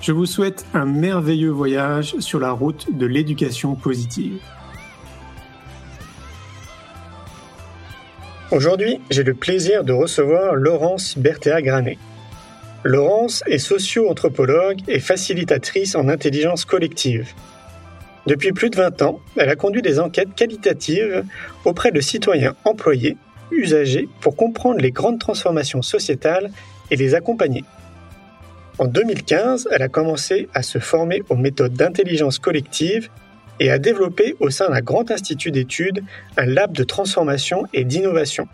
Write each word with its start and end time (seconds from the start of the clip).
Je 0.00 0.12
vous 0.12 0.24
souhaite 0.24 0.64
un 0.72 0.86
merveilleux 0.86 1.50
voyage 1.50 2.18
sur 2.20 2.40
la 2.40 2.52
route 2.52 2.86
de 2.96 3.04
l'éducation 3.04 3.74
positive. 3.74 4.40
Aujourd'hui, 8.50 8.98
j'ai 9.10 9.24
le 9.24 9.34
plaisir 9.34 9.84
de 9.84 9.92
recevoir 9.92 10.54
Laurence 10.54 11.18
Berthéa-Granet. 11.18 11.98
Laurence 12.82 13.44
est 13.46 13.58
socio-anthropologue 13.58 14.80
et 14.88 15.00
facilitatrice 15.00 15.94
en 15.94 16.08
intelligence 16.08 16.64
collective. 16.64 17.34
Depuis 18.26 18.52
plus 18.52 18.70
de 18.70 18.76
20 18.76 19.02
ans, 19.02 19.20
elle 19.36 19.50
a 19.50 19.56
conduit 19.56 19.82
des 19.82 20.00
enquêtes 20.00 20.34
qualitatives 20.34 21.24
auprès 21.66 21.92
de 21.92 22.00
citoyens 22.00 22.54
employés, 22.64 23.18
usagers, 23.50 24.08
pour 24.22 24.34
comprendre 24.34 24.80
les 24.80 24.92
grandes 24.92 25.20
transformations 25.20 25.82
sociétales 25.82 26.50
et 26.90 26.96
les 26.96 27.14
accompagner. 27.14 27.64
En 28.80 28.86
2015, 28.86 29.68
elle 29.72 29.82
a 29.82 29.88
commencé 29.88 30.48
à 30.54 30.62
se 30.62 30.78
former 30.78 31.22
aux 31.28 31.36
méthodes 31.36 31.74
d'intelligence 31.74 32.38
collective 32.38 33.10
et 33.60 33.70
a 33.70 33.78
développé 33.78 34.36
au 34.40 34.48
sein 34.48 34.70
d'un 34.70 34.80
grand 34.80 35.10
institut 35.10 35.50
d'études 35.50 36.02
un 36.38 36.46
lab 36.46 36.72
de 36.72 36.82
transformation 36.82 37.64
et 37.74 37.84
d'innovation. 37.84 38.48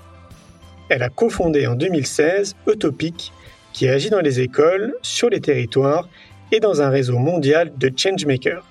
Elle 0.88 1.04
a 1.04 1.10
cofondé 1.10 1.68
en 1.68 1.76
2016 1.76 2.56
Utopic, 2.66 3.32
qui 3.72 3.86
agit 3.86 4.10
dans 4.10 4.20
les 4.20 4.40
écoles, 4.40 4.96
sur 5.00 5.30
les 5.30 5.40
territoires 5.40 6.08
et 6.50 6.58
dans 6.58 6.82
un 6.82 6.88
réseau 6.88 7.18
mondial 7.18 7.72
de 7.78 7.92
changemakers. 7.96 8.66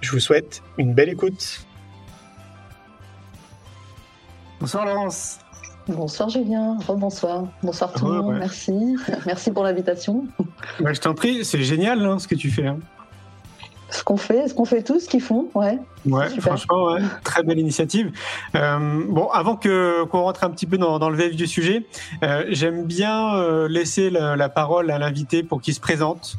Je 0.00 0.10
vous 0.10 0.20
souhaite 0.20 0.64
une 0.78 0.94
belle 0.94 1.10
écoute. 1.10 1.64
Bonsoir 4.58 4.84
Laurence. 4.84 5.38
Bonsoir 5.88 6.28
Julien, 6.28 6.78
bonsoir, 6.88 7.44
bonsoir 7.62 7.92
tout 7.92 8.06
le 8.06 8.20
monde, 8.20 8.36
merci, 8.38 8.96
merci 9.24 9.52
pour 9.52 9.62
l'invitation. 9.62 10.24
Bah, 10.80 10.92
je 10.92 11.00
t'en 11.00 11.14
prie, 11.14 11.44
c'est 11.44 11.62
génial 11.62 12.04
hein, 12.04 12.18
ce 12.18 12.26
que 12.26 12.34
tu 12.34 12.50
fais. 12.50 12.66
Hein 12.66 12.78
ce 13.90 14.02
qu'on 14.02 14.16
fait, 14.16 14.48
ce 14.48 14.54
qu'on 14.54 14.64
fait 14.64 14.82
tous, 14.82 15.00
ce 15.00 15.08
qu'ils 15.08 15.20
font, 15.20 15.48
ouais. 15.54 15.78
Ouais, 16.06 16.28
franchement, 16.40 16.92
ouais, 16.92 17.00
très 17.22 17.42
belle 17.42 17.58
initiative. 17.58 18.12
Euh, 18.54 19.04
bon, 19.08 19.28
avant 19.28 19.56
que 19.56 20.04
qu'on 20.04 20.22
rentre 20.22 20.44
un 20.44 20.50
petit 20.50 20.66
peu 20.66 20.78
dans, 20.78 20.98
dans 20.98 21.10
le 21.10 21.16
vif 21.16 21.36
du 21.36 21.46
sujet, 21.46 21.86
euh, 22.22 22.44
j'aime 22.48 22.84
bien 22.84 23.34
euh, 23.36 23.68
laisser 23.68 24.10
la, 24.10 24.36
la, 24.36 24.48
parole 24.48 24.90
à 24.90 24.98
l'invité 24.98 25.42
pour 25.42 25.60
qu'il 25.60 25.74
se 25.74 25.80
présente. 25.80 26.36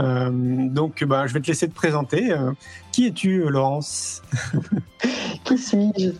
Euh, 0.00 0.30
donc, 0.32 1.04
bah, 1.04 1.26
je 1.26 1.34
vais 1.34 1.40
te 1.40 1.46
laisser 1.46 1.68
te 1.68 1.74
présenter. 1.74 2.32
Euh, 2.32 2.52
qui 2.92 3.06
es-tu, 3.06 3.44
Laurence 3.48 4.22
Qui 5.44 5.58
suis-je? 5.58 6.10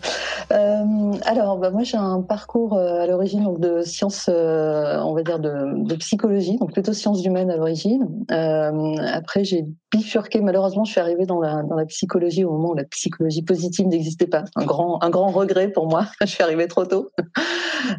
Euh, 0.51 1.13
Alors, 1.25 1.57
bah, 1.57 1.71
moi, 1.71 1.83
j'ai 1.83 1.97
un 1.97 2.21
parcours 2.21 2.77
à 2.77 3.05
l'origine 3.05 3.57
de 3.57 3.81
sciences, 3.81 4.29
on 4.29 5.13
va 5.13 5.23
dire 5.23 5.39
de, 5.39 5.95
psychologie, 5.95 6.57
donc 6.57 6.71
plutôt 6.73 6.93
sciences 6.93 7.23
humaines 7.25 7.51
à 7.51 7.57
l'origine. 7.57 8.07
après, 8.29 9.43
j'ai 9.43 9.65
bifurqué. 9.91 10.41
Malheureusement, 10.41 10.85
je 10.85 10.91
suis 10.91 11.01
arrivée 11.01 11.25
dans 11.25 11.41
la, 11.41 11.63
dans 11.63 11.75
la 11.75 11.85
psychologie 11.85 12.45
au 12.45 12.51
moment 12.51 12.69
où 12.69 12.75
la 12.75 12.85
psychologie 12.85 13.41
positive 13.41 13.87
n'existait 13.87 14.27
pas. 14.27 14.45
Un 14.55 14.65
grand, 14.65 15.03
un 15.03 15.09
grand 15.09 15.31
regret 15.31 15.69
pour 15.69 15.87
moi. 15.87 16.05
je 16.21 16.27
suis 16.27 16.43
arrivée 16.43 16.67
trop 16.67 16.85
tôt. 16.85 17.09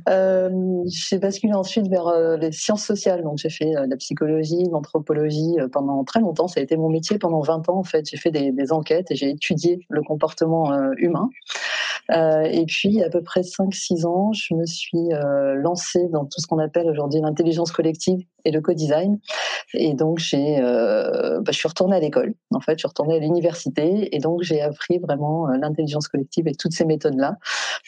j'ai 0.07 1.19
basculé 1.19 1.53
ensuite 1.53 1.89
vers 1.89 2.39
les 2.39 2.53
sciences 2.53 2.85
sociales. 2.85 3.23
Donc, 3.23 3.39
j'ai 3.39 3.51
fait 3.51 3.73
la 3.87 3.97
psychologie, 3.97 4.65
l'anthropologie 4.71 5.57
pendant 5.71 6.05
très 6.05 6.21
longtemps. 6.21 6.49
Ça 6.49 6.61
a 6.61 6.63
été 6.63 6.77
mon 6.77 6.89
métier 6.89 7.19
pendant 7.19 7.41
20 7.41 7.69
ans, 7.69 7.79
en 7.79 7.85
fait. 7.85 8.09
J'ai 8.09 8.17
fait 8.17 8.31
des, 8.31 8.73
enquêtes 8.73 9.11
et 9.11 9.17
j'ai 9.17 9.31
étudié 9.31 9.81
le 9.89 10.03
comportement 10.03 10.73
euh, 10.73 10.93
humain. 10.99 11.31
Euh, 12.13 12.43
et 12.43 12.67
puis, 12.67 13.03
à 13.03 13.11
peu 13.11 13.23
près 13.23 13.43
5-6 13.43 14.07
ans, 14.07 14.33
je 14.33 14.55
me 14.55 14.67
suis 14.67 15.13
euh, 15.13 15.55
lancée 15.55 16.09
dans 16.09 16.25
tout 16.25 16.41
ce 16.41 16.47
qu'on 16.47 16.59
appelle 16.59 16.89
aujourd'hui 16.89 17.21
l'intelligence 17.21 17.73
collective 17.73 18.21
et 18.45 18.51
le 18.51 18.61
co-design. 18.61 19.19
Et 19.75 19.95
donc, 19.95 20.19
j'ai, 20.19 20.59
euh, 20.61 21.41
bah, 21.41 21.53
je 21.53 21.59
suis 21.59 21.69
retournée 21.69 21.97
à 21.97 22.01
l'école. 22.01 22.35
En 22.53 22.61
fait, 22.61 22.73
je 22.73 22.79
suis 22.79 22.89
retournée 22.89 23.17
à 23.17 23.19
l'université 23.19 24.15
et 24.15 24.19
donc 24.19 24.43
j'ai 24.43 24.61
appris 24.61 24.99
vraiment 24.99 25.49
euh, 25.49 25.57
l'intelligence 25.61 26.09
collective 26.09 26.49
et 26.49 26.55
toutes 26.55 26.73
ces 26.73 26.85
méthodes-là. 26.85 27.37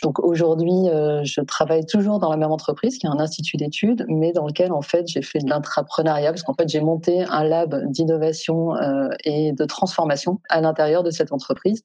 Donc 0.02 0.18
aujourd'hui, 0.20 0.88
euh, 0.88 1.22
je 1.24 1.40
travaille 1.40 1.86
toujours 1.86 2.18
dans 2.18 2.30
la 2.30 2.36
même 2.36 2.52
entreprise, 2.52 2.98
qui 2.98 3.06
est 3.06 3.10
un 3.10 3.18
institut 3.18 3.56
d'études, 3.56 4.04
mais 4.08 4.32
dans 4.32 4.46
lequel 4.46 4.72
en 4.72 4.82
fait 4.82 5.06
j'ai 5.08 5.22
fait 5.22 5.40
de 5.40 5.48
l'intrapreneuriat 5.48 6.30
parce 6.30 6.42
qu'en 6.42 6.54
fait 6.54 6.68
j'ai 6.68 6.80
monté 6.80 7.24
un 7.24 7.44
lab 7.44 7.90
d'innovation 7.90 8.74
et 9.24 9.52
de 9.52 9.64
transformation 9.64 10.40
à 10.48 10.60
l'intérieur 10.60 11.02
de 11.02 11.10
cette 11.10 11.32
entreprise. 11.32 11.82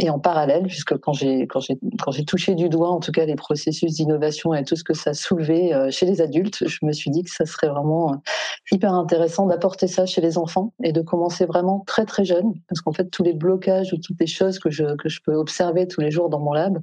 Et 0.00 0.10
en 0.10 0.20
parallèle, 0.20 0.62
puisque 0.68 0.96
quand 0.98 1.12
j'ai 1.12 1.48
quand 1.48 1.58
j'ai 1.58 1.76
quand 2.00 2.12
j'ai 2.12 2.24
touché 2.24 2.54
du 2.54 2.68
doigt 2.68 2.90
en 2.90 3.00
tout 3.00 3.10
cas 3.10 3.26
les 3.26 3.34
processus 3.34 3.94
d'innovation 3.94 4.54
et 4.54 4.62
tout 4.62 4.76
ce 4.76 4.84
que 4.84 4.94
ça 4.94 5.12
soulevait 5.12 5.74
euh, 5.74 5.90
chez 5.90 6.06
les 6.06 6.20
adultes, 6.20 6.68
je 6.68 6.78
me 6.86 6.92
suis 6.92 7.10
dit 7.10 7.24
que 7.24 7.30
ça 7.30 7.46
serait 7.46 7.66
vraiment 7.66 8.12
euh, 8.12 8.16
hyper 8.70 8.94
intéressant 8.94 9.46
d'apporter 9.46 9.88
ça 9.88 10.06
chez 10.06 10.20
les 10.20 10.38
enfants 10.38 10.72
et 10.84 10.92
de 10.92 11.00
commencer 11.00 11.46
vraiment 11.46 11.82
très 11.84 12.04
très 12.04 12.24
jeune, 12.24 12.52
parce 12.68 12.80
qu'en 12.80 12.92
fait 12.92 13.10
tous 13.10 13.24
les 13.24 13.32
blocages 13.32 13.92
ou 13.92 13.96
toutes 13.96 14.20
les 14.20 14.28
choses 14.28 14.60
que 14.60 14.70
je 14.70 14.94
que 14.94 15.08
je 15.08 15.18
peux 15.20 15.34
observer 15.34 15.88
tous 15.88 16.00
les 16.00 16.12
jours 16.12 16.28
dans 16.28 16.38
mon 16.38 16.52
lab, 16.52 16.78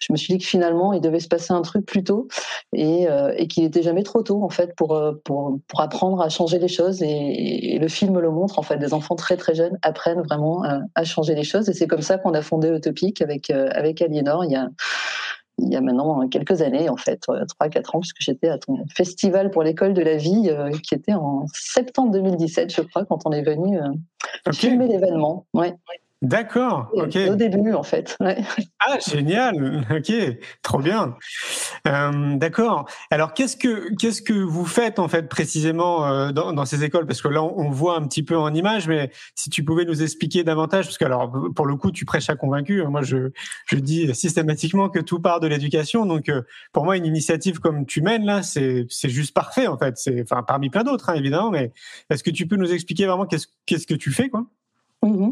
je 0.00 0.12
me 0.12 0.16
suis 0.16 0.34
dit 0.34 0.40
que 0.40 0.46
finalement 0.46 0.92
il 0.92 1.00
devait 1.00 1.20
se 1.20 1.28
passer 1.28 1.52
un 1.52 1.62
truc 1.62 1.86
plus 1.86 2.02
tôt 2.02 2.26
et, 2.72 3.08
euh, 3.08 3.32
et 3.36 3.46
qu'il 3.46 3.62
n'était 3.62 3.82
jamais 3.82 4.02
trop 4.02 4.22
tôt 4.22 4.42
en 4.42 4.50
fait 4.50 4.74
pour 4.74 5.00
pour 5.24 5.56
pour 5.68 5.80
apprendre 5.80 6.20
à 6.20 6.28
changer 6.30 6.58
les 6.58 6.68
choses. 6.68 7.00
Et, 7.02 7.78
le 7.80 7.88
film 7.88 8.18
le 8.18 8.30
montre 8.30 8.58
en 8.58 8.62
fait. 8.62 8.78
Des 8.78 8.94
enfants 8.94 9.16
très 9.16 9.36
très 9.36 9.54
jeunes 9.54 9.78
apprennent 9.82 10.22
vraiment 10.22 10.64
à, 10.64 10.80
à 10.94 11.04
changer 11.04 11.34
les 11.34 11.44
choses 11.44 11.68
et 11.68 11.74
c'est 11.74 11.86
comme 11.86 12.02
ça 12.02 12.16
qu'on 12.18 12.32
a 12.32 12.42
fondé 12.42 12.55
Utopique 12.62 13.22
avec 13.22 13.50
euh, 13.50 13.68
avec 13.72 14.02
Aliénor 14.02 14.44
il 14.44 14.52
y 14.52 14.56
a 14.56 14.68
il 15.58 15.72
y 15.72 15.76
a 15.76 15.80
maintenant 15.80 16.28
quelques 16.28 16.60
années, 16.60 16.88
en 16.88 16.96
fait, 16.96 17.22
3-4 17.26 17.96
ans, 17.96 18.00
puisque 18.00 18.20
j'étais 18.20 18.48
à 18.48 18.58
ton 18.58 18.84
festival 18.94 19.50
pour 19.50 19.62
l'école 19.62 19.94
de 19.94 20.02
la 20.02 20.16
vie, 20.16 20.50
euh, 20.50 20.70
qui 20.82 20.94
était 20.94 21.14
en 21.14 21.46
septembre 21.54 22.12
2017, 22.12 22.74
je 22.74 22.82
crois, 22.82 23.06
quand 23.06 23.20
on 23.24 23.32
est 23.32 23.42
venu 23.42 23.80
euh, 23.80 24.52
filmer 24.52 24.86
l'événement. 24.86 25.46
Ouais. 25.54 25.74
D'accord, 26.22 26.88
ok. 26.94 27.18
Au 27.30 27.34
début, 27.34 27.74
en 27.74 27.82
fait. 27.82 28.16
Ouais. 28.20 28.38
Ah, 28.80 28.98
génial, 29.06 29.86
ok, 29.90 30.12
trop 30.62 30.78
bien. 30.78 31.14
Euh, 31.86 32.36
D'accord. 32.36 32.88
Alors, 33.10 33.34
qu'est-ce 33.34 33.56
que 33.56 33.94
qu'est-ce 33.96 34.22
que 34.22 34.32
vous 34.32 34.64
faites 34.64 34.98
en 34.98 35.08
fait 35.08 35.28
précisément 35.28 36.06
euh, 36.06 36.32
dans, 36.32 36.54
dans, 36.54 36.64
ces 36.64 36.84
écoles? 36.84 37.06
Parce 37.06 37.20
que 37.20 37.28
là, 37.28 37.42
on, 37.42 37.70
voit 37.70 37.98
un 37.98 38.06
petit 38.06 38.22
peu 38.22 38.36
en 38.36 38.54
image, 38.54 38.88
mais 38.88 39.10
si 39.34 39.50
tu 39.50 39.62
pouvais 39.62 39.84
nous 39.84 40.02
expliquer 40.02 40.42
davantage, 40.42 40.86
parce 40.86 40.96
que 40.96 41.04
alors 41.04 41.30
pour 41.54 41.66
le 41.66 41.76
coup, 41.76 41.90
tu 41.90 42.06
prêches 42.06 42.30
à 42.30 42.36
convaincu. 42.36 42.82
Moi, 42.84 43.02
je 43.02 43.30
je 43.66 43.76
dis 43.76 44.14
systématiquement 44.14 44.88
que 44.88 45.00
tout 45.00 45.20
part 45.20 45.40
de 45.40 45.48
l'éducation. 45.48 46.06
Donc, 46.06 46.30
euh, 46.30 46.42
pour 46.72 46.84
moi, 46.84 46.96
une 46.96 47.06
initiative 47.06 47.58
comme 47.60 47.84
tu 47.84 48.00
mènes 48.00 48.24
là, 48.24 48.42
c'est 48.42 48.86
c'est 48.88 49.10
juste 49.10 49.34
parfait 49.34 49.66
en 49.66 49.76
fait. 49.76 49.98
C'est 49.98 50.22
enfin 50.22 50.42
parmi 50.42 50.70
plein 50.70 50.82
d'autres, 50.82 51.10
hein, 51.10 51.14
évidemment. 51.14 51.50
Mais 51.50 51.72
est-ce 52.08 52.24
que 52.24 52.30
tu 52.30 52.46
peux 52.46 52.56
nous 52.56 52.72
expliquer 52.72 53.04
vraiment 53.06 53.26
qu'est-ce 53.26 53.48
qu'est-ce 53.66 53.86
que 53.86 53.94
tu 53.94 54.12
fais 54.12 54.30
quoi? 54.30 54.46
Mmh 55.02 55.30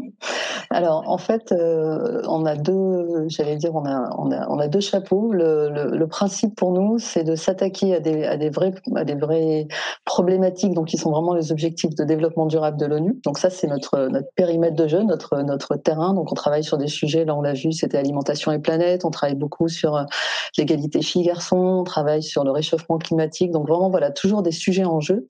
Alors 0.69 1.03
en 1.07 1.17
fait, 1.17 1.51
euh, 1.51 2.21
on 2.27 2.45
a 2.45 2.55
deux, 2.55 3.25
j'allais 3.27 3.55
dire, 3.55 3.73
on 3.73 3.85
a, 3.85 4.09
on 4.17 4.31
a, 4.31 4.47
on 4.47 4.59
a 4.59 4.67
deux 4.67 4.79
chapeaux. 4.79 5.33
Le, 5.33 5.69
le, 5.69 6.07
principe 6.07 6.55
pour 6.55 6.71
nous, 6.71 6.99
c'est 6.99 7.23
de 7.23 7.35
s'attaquer 7.35 7.95
à 7.95 7.99
des, 7.99 8.23
à 8.25 8.37
des 8.37 8.49
vrais, 8.49 8.73
à 8.95 9.03
des 9.03 9.15
vraies 9.15 9.67
problématiques, 10.05 10.73
donc 10.73 10.87
qui 10.87 10.97
sont 10.97 11.09
vraiment 11.09 11.33
les 11.33 11.51
objectifs 11.51 11.95
de 11.95 12.03
développement 12.03 12.45
durable 12.45 12.77
de 12.77 12.85
l'ONU. 12.85 13.19
Donc 13.25 13.39
ça, 13.39 13.49
c'est 13.49 13.67
notre 13.67 14.07
notre 14.07 14.27
périmètre 14.35 14.75
de 14.75 14.87
jeu, 14.87 15.01
notre 15.01 15.41
notre 15.41 15.75
terrain. 15.77 16.13
Donc 16.13 16.31
on 16.31 16.35
travaille 16.35 16.63
sur 16.63 16.77
des 16.77 16.87
sujets. 16.87 17.25
Là, 17.25 17.35
on 17.35 17.41
l'a 17.41 17.53
vu, 17.53 17.71
c'était 17.71 17.97
alimentation 17.97 18.51
et 18.51 18.59
planète. 18.59 19.03
On 19.03 19.11
travaille 19.11 19.35
beaucoup 19.35 19.67
sur 19.67 19.95
euh, 19.95 20.03
l'égalité 20.57 21.01
filles-garçons. 21.01 21.57
On 21.57 21.83
travaille 21.83 22.23
sur 22.23 22.43
le 22.43 22.51
réchauffement 22.51 22.99
climatique. 22.99 23.51
Donc 23.51 23.67
vraiment, 23.67 23.89
voilà, 23.89 24.11
toujours 24.11 24.43
des 24.43 24.51
sujets 24.51 24.85
en 24.85 24.99
jeu. 24.99 25.27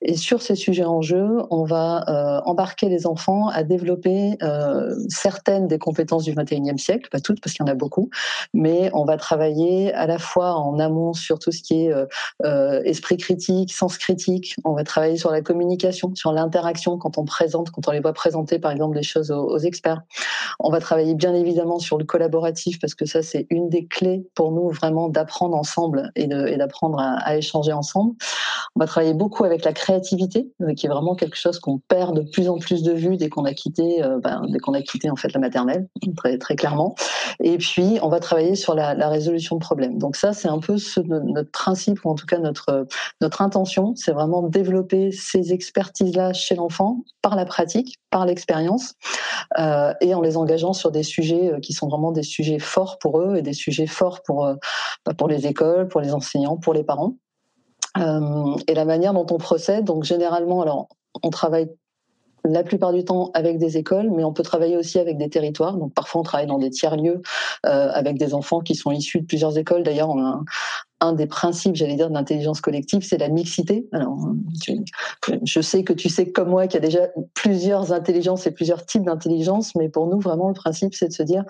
Et 0.00 0.16
sur 0.16 0.40
ces 0.42 0.54
sujets 0.54 0.84
en 0.84 1.00
jeu, 1.00 1.38
on 1.50 1.64
va 1.64 2.04
euh, 2.08 2.40
embarquer 2.44 2.88
les 2.88 3.06
enfants 3.06 3.48
à 3.48 3.62
développer 3.72 4.36
euh, 4.42 4.94
certaines 5.08 5.66
des 5.66 5.78
compétences 5.78 6.24
du 6.24 6.34
21e 6.34 6.76
siècle, 6.76 7.08
pas 7.10 7.20
toutes 7.20 7.40
parce 7.40 7.54
qu'il 7.54 7.64
y 7.64 7.68
en 7.68 7.72
a 7.72 7.74
beaucoup, 7.74 8.10
mais 8.52 8.90
on 8.92 9.04
va 9.04 9.16
travailler 9.16 9.92
à 9.94 10.06
la 10.06 10.18
fois 10.18 10.56
en 10.56 10.78
amont 10.78 11.14
sur 11.14 11.38
tout 11.38 11.52
ce 11.52 11.62
qui 11.62 11.84
est 11.84 11.92
euh, 11.92 12.06
euh, 12.44 12.82
esprit 12.84 13.16
critique, 13.16 13.72
sens 13.72 13.96
critique. 13.96 14.56
On 14.64 14.74
va 14.74 14.84
travailler 14.84 15.16
sur 15.16 15.30
la 15.30 15.40
communication, 15.40 16.14
sur 16.14 16.32
l'interaction 16.32 16.98
quand 16.98 17.16
on 17.16 17.24
présente, 17.24 17.70
quand 17.70 17.88
on 17.88 17.92
les 17.92 18.00
voit 18.00 18.12
présenter 18.12 18.58
par 18.58 18.72
exemple 18.72 18.94
des 18.94 19.02
choses 19.02 19.30
aux, 19.30 19.58
experts. 19.58 20.02
On 20.60 20.70
va 20.70 20.80
travailler 20.80 21.14
bien 21.14 21.34
évidemment 21.34 21.78
sur 21.78 21.96
le 21.96 22.04
collaboratif 22.04 22.78
parce 22.80 22.94
que 22.94 23.06
ça 23.06 23.22
c'est 23.22 23.46
une 23.48 23.68
des 23.68 23.86
clés 23.86 24.26
pour 24.34 24.50
nous 24.52 24.70
vraiment 24.70 25.08
d'apprendre 25.08 25.56
ensemble 25.56 26.10
et 26.16 26.26
d'apprendre 26.26 26.98
à, 26.98 27.14
à 27.20 27.36
échanger 27.36 27.72
ensemble. 27.72 28.14
On 28.74 28.80
va 28.80 28.86
travailler 28.86 29.14
beaucoup 29.14 29.44
avec 29.44 29.64
la 29.64 29.72
créativité, 29.72 30.48
qui 30.76 30.86
est 30.86 30.88
vraiment 30.88 31.14
quelque 31.14 31.36
chose 31.36 31.58
qu'on 31.58 31.78
perd 31.78 32.16
de 32.16 32.22
plus 32.22 32.48
en 32.48 32.58
plus 32.58 32.82
de 32.82 32.92
vue 32.92 33.16
dès 33.16 33.28
qu'on 33.28 33.44
a 33.44 33.52
quitté, 33.62 34.02
euh, 34.02 34.18
ben, 34.18 34.42
dès 34.48 34.58
qu'on 34.58 34.74
a 34.74 34.82
quitté 34.82 35.08
en 35.08 35.16
fait 35.16 35.32
la 35.32 35.40
maternelle, 35.40 35.88
très 36.16 36.36
très 36.38 36.56
clairement. 36.56 36.94
Et 37.40 37.58
puis 37.58 37.98
on 38.02 38.08
va 38.08 38.18
travailler 38.18 38.56
sur 38.56 38.74
la, 38.74 39.08
résolution 39.08 39.56
de 39.56 39.60
problèmes. 39.60 39.98
Donc 39.98 40.16
ça 40.16 40.32
c'est 40.32 40.48
un 40.48 40.58
peu 40.58 40.76
notre 41.06 41.50
principe 41.50 42.04
ou 42.04 42.10
en 42.10 42.14
tout 42.14 42.26
cas 42.26 42.38
notre 42.38 42.86
notre 43.20 43.42
intention, 43.42 43.94
c'est 43.94 44.12
vraiment 44.12 44.42
développer 44.42 45.12
ces 45.12 45.52
expertises 45.52 46.16
là 46.16 46.32
chez 46.32 46.54
l'enfant 46.54 47.04
par 47.20 47.36
la 47.36 47.44
pratique, 47.44 47.98
par 48.10 48.26
l'expérience, 48.26 48.94
euh, 49.58 49.92
et 50.00 50.14
en 50.14 50.20
les 50.20 50.36
engageant 50.36 50.72
sur 50.72 50.90
des 50.90 51.02
sujets 51.02 51.52
euh, 51.52 51.60
qui 51.60 51.72
sont 51.72 51.88
vraiment 51.88 52.10
des 52.10 52.22
sujets 52.22 52.58
forts 52.58 52.98
pour 52.98 53.20
eux 53.20 53.36
et 53.36 53.42
des 53.42 53.52
sujets 53.52 53.86
forts 53.86 54.22
pour 54.22 54.48
bah, 55.04 55.14
pour 55.16 55.28
les 55.28 55.46
écoles, 55.46 55.88
pour 55.88 56.00
les 56.00 56.14
enseignants, 56.14 56.56
pour 56.56 56.74
les 56.74 56.84
parents. 56.84 57.14
Et 57.96 58.74
la 58.74 58.84
manière 58.86 59.12
dont 59.12 59.26
on 59.30 59.36
procède, 59.36 59.84
donc 59.84 60.04
généralement, 60.04 60.62
alors 60.62 60.88
on 61.22 61.28
travaille 61.28 61.68
la 62.44 62.62
plupart 62.62 62.92
du 62.92 63.04
temps 63.04 63.30
avec 63.34 63.58
des 63.58 63.76
écoles, 63.76 64.10
mais 64.10 64.24
on 64.24 64.32
peut 64.32 64.42
travailler 64.42 64.76
aussi 64.76 64.98
avec 64.98 65.18
des 65.18 65.28
territoires. 65.28 65.76
Donc 65.76 65.94
parfois 65.94 66.20
on 66.20 66.24
travaille 66.24 66.46
dans 66.46 66.58
des 66.58 66.70
tiers 66.70 66.96
lieux 66.96 67.22
euh, 67.66 67.90
avec 67.92 68.18
des 68.18 68.34
enfants 68.34 68.60
qui 68.60 68.74
sont 68.74 68.90
issus 68.90 69.20
de 69.20 69.26
plusieurs 69.26 69.56
écoles. 69.58 69.82
D'ailleurs, 69.82 70.10
on 70.10 70.18
a 70.18 70.28
un 70.28 70.44
des 71.10 71.26
principes, 71.26 71.74
j'allais 71.74 71.96
dire, 71.96 72.08
de 72.08 72.14
l'intelligence 72.14 72.60
collective, 72.60 73.02
c'est 73.02 73.18
la 73.18 73.28
mixité. 73.28 73.88
Je 75.42 75.60
sais 75.60 75.82
que 75.82 75.92
tu 75.92 76.08
sais 76.08 76.30
comme 76.30 76.50
moi 76.50 76.68
qu'il 76.68 76.80
y 76.80 76.84
a 76.84 76.86
déjà 76.86 77.08
plusieurs 77.34 77.92
intelligences 77.92 78.46
et 78.46 78.52
plusieurs 78.52 78.86
types 78.86 79.02
d'intelligence, 79.02 79.74
mais 79.74 79.88
pour 79.88 80.06
nous, 80.06 80.20
vraiment, 80.20 80.48
le 80.48 80.54
principe, 80.54 80.94
c'est 80.94 81.08
de 81.08 81.12
se 81.12 81.24
dire, 81.24 81.44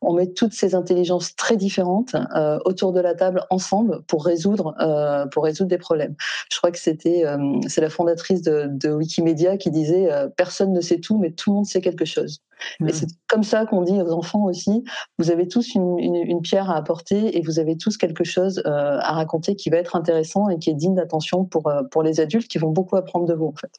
on 0.00 0.14
met 0.14 0.26
toutes 0.32 0.52
ces 0.52 0.74
intelligences 0.74 1.36
très 1.36 1.56
différentes 1.56 2.16
euh, 2.34 2.58
autour 2.64 2.92
de 2.92 3.00
la 3.00 3.14
table 3.14 3.44
ensemble 3.50 4.02
pour 4.08 4.24
résoudre, 4.24 4.74
euh, 4.80 5.26
pour 5.26 5.44
résoudre 5.44 5.70
des 5.70 5.78
problèmes. 5.78 6.16
Je 6.50 6.58
crois 6.58 6.72
que 6.72 6.78
c'était, 6.78 7.24
euh, 7.24 7.38
c'est 7.68 7.80
la 7.80 7.90
fondatrice 7.90 8.42
de, 8.42 8.66
de, 8.68 8.90
Wikimedia 8.90 9.56
qui 9.56 9.70
disait, 9.70 10.08
personne 10.36 10.72
ne 10.72 10.80
sait 10.80 10.98
tout, 10.98 11.18
mais 11.18 11.30
tout 11.30 11.50
le 11.50 11.56
monde 11.56 11.66
sait 11.66 11.80
quelque 11.80 12.06
chose. 12.06 12.40
Et 12.86 12.92
c'est 12.92 13.06
comme 13.28 13.42
ça 13.42 13.66
qu'on 13.66 13.82
dit 13.82 14.00
aux 14.00 14.12
enfants 14.12 14.44
aussi, 14.44 14.84
vous 15.18 15.30
avez 15.30 15.48
tous 15.48 15.74
une, 15.74 15.98
une, 15.98 16.16
une, 16.16 16.40
pierre 16.40 16.70
à 16.70 16.76
apporter 16.76 17.36
et 17.36 17.42
vous 17.42 17.58
avez 17.58 17.76
tous 17.76 17.96
quelque 17.96 18.24
chose 18.24 18.62
euh, 18.66 18.98
à 19.00 19.12
raconter 19.12 19.56
qui 19.56 19.70
va 19.70 19.78
être 19.78 19.96
intéressant 19.96 20.48
et 20.48 20.58
qui 20.58 20.70
est 20.70 20.74
digne 20.74 20.94
d'attention 20.94 21.44
pour, 21.44 21.68
euh, 21.68 21.82
pour 21.90 22.02
les 22.02 22.20
adultes 22.20 22.48
qui 22.48 22.58
vont 22.58 22.70
beaucoup 22.70 22.96
apprendre 22.96 23.26
de 23.26 23.34
vous 23.34 23.46
en 23.46 23.54
fait. 23.54 23.72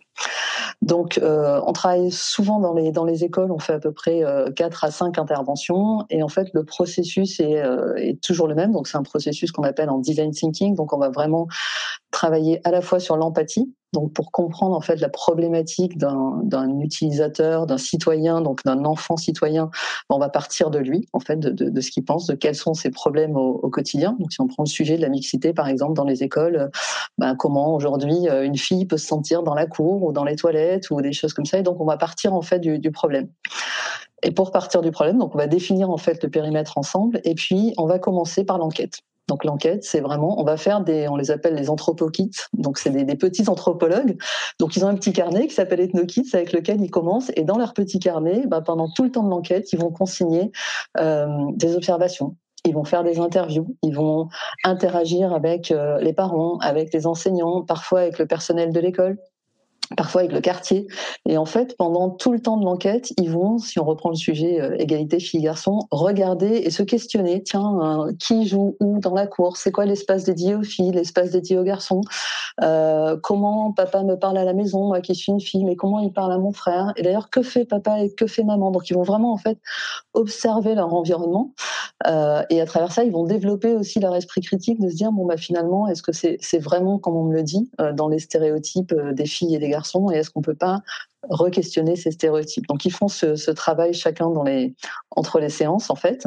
Donc 0.81 1.17
euh, 1.17 1.59
on 1.65 1.73
travaille 1.73 2.11
souvent 2.11 2.59
dans 2.59 2.73
les, 2.73 2.91
dans 2.91 3.05
les 3.05 3.23
écoles, 3.23 3.51
on 3.51 3.59
fait 3.59 3.73
à 3.73 3.79
peu 3.79 3.91
près 3.91 4.23
euh, 4.23 4.51
4 4.51 4.83
à 4.83 4.91
5 4.91 5.17
interventions 5.17 6.05
et 6.09 6.21
en 6.21 6.27
fait 6.27 6.49
le 6.53 6.63
processus 6.63 7.39
est, 7.39 7.63
est 7.97 8.21
toujours 8.21 8.47
le 8.47 8.55
même. 8.55 8.71
Donc 8.71 8.87
c'est 8.87 8.97
un 8.97 9.03
processus 9.03 9.51
qu'on 9.51 9.63
appelle 9.63 9.89
en 9.89 9.99
design 9.99 10.31
thinking. 10.31 10.75
Donc 10.75 10.93
on 10.93 10.97
va 10.97 11.09
vraiment 11.09 11.47
travailler 12.11 12.61
à 12.63 12.71
la 12.71 12.81
fois 12.81 12.99
sur 12.99 13.17
l'empathie, 13.17 13.73
donc 13.93 14.13
pour 14.13 14.31
comprendre 14.31 14.75
en 14.75 14.81
fait 14.81 14.97
la 14.97 15.09
problématique 15.09 15.97
d'un 15.97 16.79
utilisateur, 16.79 17.65
d'un 17.65 17.77
citoyen, 17.77 18.41
donc 18.41 18.63
d'un 18.65 18.83
enfant 18.85 19.17
citoyen, 19.17 19.69
on 20.09 20.19
va 20.19 20.29
partir 20.29 20.69
de 20.69 20.79
lui 20.79 21.07
en 21.13 21.19
fait, 21.19 21.39
de, 21.39 21.81
ce 21.81 21.91
qu'il 21.91 22.03
pense, 22.03 22.27
de 22.27 22.35
quels 22.35 22.55
sont 22.55 22.73
ses 22.73 22.89
problèmes 22.89 23.35
au, 23.37 23.69
quotidien. 23.69 24.15
Donc 24.19 24.31
si 24.31 24.41
on 24.41 24.47
prend 24.47 24.63
le 24.63 24.69
sujet 24.69 24.97
de 24.97 25.01
la 25.01 25.09
mixité 25.09 25.53
par 25.53 25.67
exemple 25.67 25.93
dans 25.93 26.03
les 26.03 26.23
écoles, 26.23 26.69
ben, 27.17 27.35
comment 27.35 27.75
aujourd'hui 27.75 28.29
euh, 28.29 28.43
une 28.43 28.57
fille 28.57 28.85
peut 28.85 28.97
se 28.97 29.07
sentir 29.07 29.43
dans 29.43 29.53
la 29.53 29.65
cour 29.65 30.03
ou 30.03 30.11
dans 30.11 30.23
les 30.23 30.35
toilettes 30.35 30.89
ou 30.89 31.01
des 31.01 31.13
choses 31.13 31.33
comme 31.33 31.45
ça. 31.45 31.59
Et 31.59 31.63
donc 31.63 31.79
on 31.79 31.85
va 31.85 31.97
partir 31.97 32.33
en 32.33 32.41
fait 32.41 32.59
du, 32.59 32.79
du 32.79 32.91
problème. 32.91 33.29
Et 34.23 34.31
pour 34.31 34.51
partir 34.51 34.81
du 34.81 34.91
problème, 34.91 35.21
on 35.21 35.27
va 35.37 35.47
définir 35.47 35.89
en 35.89 35.97
fait 35.97 36.23
le 36.23 36.29
périmètre 36.29 36.77
ensemble, 36.77 37.21
et 37.23 37.35
puis 37.35 37.73
on 37.77 37.85
va 37.85 37.99
commencer 37.99 38.43
par 38.43 38.57
l'enquête. 38.57 39.01
Donc 39.27 39.43
l'enquête, 39.43 39.83
c'est 39.83 39.99
vraiment, 39.99 40.39
on 40.39 40.43
va 40.43 40.57
faire 40.57 40.81
des, 40.81 41.07
on 41.07 41.15
les 41.15 41.31
appelle 41.31 41.55
les 41.55 41.69
anthropokits. 41.69 42.31
Donc 42.53 42.77
c'est 42.77 42.89
des, 42.89 43.03
des, 43.03 43.15
petits 43.15 43.49
anthropologues. 43.49 44.17
Donc 44.59 44.75
ils 44.75 44.85
ont 44.85 44.87
un 44.87 44.95
petit 44.95 45.13
carnet 45.13 45.47
qui 45.47 45.53
s'appelle 45.53 45.79
Ethnokits 45.79 46.29
avec 46.33 46.53
lequel 46.53 46.81
ils 46.81 46.91
commencent. 46.91 47.31
Et 47.35 47.43
dans 47.43 47.57
leur 47.57 47.73
petit 47.73 47.99
carnet, 47.99 48.43
bah, 48.47 48.61
pendant 48.61 48.89
tout 48.89 49.03
le 49.03 49.11
temps 49.11 49.23
de 49.23 49.29
l'enquête, 49.29 49.71
ils 49.73 49.79
vont 49.79 49.91
consigner 49.91 50.51
euh, 50.97 51.27
des 51.55 51.75
observations. 51.75 52.35
Ils 52.65 52.73
vont 52.73 52.83
faire 52.83 53.03
des 53.03 53.19
interviews, 53.19 53.77
ils 53.81 53.95
vont 53.95 54.27
interagir 54.63 55.33
avec 55.33 55.71
euh, 55.71 55.99
les 55.99 56.11
parents, 56.11 56.57
avec 56.59 56.93
les 56.93 57.07
enseignants, 57.07 57.61
parfois 57.61 58.01
avec 58.01 58.19
le 58.19 58.25
personnel 58.25 58.73
de 58.73 58.79
l'école 58.79 59.17
parfois 59.95 60.21
avec 60.21 60.33
le 60.33 60.41
quartier. 60.41 60.87
Et 61.25 61.37
en 61.37 61.45
fait, 61.45 61.77
pendant 61.77 62.09
tout 62.09 62.31
le 62.31 62.39
temps 62.39 62.57
de 62.57 62.65
l'enquête, 62.65 63.13
ils 63.17 63.29
vont, 63.29 63.57
si 63.57 63.79
on 63.79 63.85
reprend 63.85 64.09
le 64.09 64.15
sujet 64.15 64.59
euh, 64.59 64.75
égalité 64.77 65.19
filles-garçons, 65.19 65.79
regarder 65.91 66.47
et 66.47 66.69
se 66.71 66.83
questionner, 66.83 67.41
tiens, 67.43 67.79
euh, 67.81 68.13
qui 68.19 68.47
joue 68.47 68.75
où 68.81 68.99
dans 68.99 69.13
la 69.13 69.27
cour? 69.27 69.55
C'est 69.55 69.71
quoi 69.71 69.85
l'espace 69.85 70.25
dédié 70.25 70.55
aux 70.55 70.63
filles, 70.63 70.91
l'espace 70.91 71.31
dédié 71.31 71.57
aux 71.57 71.63
garçons? 71.63 72.01
Euh, 72.61 73.17
Comment 73.23 73.71
papa 73.71 74.03
me 74.03 74.15
parle 74.15 74.37
à 74.37 74.43
la 74.43 74.53
maison, 74.53 74.87
moi 74.87 74.99
qui 74.99 75.15
suis 75.15 75.31
une 75.31 75.39
fille, 75.39 75.63
mais 75.63 75.75
comment 75.75 75.99
il 75.99 76.11
parle 76.11 76.33
à 76.33 76.37
mon 76.37 76.51
frère? 76.51 76.91
Et 76.97 77.03
d'ailleurs, 77.03 77.29
que 77.29 77.41
fait 77.41 77.65
papa 77.65 78.01
et 78.01 78.13
que 78.13 78.27
fait 78.27 78.43
maman? 78.43 78.71
Donc, 78.71 78.89
ils 78.89 78.93
vont 78.93 79.03
vraiment, 79.03 79.31
en 79.31 79.37
fait, 79.37 79.59
observer 80.13 80.75
leur 80.75 80.93
environnement. 80.93 81.53
Et 82.05 82.61
à 82.61 82.65
travers 82.65 82.91
ça, 82.91 83.03
ils 83.03 83.11
vont 83.11 83.23
développer 83.23 83.73
aussi 83.73 83.99
leur 83.99 84.15
esprit 84.15 84.41
critique 84.41 84.79
de 84.79 84.89
se 84.89 84.95
dire, 84.95 85.11
bon, 85.11 85.25
bah 85.25 85.37
finalement, 85.37 85.87
est-ce 85.87 86.01
que 86.01 86.11
c'est 86.11 86.59
vraiment, 86.59 86.99
comme 86.99 87.15
on 87.15 87.23
me 87.23 87.33
le 87.33 87.43
dit, 87.43 87.69
dans 87.93 88.07
les 88.07 88.19
stéréotypes 88.19 88.93
des 89.13 89.25
filles 89.25 89.55
et 89.55 89.59
des 89.59 89.69
garçons 89.69 89.76
et 90.11 90.17
est-ce 90.17 90.29
qu'on 90.29 90.41
peut 90.41 90.55
pas 90.55 90.81
re-questionner 91.29 91.95
ces 91.95 92.11
stéréotypes. 92.11 92.67
Donc 92.67 92.85
ils 92.85 92.91
font 92.91 93.07
ce, 93.07 93.51
travail 93.51 93.93
chacun 93.93 94.29
dans 94.29 94.43
les 94.43 94.75
entre 95.11 95.39
les 95.39 95.49
séances 95.49 95.89
en 95.89 95.95
fait. 95.95 96.25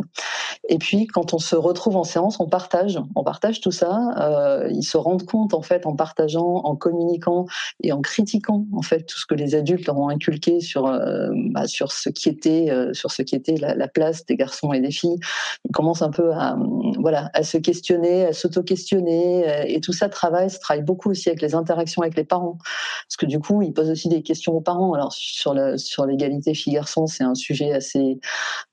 Et 0.69 0.79
puis 0.79 1.07
quand 1.07 1.35
on 1.35 1.39
se 1.39 1.55
retrouve 1.55 1.97
en 1.97 2.05
séance, 2.05 2.41
on 2.41 2.49
partage, 2.49 2.99
on 3.15 3.23
partage 3.23 3.61
tout 3.61 3.71
ça. 3.71 4.15
Euh, 4.19 4.69
ils 4.71 4.83
se 4.83 4.97
rendent 4.97 5.25
compte 5.25 5.55
en 5.55 5.63
fait 5.63 5.87
en 5.87 5.95
partageant, 5.95 6.63
en 6.65 6.77
communiquant 6.77 7.47
et 7.83 7.93
en 7.93 8.01
critiquant 8.01 8.67
en 8.75 8.83
fait 8.83 9.05
tout 9.05 9.19
ce 9.19 9.27
que 9.27 9.35
les 9.35 9.55
adultes 9.55 9.89
ont 9.89 10.09
inculqué 10.09 10.61
sur 10.61 10.87
euh, 10.87 11.31
bah, 11.51 11.67
sur 11.67 11.93
ce 11.93 12.09
qui 12.09 12.29
était 12.29 12.71
euh, 12.71 12.93
sur 12.95 13.11
ce 13.11 13.23
qui 13.23 13.37
était 13.37 13.57
la, 13.57 13.75
la, 13.75 13.89
place 13.89 14.25
des 14.27 14.37
garçons 14.37 14.73
et 14.73 14.81
des 14.81 14.91
filles. 14.91 15.19
Ils 15.65 15.73
commencent 15.73 16.03
un 16.03 16.11
peu 16.11 16.33
à 16.33 16.57
voilà 16.99 17.31
à 17.35 17.43
se 17.43 17.59
questionner, 17.59 18.27
à 18.27 18.33
s'auto-questionner 18.33 19.73
et 19.73 19.81
tout 19.81 19.93
ça 19.93 20.09
travaille, 20.09 20.51
ça 20.51 20.59
travaille 20.59 20.85
beaucoup 20.85 21.11
aussi 21.11 21.29
avec 21.29 21.43
les 21.43 21.55
interactions 21.55 22.03
avec 22.03 22.17
les 22.17 22.25
parents 22.25 22.59
parce 22.59 23.17
que 23.19 23.27
du 23.27 23.39
coup 23.39 23.63
ils 23.63 23.73
posent 23.73 23.91
aussi 23.91 24.09
des 24.09 24.23
questions 24.23 24.53
aux 24.55 24.61
parents 24.61 24.90
alors 24.95 25.13
sur 25.13 25.55
sur 25.77 26.07
l'égalité 26.07 26.55
filles-garçons, 26.55 27.07
c'est 27.07 27.25
un 27.25 27.35
sujet 27.35 27.73
assez, 27.73 28.21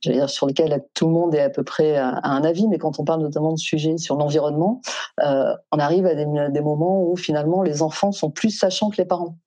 dire, 0.04 0.30
sur 0.30 0.48
lequel 0.48 0.84
tout 0.94 1.08
le 1.08 1.14
monde 1.14 1.36
est 1.36 1.42
à 1.42 1.50
peu 1.50 1.64
près 1.64 1.98
à, 1.98 2.20
un 2.24 2.44
avis. 2.44 2.68
Mais 2.68 2.78
quand 2.78 3.00
on 3.00 3.04
parle 3.04 3.22
notamment 3.22 3.54
de 3.54 3.60
sujets 3.60 3.98
sur 3.98 4.16
l'environnement, 4.16 4.82
euh, 5.24 5.54
on 5.72 5.80
arrive 5.80 6.06
à 6.06 6.16
des 6.16 6.62
moments 6.62 7.04
où 7.04 7.16
finalement 7.16 7.62
les 7.64 7.82
enfants 7.82 8.12
sont 8.12 8.32
plus 8.32 8.52
sachants 8.52 8.90
que 8.90 8.98
les 8.98 9.06
parents. 9.06 9.38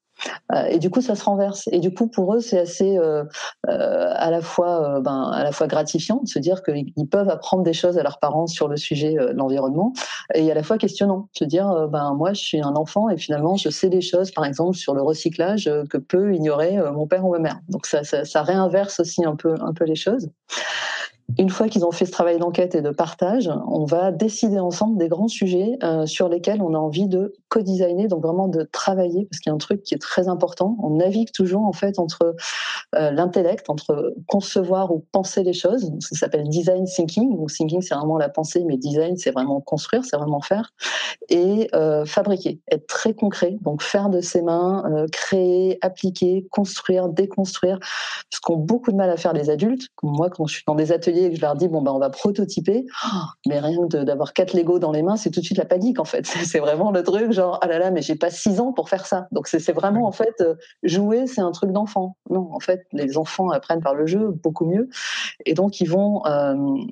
Euh, 0.53 0.65
et 0.65 0.79
du 0.79 0.91
coup, 0.91 1.01
ça 1.01 1.15
se 1.15 1.25
renverse. 1.25 1.69
Et 1.73 1.79
du 1.79 1.93
coup, 1.93 2.09
pour 2.09 2.35
eux, 2.35 2.41
c'est 2.41 2.59
assez 2.59 2.99
euh, 2.99 3.25
euh, 3.69 4.13
à 4.15 4.31
la 4.31 4.41
fois, 4.41 5.01
ben, 5.01 5.31
à 5.33 5.45
la 5.45 5.53
fois 5.53 5.67
gratifiant 5.67 6.21
de 6.23 6.29
se 6.29 6.39
dire 6.39 6.63
qu'ils 6.63 7.09
peuvent 7.11 7.29
apprendre 7.29 7.63
des 7.63 7.73
choses 7.73 7.99
à 7.99 8.03
leurs 8.03 8.19
parents 8.19 8.47
sur 8.47 8.69
le 8.69 8.77
sujet 8.77 9.15
de 9.15 9.33
l'environnement, 9.33 9.93
et 10.35 10.51
à 10.51 10.55
la 10.55 10.63
fois 10.63 10.79
questionnant, 10.79 11.29
de 11.35 11.39
se 11.39 11.45
dire, 11.45 11.89
ben 11.89 12.15
moi, 12.15 12.33
je 12.33 12.41
suis 12.41 12.61
un 12.61 12.75
enfant 12.77 13.09
et 13.09 13.17
finalement, 13.17 13.57
je 13.57 13.69
sais 13.69 13.89
des 13.89 14.01
choses, 14.01 14.31
par 14.31 14.45
exemple, 14.45 14.77
sur 14.77 14.95
le 14.95 15.03
recyclage 15.03 15.71
que 15.89 15.99
peut 15.99 16.35
ignorer 16.35 16.77
mon 16.93 17.07
père 17.07 17.25
ou 17.25 17.33
ma 17.33 17.39
mère. 17.39 17.61
Donc 17.69 17.87
ça, 17.87 18.43
réinverse 18.43 19.01
aussi 19.01 19.25
un 19.25 19.37
peu, 19.37 19.55
un 19.61 19.73
peu 19.73 19.85
les 19.85 19.97
choses 19.97 20.31
une 21.39 21.49
fois 21.49 21.69
qu'ils 21.69 21.85
ont 21.85 21.93
fait 21.93 22.07
ce 22.07 22.11
travail 22.11 22.39
d'enquête 22.39 22.75
et 22.75 22.83
de 22.83 22.91
partage, 22.91 23.49
on 23.69 23.85
va 23.85 24.11
décider 24.11 24.59
ensemble 24.59 24.99
des 24.99 25.07
grands 25.07 25.29
sujets 25.29 25.79
sur 26.05 26.29
lesquels 26.29 26.61
on 26.61 26.75
a 26.75 26.79
envie 26.79 27.07
de 27.07 27.35
co-designer, 27.51 28.09
donc 28.09 28.23
vraiment 28.23 28.49
de 28.49 28.63
travailler, 28.63 29.27
parce 29.27 29.41
qu'il 29.41 29.51
y 29.51 29.53
a 29.53 29.55
un 29.55 29.59
truc 29.59 29.83
qui 29.83 29.95
est 29.95 29.99
très 29.99 30.29
important. 30.29 30.77
On 30.83 30.91
navigue 30.91 31.33
toujours 31.33 31.65
en 31.65 31.73
fait 31.73 31.99
entre 31.99 32.35
euh, 32.95 33.11
l'intellect, 33.11 33.69
entre 33.69 34.15
concevoir 34.27 34.93
ou 34.93 35.05
penser 35.13 35.43
les 35.43 35.53
choses. 35.53 35.93
Ça 36.01 36.17
s'appelle 36.17 36.49
design 36.49 36.85
thinking. 36.85 37.37
Ou 37.37 37.47
thinking, 37.47 37.83
c'est 37.83 37.95
vraiment 37.95 38.17
la 38.17 38.29
pensée, 38.29 38.65
mais 38.65 38.77
design, 38.77 39.17
c'est 39.17 39.33
vraiment 39.33 39.61
construire, 39.61 40.05
c'est 40.05 40.17
vraiment 40.17 40.41
faire 40.41 40.73
et 41.29 41.69
euh, 41.75 42.05
fabriquer, 42.05 42.61
être 42.71 42.87
très 42.87 43.15
concret. 43.15 43.57
Donc 43.63 43.83
faire 43.83 44.09
de 44.09 44.21
ses 44.21 44.43
mains, 44.43 44.85
euh, 44.91 45.07
créer, 45.11 45.79
appliquer, 45.83 46.47
construire, 46.51 47.09
déconstruire, 47.09 47.79
ce 48.31 48.41
qu'ont 48.41 48.57
beaucoup 48.57 48.91
de 48.91 48.97
mal 48.97 49.11
à 49.11 49.17
faire 49.17 49.33
les 49.33 49.51
adultes. 49.51 49.89
Moi, 50.03 50.31
quand 50.31 50.47
je 50.47 50.55
suis 50.55 50.65
dans 50.67 50.75
des 50.75 50.93
ateliers 50.93 51.25
et 51.25 51.31
que 51.31 51.37
je 51.37 51.41
leur 51.41 51.55
dis 51.55 51.69
bon 51.69 51.83
ben 51.83 51.93
on 51.93 51.99
va 51.99 52.11
prototyper, 52.11 52.85
oh, 53.05 53.19
mais 53.47 53.61
rien 53.61 53.87
d'avoir 53.87 54.33
quatre 54.33 54.55
Lego 54.55 54.79
dans 54.79 54.93
les 54.93 55.03
mains, 55.03 55.17
c'est 55.17 55.31
tout 55.31 55.41
de 55.41 55.45
suite 55.45 55.59
la 55.59 55.65
panique 55.65 56.01
en 56.01 56.05
fait. 56.05 56.27
C'est 56.51 56.59
vraiment 56.59 56.91
le 56.91 57.03
truc, 57.03 57.31
genre 57.41 57.59
ah 57.63 57.67
là 57.67 57.79
là 57.79 57.91
mais 57.91 58.03
j'ai 58.03 58.17
pas 58.17 58.31
six 58.31 58.61
ans 58.61 58.73
pour 58.73 58.89
faire 58.89 59.07
ça. 59.07 59.27
Donc 59.33 59.49
c'est 59.49 59.73
vraiment 59.73 60.07
en 60.07 60.13
fait 60.13 60.43
jouer 60.83 61.27
c'est 61.27 61.41
un 61.41 61.53
truc 61.53 61.73
d'enfant. 61.73 62.17
Non 62.29 62.49
en 62.53 62.61
fait 62.61 62.87
les 62.93 63.17
enfants 63.17 63.51
apprennent 63.51 63.81
par 63.81 63.95
le 63.95 64.07
jeu 64.07 64.31
beaucoup 64.43 64.67
mieux 64.67 64.89
et 65.47 65.55
donc 65.55 65.81
ils 65.81 65.89
vont 65.89 66.23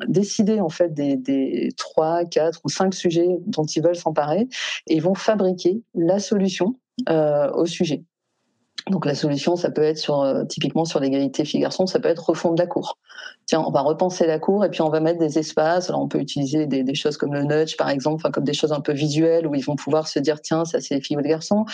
décider 0.06 0.60
en 0.60 0.68
fait 0.68 0.92
des, 0.94 1.16
des 1.16 1.70
3, 1.76 2.24
4 2.24 2.60
ou 2.64 2.68
cinq 2.68 2.94
sujets 2.94 3.28
dont 3.46 3.64
ils 3.64 3.82
veulent 3.82 3.96
s'emparer 3.96 4.48
et 4.86 4.96
ils 4.96 5.02
vont 5.02 5.14
fabriquer 5.14 5.82
la 5.94 6.18
solution 6.18 6.76
au 7.08 7.66
sujet. 7.66 8.04
Donc 8.90 9.04
la 9.04 9.14
solution, 9.14 9.56
ça 9.56 9.70
peut 9.70 9.82
être 9.82 9.98
sur, 9.98 10.22
euh, 10.22 10.44
typiquement 10.44 10.84
sur 10.84 11.00
l'égalité 11.00 11.44
filles-garçons, 11.44 11.86
ça 11.86 12.00
peut 12.00 12.08
être 12.08 12.30
refondre 12.30 12.58
la 12.58 12.66
cour. 12.66 12.98
Tiens, 13.46 13.62
on 13.66 13.70
va 13.70 13.80
repenser 13.80 14.26
la 14.26 14.38
cour 14.38 14.64
et 14.64 14.70
puis 14.70 14.82
on 14.82 14.90
va 14.90 15.00
mettre 15.00 15.18
des 15.18 15.38
espaces. 15.38 15.88
Alors 15.88 16.02
on 16.02 16.08
peut 16.08 16.18
utiliser 16.18 16.66
des, 16.66 16.94
choses 16.94 17.16
comme 17.16 17.34
le 17.34 17.42
nudge 17.42 17.76
par 17.76 17.88
exemple, 17.88 18.30
comme 18.30 18.44
des 18.44 18.52
choses 18.52 18.72
un 18.72 18.80
peu 18.80 18.92
visuelles 18.92 19.46
où 19.46 19.54
ils 19.54 19.64
vont 19.64 19.76
pouvoir 19.76 20.06
se 20.06 20.18
dire 20.18 20.40
tiens 20.40 20.64
ça 20.64 20.80
c'est 20.80 20.94
les 20.94 21.00
filles 21.00 21.16
ou 21.16 21.20
les 21.20 21.30
garçons. 21.30 21.64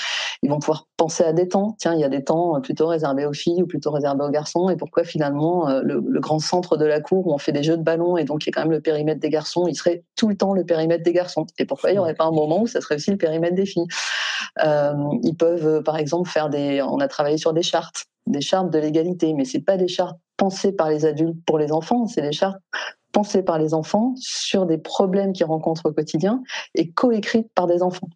Ils 0.42 0.50
vont 0.50 0.58
pouvoir 0.58 0.86
penser 0.96 1.24
à 1.24 1.32
des 1.32 1.48
temps. 1.48 1.76
Tiens 1.78 1.94
il 1.94 2.00
y 2.00 2.04
a 2.04 2.08
des 2.08 2.22
temps 2.22 2.60
plutôt 2.60 2.86
réservés 2.86 3.26
aux 3.26 3.32
filles 3.32 3.62
ou 3.62 3.66
plutôt 3.66 3.90
réservés 3.90 4.24
aux 4.24 4.30
garçons. 4.30 4.68
Et 4.70 4.76
pourquoi 4.76 5.04
finalement 5.04 5.68
euh, 5.68 5.80
le, 5.82 6.00
grand 6.20 6.38
centre 6.38 6.76
de 6.76 6.84
la 6.86 7.00
cour 7.00 7.26
où 7.26 7.34
on 7.34 7.38
fait 7.38 7.52
des 7.52 7.62
jeux 7.62 7.76
de 7.76 7.82
ballon 7.82 8.16
et 8.16 8.24
donc 8.24 8.44
il 8.44 8.48
y 8.48 8.50
a 8.50 8.52
quand 8.52 8.62
même 8.62 8.70
le 8.70 8.80
périmètre 8.80 9.20
des 9.20 9.28
garçons, 9.28 9.66
il 9.68 9.74
serait 9.74 10.04
tout 10.16 10.28
le 10.28 10.36
temps 10.36 10.54
le 10.54 10.64
périmètre 10.64 11.02
des 11.02 11.12
garçons. 11.12 11.46
Et 11.58 11.66
pourquoi 11.66 11.90
il 11.90 11.94
n'y 11.94 11.98
aurait 11.98 12.14
pas 12.14 12.24
un 12.24 12.32
moment 12.32 12.62
où 12.62 12.66
ça 12.66 12.80
serait 12.80 12.94
aussi 12.94 13.10
le 13.10 13.18
périmètre 13.18 13.56
des 13.56 13.66
filles? 13.66 13.86
euh, 14.33 14.33
Ils 14.58 15.36
peuvent 15.38 15.82
par 15.82 15.96
exemple 15.96 16.28
faire 16.28 16.48
des 16.48 16.82
on 16.82 16.98
a 16.98 17.08
travaillé 17.08 17.38
sur 17.38 17.52
des 17.52 17.62
chartes, 17.62 18.06
des 18.26 18.40
chartes 18.40 18.70
de 18.70 18.78
l'égalité, 18.78 19.32
mais 19.34 19.44
c'est 19.44 19.60
pas 19.60 19.76
des 19.76 19.88
chartes 19.88 20.18
pensées 20.36 20.72
par 20.72 20.88
les 20.88 21.04
adultes 21.04 21.38
pour 21.46 21.58
les 21.58 21.72
enfants, 21.72 22.06
c'est 22.06 22.22
des 22.22 22.32
chartes 22.32 22.60
pensées 23.12 23.42
par 23.42 23.58
les 23.58 23.74
enfants 23.74 24.14
sur 24.16 24.66
des 24.66 24.78
problèmes 24.78 25.32
qu'ils 25.32 25.46
rencontrent 25.46 25.86
au 25.86 25.92
quotidien 25.92 26.42
et 26.74 26.90
coécrites 26.90 27.50
par 27.54 27.66
des 27.66 27.82
enfants. 27.82 28.08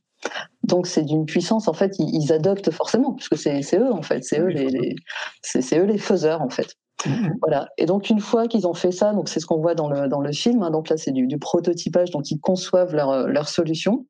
Donc 0.65 0.87
c'est 0.87 1.05
d'une 1.05 1.25
puissance 1.25 1.69
en 1.69 1.73
fait, 1.73 1.95
ils, 1.99 2.33
adoptent 2.33 2.73
forcément 2.73 3.15
puisque 3.15 3.39
c'est 3.39 3.79
eux 3.79 3.93
en 3.93 4.03
fait, 4.03 4.25
c'est 4.25 4.41
eux 4.41 4.49
les, 4.49 4.97
c'est 5.43 5.79
eux 5.79 5.85
les 5.85 5.99
faiseurs 5.99 6.43
en 6.43 6.51
fait. 6.51 6.75
Mm-hmm. 7.05 7.33
Voilà. 7.40 7.69
Et 7.78 7.87
donc 7.87 8.11
une 8.11 8.21
fois 8.21 8.49
qu'ils 8.49 8.67
ont 8.67 8.75
fait 8.75 8.93
ça, 8.93 9.12
donc 9.12 9.28
c'est 9.28 9.40
ce 9.40 9.47
qu'on 9.47 9.61
voit 9.61 9.75
dans 9.75 9.88
le 9.88 10.09
dans 10.09 10.21
le 10.21 10.33
film. 10.33 10.62
Hein, 10.62 10.71
donc 10.71 10.88
là 10.88 10.97
c'est 10.97 11.12
du, 11.12 11.26
du, 11.26 11.38
prototypage, 11.38 12.11
donc 12.11 12.31
ils 12.31 12.40
conçoivent 12.40 12.95
leur 12.95 13.28
leur 13.28 13.49
solution. 13.49 14.07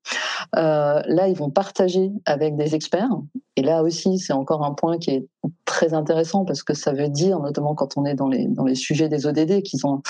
Euh, 0.56 1.02
là 1.04 1.28
ils 1.28 1.36
vont 1.36 1.50
partager 1.50 2.12
avec 2.24 2.56
des 2.56 2.74
experts. 2.74 3.10
Et 3.56 3.62
là 3.62 3.82
aussi 3.82 4.18
c'est 4.18 4.32
encore 4.32 4.64
un 4.64 4.72
point 4.72 4.98
qui 4.98 5.10
est 5.10 5.26
très 5.64 5.94
intéressant 5.94 6.44
parce 6.44 6.62
que 6.62 6.74
ça 6.74 6.92
veut 6.92 7.08
dire, 7.08 7.40
notamment 7.40 7.74
quand 7.74 7.96
on 7.96 8.04
est 8.04 8.14
dans 8.14 8.28
les 8.28 8.46
dans 8.46 8.64
les 8.64 8.74
sujets 8.74 9.08
des 9.08 9.26
ODD, 9.26 9.62
qu'ils 9.62 9.86
ont 9.86 10.02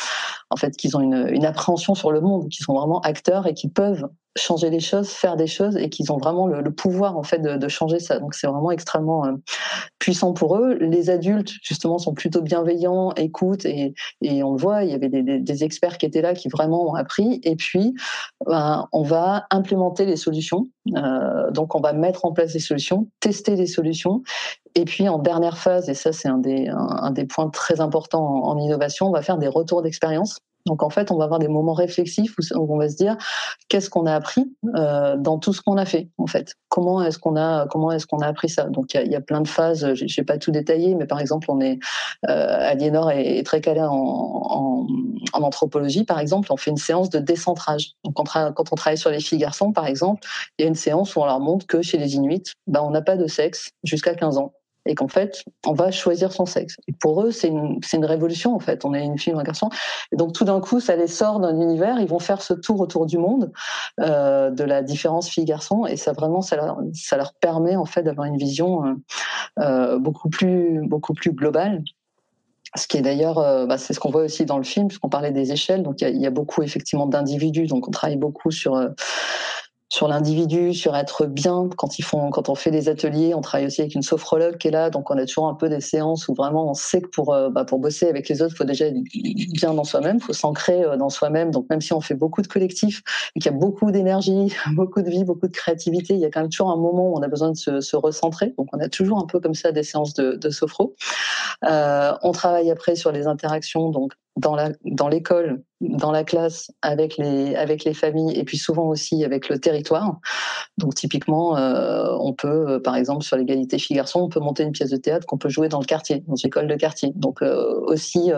en 0.51 0.57
fait 0.57 0.77
qu'ils 0.77 0.97
ont 0.97 1.01
une, 1.01 1.45
appréhension 1.45 1.95
sur 1.95 2.11
le 2.11 2.21
monde, 2.21 2.49
qu'ils 2.49 2.65
sont 2.65 2.75
vraiment 2.75 3.01
acteurs 3.01 3.47
et 3.47 3.55
qui 3.55 3.69
peuvent 3.69 4.09
changer 4.37 4.71
les 4.71 4.81
choses, 4.81 5.09
faire 5.09 5.37
des 5.37 5.47
choses 5.47 5.77
et 5.77 5.89
qu'ils 5.89 6.13
ont 6.13 6.17
vraiment 6.17 6.47
le, 6.47 6.71
pouvoir 6.71 7.17
en 7.17 7.23
fait 7.23 7.39
de, 7.39 7.69
changer 7.69 7.99
ça. 7.99 8.19
Donc 8.19 8.35
c'est 8.35 8.47
vraiment 8.47 8.71
extrêmement 8.71 9.27
euh, 9.27 9.33
puissant 9.99 10.33
pour 10.33 10.57
eux. 10.57 10.75
Les 10.75 11.11
adultes 11.11 11.51
justement 11.63 11.99
sont 11.99 12.15
plutôt 12.15 12.41
bienveillants, 12.41 13.13
écoutent 13.15 13.65
et, 13.65 13.95
et 14.23 14.43
on 14.43 14.53
le 14.53 14.59
voit. 14.59 14.85
Il 14.85 14.91
y 14.91 14.95
avait 14.95 15.09
des, 15.09 15.65
experts 15.65 15.99
qui 15.99 16.07
étaient 16.07 16.23
là 16.23 16.35
qui 16.35 16.49
vraiment 16.49 16.89
ont 16.89 16.95
appris. 16.95 17.41
Et 17.43 17.57
puis 17.57 17.95
ben, 18.47 18.87
on 18.93 19.03
va 19.03 19.47
implémenter 19.51 20.07
les 20.07 20.17
solutions. 20.17 20.69
Euh, 20.97 21.51
donc 21.51 21.75
on 21.75 21.81
va 21.81 21.93
mettre 21.93 22.25
en 22.25 22.33
place 22.33 22.53
des 22.53 22.59
solutions, 22.59 23.09
tester 23.21 23.57
des 23.57 23.67
solutions 23.67 24.23
et 24.75 24.85
puis 24.85 25.09
en 25.09 25.19
dernière 25.19 25.59
phase, 25.59 25.89
et 25.89 25.95
ça 25.95 26.13
c'est 26.13 26.29
un 26.29 26.39
des, 26.39 26.69
un, 26.69 27.11
des 27.11 27.25
points 27.25 27.51
très 27.51 27.81
importants 27.81 28.25
en, 28.25 28.51
en, 28.51 28.59
innovation, 28.59 29.07
on 29.07 29.13
va 29.13 29.23
faire 29.23 29.39
des 29.39 29.49
retours 29.49 29.83
d'expérience. 29.83 30.39
Donc 30.69 30.83
en 30.83 30.91
fait, 30.91 31.11
on 31.11 31.17
va 31.17 31.25
avoir 31.25 31.41
des 31.41 31.49
moments 31.49 31.73
réflexifs 31.73 32.37
où 32.55 32.75
on 32.75 32.79
va 32.79 32.89
se 32.89 32.97
dire 32.97 33.17
qu'est-ce 33.69 33.91
qu'on 33.91 34.07
a 34.07 34.15
appris 34.15 34.45
euh, 34.77 35.17
dans 35.17 35.39
tout 35.39 35.53
ce 35.53 35.63
qu'on 35.63 35.77
a 35.77 35.85
fait. 35.85 36.11
En 36.19 36.27
fait, 36.27 36.55
comment 36.69 37.03
est-ce 37.03 37.19
qu'on 37.19 37.37
a 37.37 38.27
appris 38.27 38.49
ça? 38.49 38.65
Donc 38.65 38.95
il 38.95 39.11
y, 39.11 39.17
a, 39.17 39.21
plein 39.21 39.41
de 39.41 39.49
phases. 39.49 39.95
Je 39.95 40.17
vais 40.17 40.25
pas 40.25 40.39
tout 40.39 40.51
détailler, 40.51 40.95
mais 40.95 41.07
par 41.07 41.21
exemple, 41.21 41.51
on 41.51 41.61
est 41.61 41.79
euh, 42.29 42.71
Aliénor 42.71 43.11
est, 43.11 43.43
très 43.45 43.61
calé 43.61 43.81
en, 43.83 44.87
anthropologie. 45.33 46.05
Par 46.05 46.19
exemple, 46.19 46.53
on 46.53 46.57
fait 46.57 46.71
une 46.71 46.77
séance 46.77 47.09
de 47.11 47.19
décentrage. 47.19 47.93
Donc 48.05 48.15
quand 48.15 48.73
on 48.73 48.77
travaille 48.77 48.99
sur 48.99 49.11
les 49.11 49.21
filles 49.21 49.39
garçons, 49.39 49.73
par 49.73 49.87
exemple, 49.87 50.21
il 50.59 50.63
y 50.63 50.65
a 50.67 50.69
une 50.69 50.75
séance 50.75 51.17
où 51.17 51.21
on 51.21 51.27
leur 51.27 51.41
montre 51.41 51.67
que 51.67 51.81
chez 51.81 51.97
les 51.97 52.17
Inuits, 52.17 52.53
ben, 52.67 52.83
on 52.83 52.91
n'a 52.91 53.03
pas 53.03 53.17
de 53.17 53.27
sexe 53.27 53.71
jusqu'à 53.85 54.15
15 54.15 54.39
ans 54.39 54.53
et 54.89 54.95
qu'en 54.95 55.07
fait, 55.07 55.45
on 55.67 55.75
va 55.75 55.91
choisir 55.91 56.33
son 56.33 56.47
sexe. 56.47 56.77
Pour 56.99 57.23
eux, 57.23 57.31
c'est 57.31 57.49
une, 57.49 57.79
une 57.93 58.05
révolution, 58.07 58.55
en 58.55 58.59
fait. 58.59 58.87
On 58.87 58.95
est 58.95 59.05
une 59.05 59.19
fille 59.19 59.35
ou 59.35 59.39
un 59.39 59.43
garçon. 59.43 59.69
Et 60.13 60.17
donc, 60.17 60.33
tout 60.33 60.45
d'un 60.45 60.61
coup, 60.61 60.81
ça 60.81 60.97
les 60.97 61.07
sort 61.07 61.41
d'un 61.41 61.61
univers. 61.61 62.01
Ils 62.01 62.09
vont 62.09 62.19
faire 62.19 62.41
ce 62.41 62.55
tour 62.55 62.81
autour 62.81 63.05
du 63.05 63.19
monde 63.19 63.53
euh, 64.01 64.51
de 64.51 64.65
la 64.65 64.83
différence 64.83 65.29
fille-garçon. 65.29 65.85
Et 65.85 65.97
ça, 65.97 66.13
vraiment, 66.13 66.41
ça 66.41 66.57
leur, 66.57 66.79
ça 66.95 67.19
leur 67.19 67.35
permet, 67.35 67.77
en 67.77 67.85
fait, 67.85 68.03
d'avoir 68.03 68.27
une 68.27 68.39
vision 68.39 68.87
euh, 68.87 68.95
euh, 69.61 69.99
beaucoup, 69.99 70.31
plus, 70.31 70.81
beaucoup 70.89 71.13
plus 71.13 71.33
globale. 71.33 71.85
Ce 72.75 72.87
qui 72.87 72.97
est 72.97 73.03
d'ailleurs, 73.03 73.67
bah, 73.67 73.79
c'est 73.79 73.95
ce 73.95 74.01
qu'on 74.01 74.11
voit 74.11 74.23
aussi 74.23 74.45
dans 74.45 74.59
le 74.59 74.65
film, 74.65 74.89
puisqu'on 74.89 75.09
parlait 75.09 75.33
des 75.33 75.53
échelles. 75.53 75.83
Donc, 75.83 76.01
il 76.01 76.17
y, 76.17 76.21
y, 76.21 76.27
a 76.27 76.31
beaucoup, 76.31 76.63
effectivement, 76.63 77.07
d'individus. 77.07 77.67
Donc, 77.67 77.89
on 77.89 77.91
travaille 77.91 78.19
beaucoup 78.19 78.51
sur 78.51 78.79
sur 79.91 80.07
l'individu, 80.07 80.75
sur 80.75 80.97
être 80.97 81.27
bien. 81.27 81.69
Quand 81.77 81.99
ils 81.99 82.03
font, 82.03 82.31
quand 82.31 82.49
on 82.49 82.55
fait 82.55 82.71
des 82.71 82.89
ateliers, 82.89 83.35
on 83.35 83.41
travaille 83.41 83.67
aussi 83.67 83.81
avec 83.81 83.95
une 83.95 84.03
sophrologue 84.03 84.59
qui 84.59 84.69
est 84.69 84.71
là, 84.71 84.91
donc 84.91 85.11
on 85.11 85.17
a 85.17 85.25
toujours 85.25 85.49
un 85.49 85.55
peu 85.55 85.69
des 85.69 85.81
séances 85.81 86.29
où 86.29 86.35
vraiment 86.35 86.71
on 86.71 86.75
sait 86.75 87.01
que 87.01 87.09
pour 87.09 87.33
euh, 87.33 87.49
bah, 87.49 87.65
pour 87.65 87.79
bosser 87.79 88.09
avec 88.09 88.29
les 88.29 88.43
autres, 88.43 88.55
faut 88.55 88.65
déjà 88.65 88.87
être 88.87 88.97
bien 89.53 89.73
dans 89.73 89.85
soi-même, 89.85 90.21
faut 90.21 90.35
s'ancrer 90.35 90.85
euh, 90.85 90.97
dans 90.97 91.09
soi-même. 91.09 91.51
Donc 91.51 91.67
même 91.71 91.81
si 91.81 91.93
on 91.95 92.01
fait 92.01 92.15
beaucoup 92.15 92.43
de 92.43 92.49
collectifs 92.49 93.03
et 93.35 93.41
qu'il 93.41 93.51
y 93.51 93.55
a 93.55 93.59
beaucoup 93.59 93.91
d'énergie, 93.91 94.55
beaucoup 94.75 95.01
de 95.01 95.09
vie, 95.09 95.25
beaucoup 95.25 95.49
de 95.49 95.53
créativité, 95.53 96.15
il 96.15 96.21
y 96.21 96.27
a 96.27 96.31
quand 96.31 96.41
même 96.41 96.51
toujours 96.51 96.71
un 96.71 96.77
moment 96.77 97.11
où 97.11 97.19
on 97.19 97.23
a 97.23 97.29
besoin 97.29 97.51
de 97.51 97.57
se, 97.57 97.81
se 97.81 97.97
recentrer. 97.97 98.55
Donc 98.59 98.69
on 98.75 98.81
a 98.81 98.89
toujours 98.89 99.19
un 99.19 99.27
peu 99.27 99.41
comme 99.41 99.55
ça 99.55 99.73
des 99.73 99.83
séances 99.83 100.13
de, 100.15 100.33
de 100.33 100.51
sophro. 100.51 100.95
Euh, 101.65 102.13
on 102.23 102.33
travaille 102.33 102.71
après 102.71 102.95
sur 102.95 103.11
les 103.11 103.27
interactions, 103.27 103.91
donc 103.91 104.13
dans 104.39 105.09
l'école, 105.09 105.63
dans 105.81 106.11
la 106.11 106.25
classe, 106.25 106.71
avec 106.83 107.17
les 107.17 107.95
familles 107.95 108.37
et 108.37 108.45
puis 108.45 108.59
souvent 108.59 108.89
aussi 108.89 109.25
avec 109.25 109.49
le 109.49 109.59
territoire. 109.59 110.19
Donc 110.77 110.95
typiquement, 110.95 111.57
euh, 111.57 112.17
on 112.21 112.33
peut, 112.33 112.69
euh, 112.69 112.81
par 112.81 112.97
exemple, 112.97 113.25
sur 113.25 113.37
l'égalité 113.37 113.79
filles-garçons, 113.79 114.21
on 114.21 114.29
peut 114.29 114.41
monter 114.41 114.63
une 114.63 114.73
pièce 114.73 114.91
de 114.91 114.97
théâtre 114.97 115.27
qu'on 115.27 115.39
peut 115.39 115.49
jouer 115.49 115.69
dans 115.69 115.81
le 115.81 115.85
quartier, 115.85 116.25
dans 116.27 116.37
une 116.37 116.49
école 116.49 116.69
de 116.69 116.77
quartier. 116.77 117.13
Donc 117.17 117.43
euh, 117.43 117.81
aussi 117.87 118.31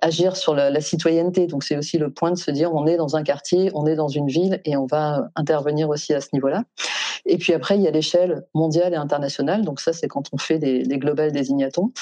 agir 0.00 0.36
sur 0.36 0.54
la, 0.54 0.70
la 0.70 0.80
citoyenneté. 0.80 1.46
Donc 1.46 1.64
c'est 1.64 1.76
aussi 1.76 1.98
le 1.98 2.10
point 2.10 2.30
de 2.30 2.38
se 2.38 2.50
dire, 2.50 2.72
on 2.74 2.86
est 2.86 2.96
dans 2.96 3.16
un 3.16 3.22
quartier, 3.22 3.70
on 3.74 3.86
est 3.86 3.96
dans 3.96 4.08
une 4.08 4.26
ville 4.26 4.60
et 4.64 4.76
on 4.76 4.86
va 4.86 5.28
intervenir 5.36 5.88
aussi 5.88 6.12
à 6.14 6.20
ce 6.20 6.28
niveau-là. 6.32 6.64
Et 7.26 7.38
puis 7.38 7.52
après, 7.52 7.76
il 7.76 7.82
y 7.82 7.88
a 7.88 7.90
l'échelle 7.90 8.44
mondiale 8.54 8.92
et 8.92 8.96
internationale. 8.96 9.62
Donc 9.62 9.80
ça, 9.80 9.92
c'est 9.92 10.08
quand 10.08 10.28
on 10.32 10.38
fait 10.38 10.58
des, 10.58 10.82
des 10.82 10.98
global 10.98 11.32
désignatons. 11.32 11.92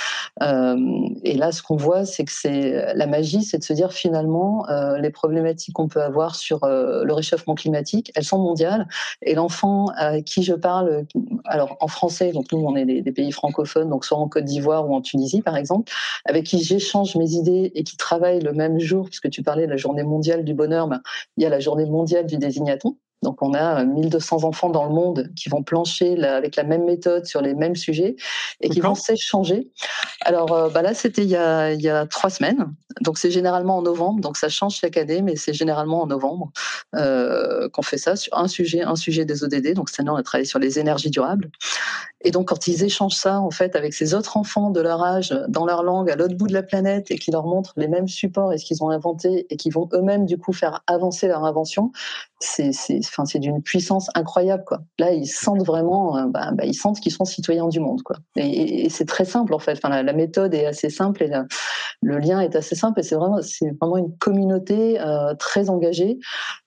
Euh, 0.42 0.76
et 1.22 1.34
là, 1.34 1.52
ce 1.52 1.62
qu'on 1.62 1.76
voit, 1.76 2.04
c'est 2.04 2.24
que 2.24 2.32
c'est 2.32 2.94
la 2.94 3.06
magie, 3.06 3.42
c'est 3.42 3.58
de 3.58 3.64
se 3.64 3.72
dire 3.72 3.92
finalement, 3.92 4.68
euh, 4.68 4.98
les 4.98 5.10
problématiques 5.10 5.74
qu'on 5.74 5.88
peut 5.88 6.02
avoir 6.02 6.34
sur 6.34 6.64
euh, 6.64 7.04
le 7.04 7.12
réchauffement 7.12 7.54
climatique, 7.54 8.12
elles 8.14 8.24
sont 8.24 8.38
mondiales. 8.38 8.88
Et 9.22 9.34
l'enfant 9.34 9.86
à 9.96 10.20
qui 10.20 10.42
je 10.42 10.54
parle, 10.54 11.06
alors 11.44 11.76
en 11.80 11.88
français, 11.88 12.32
donc 12.32 12.50
nous, 12.52 12.60
on 12.60 12.76
est 12.76 12.84
des, 12.84 13.12
pays 13.12 13.32
francophones, 13.32 13.90
donc 13.90 14.04
soit 14.04 14.16
en 14.16 14.28
Côte 14.28 14.44
d'Ivoire 14.44 14.88
ou 14.88 14.94
en 14.94 15.02
Tunisie, 15.02 15.42
par 15.42 15.56
exemple, 15.56 15.92
avec 16.24 16.44
qui 16.44 16.62
j'échange 16.64 17.14
mes 17.16 17.32
idées 17.32 17.72
et 17.74 17.84
qui 17.84 17.96
travaillent 17.96 18.40
le 18.40 18.52
même 18.52 18.78
jour, 18.78 19.06
puisque 19.06 19.28
tu 19.28 19.42
parlais 19.42 19.66
de 19.66 19.70
la 19.70 19.76
journée 19.76 20.02
mondiale 20.02 20.44
du 20.44 20.54
bonheur, 20.54 20.88
ben, 20.88 21.02
il 21.36 21.42
y 21.42 21.46
a 21.46 21.50
la 21.50 21.60
journée 21.60 21.84
mondiale 21.84 22.26
du 22.26 22.38
désignaton. 22.38 22.96
Donc 23.22 23.42
on 23.42 23.54
a 23.54 23.84
1200 23.84 24.44
enfants 24.44 24.70
dans 24.70 24.84
le 24.84 24.90
monde 24.90 25.30
qui 25.36 25.48
vont 25.48 25.62
plancher 25.62 26.22
avec 26.24 26.56
la 26.56 26.64
même 26.64 26.84
méthode 26.84 27.26
sur 27.26 27.40
les 27.40 27.54
mêmes 27.54 27.76
sujets 27.76 28.16
et 28.60 28.68
qui 28.68 28.80
vont 28.80 28.94
s'échanger. 28.94 29.70
Alors 30.22 30.52
euh, 30.52 30.68
bah 30.68 30.82
là 30.82 30.94
c'était 30.94 31.22
il, 31.22 31.30
il, 31.30 31.82
y 31.82 31.88
a 31.88 32.06
trois 32.06 32.30
semaines, 32.30 32.66
donc 33.00 33.18
c'est 33.18 33.30
généralement 33.30 33.78
en 33.78 33.82
novembre, 33.82 34.20
donc 34.20 34.36
ça 34.36 34.48
change 34.48 34.76
chaque 34.76 34.96
année, 34.96 35.22
mais 35.22 35.36
c'est 35.36 35.52
généralement 35.52 36.02
en 36.02 36.06
novembre 36.06 36.52
euh, 36.94 37.68
qu'on 37.70 37.82
fait 37.82 37.98
ça 37.98 38.16
sur 38.16 38.36
un 38.36 38.48
sujet, 38.48 38.82
un 38.82 38.96
sujet 38.96 39.24
des 39.24 39.44
ODD. 39.44 39.74
Donc 39.74 39.88
cette 39.88 40.00
année 40.00 40.10
on 40.10 40.16
a 40.16 40.22
travaillé 40.22 40.46
sur 40.46 40.58
les 40.58 40.78
énergies 40.78 41.10
durables. 41.10 41.50
Et 42.24 42.30
donc 42.30 42.48
quand 42.48 42.66
ils 42.68 42.84
échangent 42.84 43.14
ça 43.14 43.40
en 43.40 43.50
fait 43.50 43.74
avec 43.76 43.94
ces 43.94 44.14
autres 44.14 44.36
enfants 44.36 44.70
de 44.70 44.80
leur 44.80 45.02
âge 45.02 45.34
dans 45.48 45.66
leur 45.66 45.82
langue 45.82 46.10
à 46.10 46.16
l'autre 46.16 46.36
bout 46.36 46.46
de 46.46 46.52
la 46.52 46.62
planète 46.62 47.10
et 47.10 47.18
qui 47.18 47.30
leur 47.30 47.46
montrent 47.46 47.74
les 47.76 47.88
mêmes 47.88 48.08
supports 48.08 48.52
et 48.52 48.58
ce 48.58 48.64
qu'ils 48.64 48.82
ont 48.82 48.90
inventé 48.90 49.46
et 49.50 49.56
qui 49.56 49.70
vont 49.70 49.88
eux-mêmes 49.92 50.26
du 50.26 50.38
coup 50.38 50.52
faire 50.52 50.82
avancer 50.86 51.26
leur 51.26 51.44
invention, 51.44 51.92
c'est 52.40 52.72
enfin 53.12 53.26
c'est 53.26 53.38
d'une 53.38 53.62
puissance 53.62 54.08
incroyable 54.14 54.64
quoi. 54.64 54.80
Là 54.98 55.12
ils 55.12 55.26
sentent 55.26 55.64
vraiment, 55.64 56.16
euh, 56.16 56.26
bah, 56.26 56.50
bah, 56.52 56.64
ils 56.64 56.74
sentent 56.74 57.00
qu'ils 57.00 57.12
sont 57.12 57.24
citoyens 57.24 57.68
du 57.68 57.80
monde 57.80 58.02
quoi. 58.02 58.16
Et, 58.36 58.88
c'est 58.90 59.06
très 59.06 59.24
simple 59.24 59.54
en 59.54 59.58
fait. 59.58 59.72
Enfin 59.72 60.02
la, 60.02 60.12
méthode 60.12 60.54
est 60.54 60.66
assez 60.66 60.90
simple 60.90 61.22
et 61.22 61.30
le 62.02 62.18
lien 62.18 62.40
est 62.40 62.56
assez 62.56 62.74
simple 62.74 63.00
et 63.00 63.02
c'est 63.02 63.14
vraiment 63.14 63.40
c'est 63.42 63.70
vraiment 63.80 63.96
une 63.96 64.16
communauté 64.18 65.00
euh, 65.00 65.34
très 65.34 65.70
engagée 65.70 66.18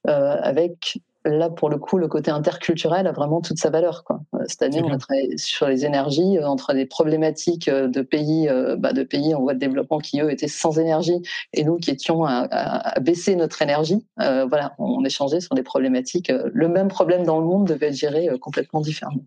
euh, 0.07 0.37
avec 0.41 0.99
là, 1.25 1.49
pour 1.49 1.69
le 1.69 1.77
coup, 1.77 1.97
le 1.97 2.07
côté 2.07 2.31
interculturel 2.31 3.07
a 3.07 3.11
vraiment 3.11 3.41
toute 3.41 3.57
sa 3.57 3.69
valeur. 3.69 4.03
Quoi. 4.03 4.21
Cette 4.47 4.61
année, 4.61 4.81
on 4.83 4.93
a 4.93 4.97
travaillé 4.97 5.37
sur 5.37 5.67
les 5.67 5.85
énergies, 5.85 6.39
entre 6.43 6.73
des 6.73 6.85
problématiques 6.85 7.69
de 7.69 8.01
pays, 8.01 8.49
bah, 8.77 8.93
de 8.93 9.03
pays 9.03 9.33
en 9.33 9.41
voie 9.41 9.53
de 9.53 9.59
développement 9.59 9.99
qui, 9.99 10.21
eux, 10.21 10.31
étaient 10.31 10.47
sans 10.47 10.79
énergie, 10.79 11.21
et 11.53 11.63
nous 11.63 11.77
qui 11.77 11.91
étions 11.91 12.25
à, 12.25 12.47
à, 12.49 12.99
baisser 12.99 13.35
notre 13.35 13.61
énergie. 13.61 14.05
voilà, 14.17 14.73
on 14.77 15.03
échangeait 15.03 15.41
sur 15.41 15.55
des 15.55 15.63
problématiques. 15.63 16.31
Le 16.53 16.67
même 16.67 16.87
problème 16.87 17.23
dans 17.23 17.39
le 17.39 17.45
monde 17.45 17.67
devait 17.67 17.87
être 17.87 17.95
géré 17.95 18.29
complètement 18.39 18.81
différemment. 18.81 19.23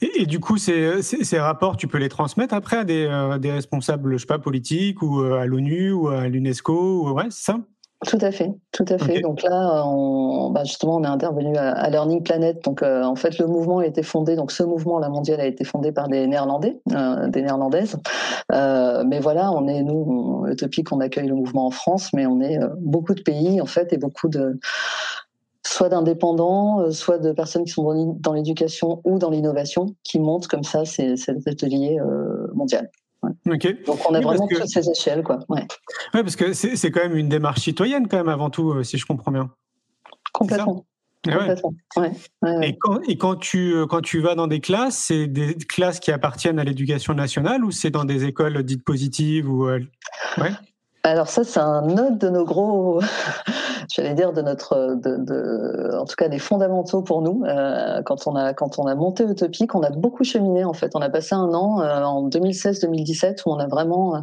Et, 0.00 0.26
du 0.26 0.40
coup, 0.40 0.58
ces, 0.58 1.02
ces, 1.02 1.38
rapports, 1.38 1.76
tu 1.76 1.86
peux 1.86 1.98
les 1.98 2.08
transmettre 2.08 2.54
après 2.54 2.78
à 2.78 2.84
des, 2.84 3.36
des 3.40 3.52
responsables, 3.52 4.16
je 4.16 4.22
sais 4.22 4.26
pas, 4.26 4.38
politiques 4.38 5.02
ou 5.02 5.20
à 5.20 5.46
l'ONU 5.46 5.92
ou 5.92 6.08
à 6.08 6.26
l'UNESCO, 6.28 7.12
ouais, 7.12 7.26
c'est 7.30 7.52
ça? 7.52 7.58
Tout 8.06 8.18
à 8.20 8.32
fait, 8.32 8.50
tout 8.72 8.84
à 8.88 8.98
fait. 8.98 9.20
Donc 9.20 9.42
là, 9.42 9.84
on, 9.86 10.50
bah 10.50 10.64
justement, 10.64 10.96
on 10.96 11.04
est 11.04 11.08
intervenu 11.08 11.56
à, 11.56 11.88
Learning 11.88 12.22
Planet. 12.22 12.62
Donc 12.64 12.82
euh, 12.82 13.04
en 13.04 13.14
fait, 13.14 13.38
le 13.38 13.46
mouvement 13.46 13.78
a 13.78 13.86
été 13.86 14.02
fondé. 14.02 14.34
Donc 14.34 14.50
ce 14.50 14.64
mouvement, 14.64 14.98
la 14.98 15.08
mondiale, 15.08 15.40
a 15.40 15.46
été 15.46 15.62
fondé 15.64 15.92
par 15.92 16.08
des 16.08 16.26
Néerlandais, 16.26 16.80
euh, 16.92 17.28
des 17.28 17.42
Néerlandaises. 17.42 17.96
Euh, 18.50 19.04
mais 19.06 19.20
voilà, 19.20 19.52
on 19.52 19.68
est 19.68 19.82
nous, 19.82 20.46
Utopique, 20.48 20.92
on 20.92 21.00
accueille 21.00 21.28
le 21.28 21.34
mouvement 21.34 21.66
en 21.66 21.70
France, 21.70 22.12
mais 22.12 22.26
on 22.26 22.40
est 22.40 22.60
euh, 22.60 22.68
beaucoup 22.78 23.14
de 23.14 23.22
pays 23.22 23.60
en 23.60 23.66
fait 23.66 23.92
et 23.92 23.98
beaucoup 23.98 24.28
de 24.28 24.58
soit 25.64 25.88
d'indépendants, 25.88 26.80
euh, 26.80 26.90
soit 26.90 27.18
de 27.18 27.32
personnes 27.32 27.64
qui 27.64 27.72
sont 27.72 28.16
dans 28.18 28.32
l'éducation 28.32 29.00
ou 29.04 29.18
dans 29.18 29.30
l'innovation, 29.30 29.94
qui 30.02 30.18
montent 30.18 30.48
comme 30.48 30.64
ça 30.64 30.84
ces, 30.84 31.16
cet 31.16 31.46
atelier 31.46 31.98
mondial. 32.52 32.90
Donc 33.46 33.66
on 34.08 34.14
a 34.14 34.20
vraiment 34.20 34.46
toutes 34.48 34.66
ces 34.66 34.90
échelles, 34.90 35.22
quoi. 35.22 35.38
Ouais. 35.48 35.66
parce 36.12 36.36
que 36.36 36.52
c'est 36.52 36.90
quand 36.90 37.02
même 37.02 37.16
une 37.16 37.28
démarche 37.28 37.60
citoyenne, 37.60 38.08
quand 38.08 38.16
même, 38.16 38.28
avant 38.28 38.50
tout, 38.50 38.72
euh, 38.72 38.82
si 38.82 38.98
je 38.98 39.06
comprends 39.06 39.30
bien. 39.30 39.50
Complètement. 40.32 40.84
Et, 41.24 42.76
quand, 42.80 43.00
et 43.08 43.16
quand, 43.16 43.36
tu, 43.36 43.74
euh, 43.74 43.86
quand 43.86 44.00
tu 44.00 44.20
vas 44.20 44.34
dans 44.34 44.48
des 44.48 44.58
classes, 44.58 44.96
c'est 44.96 45.28
des 45.28 45.54
classes 45.54 46.00
qui 46.00 46.10
appartiennent 46.10 46.58
à 46.58 46.64
l'éducation 46.64 47.14
nationale 47.14 47.64
ou 47.64 47.70
c'est 47.70 47.90
dans 47.90 48.04
des 48.04 48.24
écoles 48.24 48.60
dites 48.64 48.84
positives 48.84 49.48
ou 49.48 49.68
euh, 49.68 49.78
ouais? 50.38 50.50
Alors 51.04 51.28
ça, 51.28 51.42
c'est 51.42 51.58
un 51.58 51.90
autre 51.98 52.18
de 52.18 52.28
nos 52.28 52.44
gros, 52.44 53.00
j'allais 53.92 54.14
dire 54.14 54.32
de 54.32 54.40
notre, 54.40 54.94
de, 54.94 55.16
de, 55.16 55.96
en 55.98 56.04
tout 56.04 56.14
cas 56.14 56.28
des 56.28 56.38
fondamentaux 56.38 57.02
pour 57.02 57.22
nous. 57.22 57.42
Euh, 57.44 58.02
quand 58.02 58.28
on 58.28 58.36
a 58.36 58.54
quand 58.54 58.78
on 58.78 58.86
a 58.86 58.94
monté 58.94 59.24
Utopique, 59.24 59.74
on 59.74 59.82
a 59.82 59.90
beaucoup 59.90 60.22
cheminé 60.22 60.64
en 60.64 60.74
fait. 60.74 60.92
On 60.94 61.00
a 61.00 61.10
passé 61.10 61.34
un 61.34 61.52
an 61.54 61.80
euh, 61.80 62.04
en 62.04 62.28
2016-2017 62.28 63.40
où 63.46 63.50
on 63.50 63.58
a 63.58 63.66
vraiment. 63.66 64.22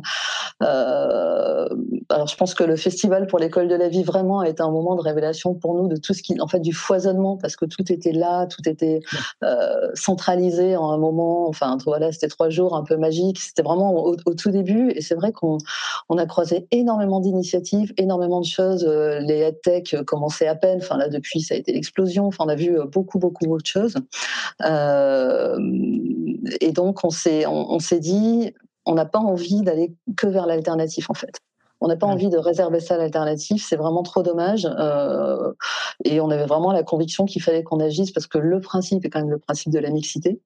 Euh, 0.63 1.67
alors 2.09 2.27
je 2.27 2.35
pense 2.37 2.53
que 2.53 2.63
le 2.63 2.77
festival 2.77 3.27
pour 3.27 3.39
l'école 3.39 3.67
de 3.67 3.75
la 3.75 3.89
vie 3.89 4.03
vraiment 4.03 4.39
a 4.39 4.47
été 4.47 4.61
un 4.61 4.71
moment 4.71 4.95
de 4.95 5.01
révélation 5.01 5.55
pour 5.55 5.75
nous 5.75 5.87
de 5.87 5.97
tout 5.97 6.13
ce 6.13 6.23
qui, 6.23 6.39
en 6.39 6.47
fait, 6.47 6.59
du 6.59 6.73
foisonnement 6.73 7.37
parce 7.37 7.57
que 7.57 7.65
tout 7.65 7.91
était 7.91 8.13
là, 8.13 8.45
tout 8.47 8.67
était 8.67 9.01
euh, 9.43 9.89
centralisé 9.95 10.77
en 10.77 10.91
un 10.91 10.97
moment. 10.97 11.49
Enfin 11.49 11.77
voilà, 11.85 12.13
c'était 12.13 12.29
trois 12.29 12.49
jours 12.49 12.75
un 12.75 12.83
peu 12.83 12.95
magiques. 12.95 13.39
C'était 13.39 13.63
vraiment 13.63 13.93
au, 13.93 14.15
au, 14.25 14.33
tout 14.33 14.51
début 14.51 14.91
et 14.91 15.01
c'est 15.01 15.15
vrai 15.15 15.33
qu'on 15.33 15.57
on 16.07 16.17
a 16.17 16.25
croisé 16.25 16.67
énormément 16.71 17.19
d'initiatives, 17.19 17.93
énormément 17.97 18.41
de 18.41 18.45
choses. 18.45 18.85
Euh, 18.85 19.19
les 19.19 19.39
headtech 19.39 19.95
commençaient 20.05 20.47
à 20.47 20.55
peine. 20.55 20.79
Enfin 20.81 20.97
là, 20.97 21.09
depuis, 21.09 21.41
ça 21.41 21.55
a 21.55 21.57
été 21.57 21.71
l'explosion. 21.73 22.27
Enfin, 22.27 22.45
on 22.45 22.49
a 22.49 22.55
vu 22.55 22.79
euh, 22.79 22.85
beaucoup, 22.85 23.19
beaucoup 23.19 23.45
d'autres 23.45 23.69
choses. 23.69 23.95
Euh, 24.65 25.57
et 26.61 26.71
donc, 26.71 27.03
on 27.03 27.09
s'est, 27.09 27.45
on, 27.45 27.79
s'est 27.79 27.99
dit, 27.99 28.53
on 28.85 28.93
n'a 28.93 29.05
pas 29.05 29.19
envie 29.19 29.61
d'aller 29.61 29.93
que 30.15 30.27
vers 30.27 30.45
l'alternatif, 30.45 31.09
en 31.09 31.13
fait. 31.13 31.39
On 31.81 31.87
n'a 31.87 31.95
pas 31.95 32.07
envie 32.07 32.29
de 32.29 32.37
réserver 32.37 32.81
ça 32.81 32.95
à 32.95 32.97
l'alternative, 32.97 33.63
c'est 33.65 33.77
vraiment 33.77 34.03
trop 34.03 34.21
dommage. 34.21 34.67
Euh, 34.79 35.53
et 36.03 36.19
on 36.19 36.29
avait 36.29 36.45
vraiment 36.45 36.73
la 36.73 36.83
conviction 36.83 37.25
qu'il 37.25 37.41
fallait 37.41 37.63
qu'on 37.63 37.79
agisse 37.79 38.11
parce 38.11 38.27
que 38.27 38.37
le 38.37 38.59
principe 38.59 39.05
est 39.05 39.09
quand 39.09 39.19
même 39.19 39.29
le 39.29 39.39
principe 39.39 39.71
de 39.71 39.79
la 39.79 39.89
mixité. 39.89 40.41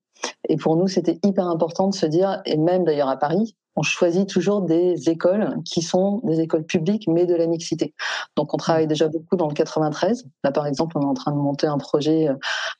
Et 0.47 0.57
pour 0.57 0.75
nous, 0.75 0.87
c'était 0.87 1.19
hyper 1.23 1.47
important 1.47 1.87
de 1.87 1.95
se 1.95 2.05
dire, 2.05 2.41
et 2.45 2.55
même 2.55 2.83
d'ailleurs 2.83 3.09
à 3.09 3.17
Paris, 3.17 3.55
on 3.75 3.81
choisit 3.81 4.27
toujours 4.29 4.61
des 4.61 5.09
écoles 5.09 5.57
qui 5.65 5.81
sont 5.81 6.21
des 6.23 6.39
écoles 6.39 6.65
publiques, 6.65 7.05
mais 7.07 7.25
de 7.25 7.35
la 7.35 7.47
mixité. 7.47 7.93
Donc, 8.35 8.53
on 8.53 8.57
travaille 8.57 8.87
déjà 8.87 9.07
beaucoup 9.07 9.35
dans 9.35 9.47
le 9.47 9.53
93. 9.53 10.25
Là, 10.43 10.51
par 10.51 10.67
exemple, 10.67 10.97
on 10.97 11.01
est 11.01 11.05
en 11.05 11.13
train 11.13 11.31
de 11.31 11.37
monter 11.37 11.67
un 11.67 11.77
projet 11.77 12.29
euh, 12.29 12.35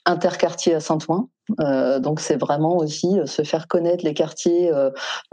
interquartier 0.05 0.75
à 0.75 0.79
Saint-Ouen. 0.79 1.29
Euh, 1.59 2.00
donc, 2.00 2.19
c'est 2.19 2.38
vraiment 2.38 2.77
aussi 2.77 3.19
euh, 3.19 3.25
se 3.25 3.41
faire 3.43 3.67
connaître 3.67 4.05
les 4.05 4.13
quartiers 4.13 4.71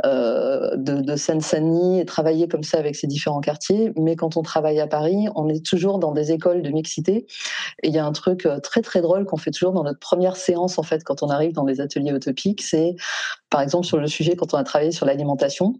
de, 0.05 0.77
de 0.77 1.17
Seine-Saint-Denis 1.17 2.01
et 2.01 2.05
travailler 2.05 2.49
comme 2.49 2.63
ça 2.63 2.79
avec 2.79 2.97
ces 2.97 3.07
différents 3.07 3.41
quartiers. 3.41 3.93
Mais 3.97 4.17
quand 4.17 4.37
on 4.37 4.43
travaille 4.43 4.81
à 4.81 4.87
Paris, 4.87 5.29
on 5.35 5.49
est 5.49 5.65
toujours 5.65 5.99
dans 5.99 6.13
des 6.13 6.33
écoles 6.33 6.63
de 6.63 6.71
mixité. 6.71 7.27
Et 7.83 7.89
il 7.89 7.95
y 7.95 7.99
a 7.99 8.05
un 8.05 8.13
truc 8.13 8.49
très, 8.63 8.83
très 8.83 9.01
drôle 9.01 9.25
qu'on 9.25 9.37
fait 9.37 9.51
toujours 9.51 9.73
dans 9.73 9.85
notre 9.85 10.01
première 10.01 10.37
séance, 10.37 10.79
en 10.79 10.83
fait, 10.83 11.05
quand 11.05 11.23
on 11.23 11.29
arrive 11.29 11.53
dans 11.53 11.65
les 11.65 11.81
ateliers 11.81 12.13
utopiques. 12.13 12.63
C'est, 12.63 12.97
par 13.49 13.61
exemple, 13.61 13.87
sur 13.87 13.99
le 13.99 14.07
sujet, 14.07 14.37
quand 14.37 14.55
on 14.55 14.59
a 14.59 14.65
travaillé 14.65 14.93
sur 14.93 15.07
l'alimentation, 15.07 15.75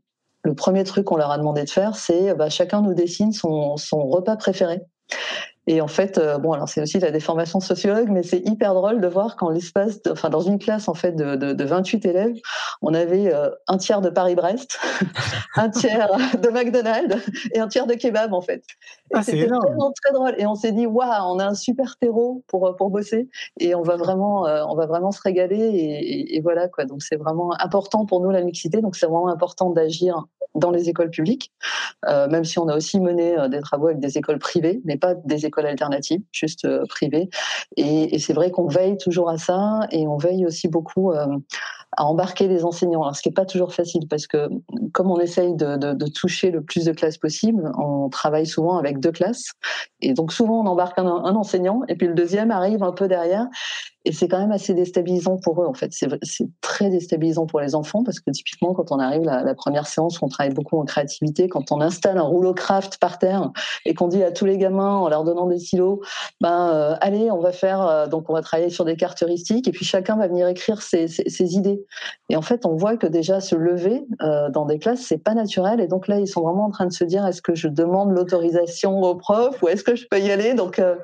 le 0.45 0.55
premier 0.55 0.85
truc 0.85 1.05
qu'on 1.05 1.17
leur 1.17 1.31
a 1.31 1.39
demandé 1.39 1.65
de 1.65 1.71
faire, 1.71 1.97
c'est 1.97 2.35
bah, 2.35 2.49
chacun 2.49 2.83
nous 2.83 2.95
dessine 2.95 3.33
son 3.33 3.77
repas 4.09 4.37
préféré. 4.37 4.81
Et 5.67 5.81
en 5.81 5.89
fait, 5.89 6.17
euh, 6.19 6.39
bon, 6.39 6.53
alors 6.53 6.69
c'est 6.69 6.81
aussi 6.81 6.99
la 6.99 7.11
déformation 7.11 7.61
sociologue, 7.61 8.09
mais 8.11 8.23
c'est 8.23 8.41
hyper 8.49 8.75
drôle 8.75 9.01
de 9.01 9.07
voir 9.07 9.37
qu'en 9.37 9.51
l'espace, 9.51 10.01
enfin 10.11 10.31
dans 10.31 10.41
une 10.41 10.59
classe 10.59 10.89
en 10.89 10.95
fait 10.95 11.13
de, 11.13 11.37
de, 11.37 11.53
de 11.53 11.65
28 11.65 12.05
élèves, 12.07 12.37
on 12.81 12.95
avait 12.95 13.33
euh, 13.33 13.51
un 13.69 13.77
tiers 13.77 14.01
de 14.01 14.09
Paris-Brest, 14.09 14.79
un 15.57 15.69
tiers 15.69 16.11
de 16.41 16.49
McDonald's 16.49 17.17
et 17.53 17.61
un 17.61 17.69
tiers 17.69 17.87
de 17.87 17.95
kebab 17.95 18.33
en 18.33 18.41
fait. 18.41 18.65
Ah, 19.13 19.23
C'était 19.23 19.47
vraiment 19.47 19.93
très 20.03 20.15
drôle. 20.15 20.35
Et 20.39 20.47
on 20.47 20.55
s'est 20.55 20.73
dit, 20.73 20.87
waouh, 20.87 21.09
on 21.27 21.39
a 21.39 21.47
un 21.47 21.55
super 21.55 21.97
terreau 21.99 22.43
pour 22.47 22.75
pour 22.77 22.91
bosser 22.91 23.29
et 23.59 23.75
on 23.75 23.83
va 23.83 23.97
vraiment, 23.97 24.47
euh, 24.47 24.65
on 24.67 24.75
va 24.75 24.87
vraiment 24.87 25.13
se 25.13 25.21
régaler 25.21 25.59
et, 25.59 26.37
et 26.37 26.41
voilà 26.41 26.69
quoi. 26.69 26.85
Donc 26.87 27.03
c'est 27.03 27.17
vraiment 27.17 27.53
important 27.61 28.07
pour 28.07 28.21
nous 28.21 28.31
la 28.31 28.43
mixité. 28.43 28.81
Donc 28.81 28.97
c'est 28.97 29.07
vraiment 29.07 29.29
important 29.29 29.71
d'agir 29.71 30.27
dans 30.55 30.71
les 30.71 30.89
écoles 30.89 31.11
publiques, 31.11 31.53
euh, 32.09 32.29
même 32.29 32.45
si 32.45 32.59
on 32.59 32.69
a 32.69 32.77
aussi 32.77 33.01
mené 33.01 33.39
euh, 33.39 33.49
des 33.49 33.61
travaux 33.61 33.87
avec 33.87 34.01
des 34.01 34.19
écoles 34.19 34.39
privées, 34.39 34.81
mais 34.85 34.97
pas 34.97 35.15
des 35.15 35.47
écoles 35.47 35.60
alternatives, 35.67 36.23
juste 36.33 36.65
euh, 36.65 36.85
privées. 36.89 37.29
Et, 37.77 38.15
et 38.15 38.19
c'est 38.19 38.33
vrai 38.33 38.51
qu'on 38.51 38.67
veille 38.67 38.97
toujours 38.99 39.29
à 39.29 39.39
ça 39.39 39.81
et 39.91 40.07
on 40.07 40.17
veille 40.17 40.47
aussi 40.47 40.69
beaucoup 40.69 41.13
euh, 41.13 41.27
à 41.97 42.05
embarquer 42.05 42.49
les 42.49 42.65
enseignants. 42.65 43.03
Alors, 43.03 43.17
ce 43.17 43.23
qui 43.23 43.29
n'est 43.29 43.35
pas 43.35 43.47
toujours 43.47 43.75
facile 43.75 44.07
parce 44.09 44.27
que 44.27 44.49
comme 44.93 45.11
on 45.11 45.19
essaye 45.19 45.55
de, 45.55 45.77
de, 45.77 45.93
de, 45.93 46.07
toucher 46.07 46.51
le 46.51 46.63
plus 46.63 46.85
de 46.85 46.93
classes 46.93 47.19
possible, 47.19 47.73
on 47.79 48.09
travaille 48.09 48.47
souvent 48.47 48.79
avec 48.79 49.01
deux 49.01 49.13
classes. 49.13 49.53
Et 50.01 50.15
donc 50.15 50.33
souvent 50.33 50.61
on 50.61 50.67
embarque 50.67 50.99
un, 50.99 51.07
un 51.07 51.35
enseignant 51.35 51.83
et 51.89 51.97
puis 51.97 52.07
le 52.07 52.15
deuxième 52.15 52.51
arrive 52.51 52.83
un 52.83 52.93
peu 52.93 53.09
derrière. 53.09 53.47
Et 54.07 54.13
c'est 54.13 54.29
quand 54.29 54.39
même 54.39 54.53
assez 54.53 54.73
déstabilisant 54.73 55.37
pour 55.37 55.63
eux, 55.63 55.67
en 55.67 55.75
fait. 55.75 55.93
C'est 55.93 56.49
très 56.63 56.89
déstabilisant 56.89 57.47
pour 57.47 57.61
les 57.61 57.75
enfants 57.75 58.03
parce 58.03 58.19
que 58.19 58.31
typiquement, 58.31 58.73
quand 58.73 58.93
on 58.93 58.99
arrive 58.99 59.29
à 59.29 59.43
la 59.43 59.55
première 59.55 59.87
séance, 59.87 60.23
on 60.23 60.29
travaille 60.29 60.55
beaucoup 60.55 60.79
en 60.79 60.85
créativité. 60.85 61.49
Quand 61.49 61.71
on 61.71 61.83
installe 61.83 62.17
un 62.17 62.23
rouleau 62.23 62.55
craft 62.55 62.97
par 62.99 63.19
terre 63.19 63.51
et 63.85 63.93
qu'on 63.93 64.09
dit 64.09 64.23
à 64.23 64.33
tous 64.33 64.47
les 64.47 64.57
gamins, 64.57 64.97
en 64.97 65.09
leur 65.11 65.25
donnant 65.25 65.47
des 65.47 65.59
silos, 65.59 66.01
ben 66.41 66.71
euh, 66.71 66.97
allez, 67.03 67.31
on 67.31 67.41
va 67.41 67.53
faire, 67.53 67.83
euh, 67.83 68.07
donc 68.07 68.31
on 68.31 68.33
va 68.33 68.41
travailler 68.41 68.71
sur 68.71 68.87
des 68.87 68.97
cartes 68.97 69.23
heuristiques 69.23 69.69
et 69.69 69.73
puis 69.73 69.85
chacun 69.85 70.17
va 70.17 70.29
venir 70.29 70.49
écrire 70.49 70.81
ses, 70.81 71.07
ses 71.07 71.55
idées. 71.55 71.80
Et 72.29 72.37
en 72.37 72.43
fait, 72.43 72.67
on 72.67 72.77
voit 72.77 72.97
que 72.97 73.07
déjà 73.07 73.41
se 73.41 73.55
lever 73.55 74.05
euh, 74.23 74.49
dans 74.51 74.65
des 74.65 74.79
classes, 74.79 75.01
c'est 75.01 75.19
pas 75.19 75.35
naturel. 75.35 75.81
Et 75.81 75.89
donc 75.89 76.09
là, 76.09 76.19
ils 76.19 76.29
sont 76.29 76.43
vraiment 76.43 76.67
en 76.67 76.71
train 76.71 76.87
de 76.87 76.93
se 76.93 77.05
dire, 77.05 77.27
est-ce 77.27 77.43
que 77.43 77.55
je 77.55 77.69
demande 77.69 78.13
l'autorisation 78.13 79.01
au 79.03 79.15
prof 79.15 79.63
ou 79.63 79.69
est-ce 79.69 79.85
que 79.85 79.95
je 79.95 80.07
peux 80.09 80.19
y 80.19 80.31
aller? 80.31 80.55
Donc 80.55 80.79
euh, 80.79 80.97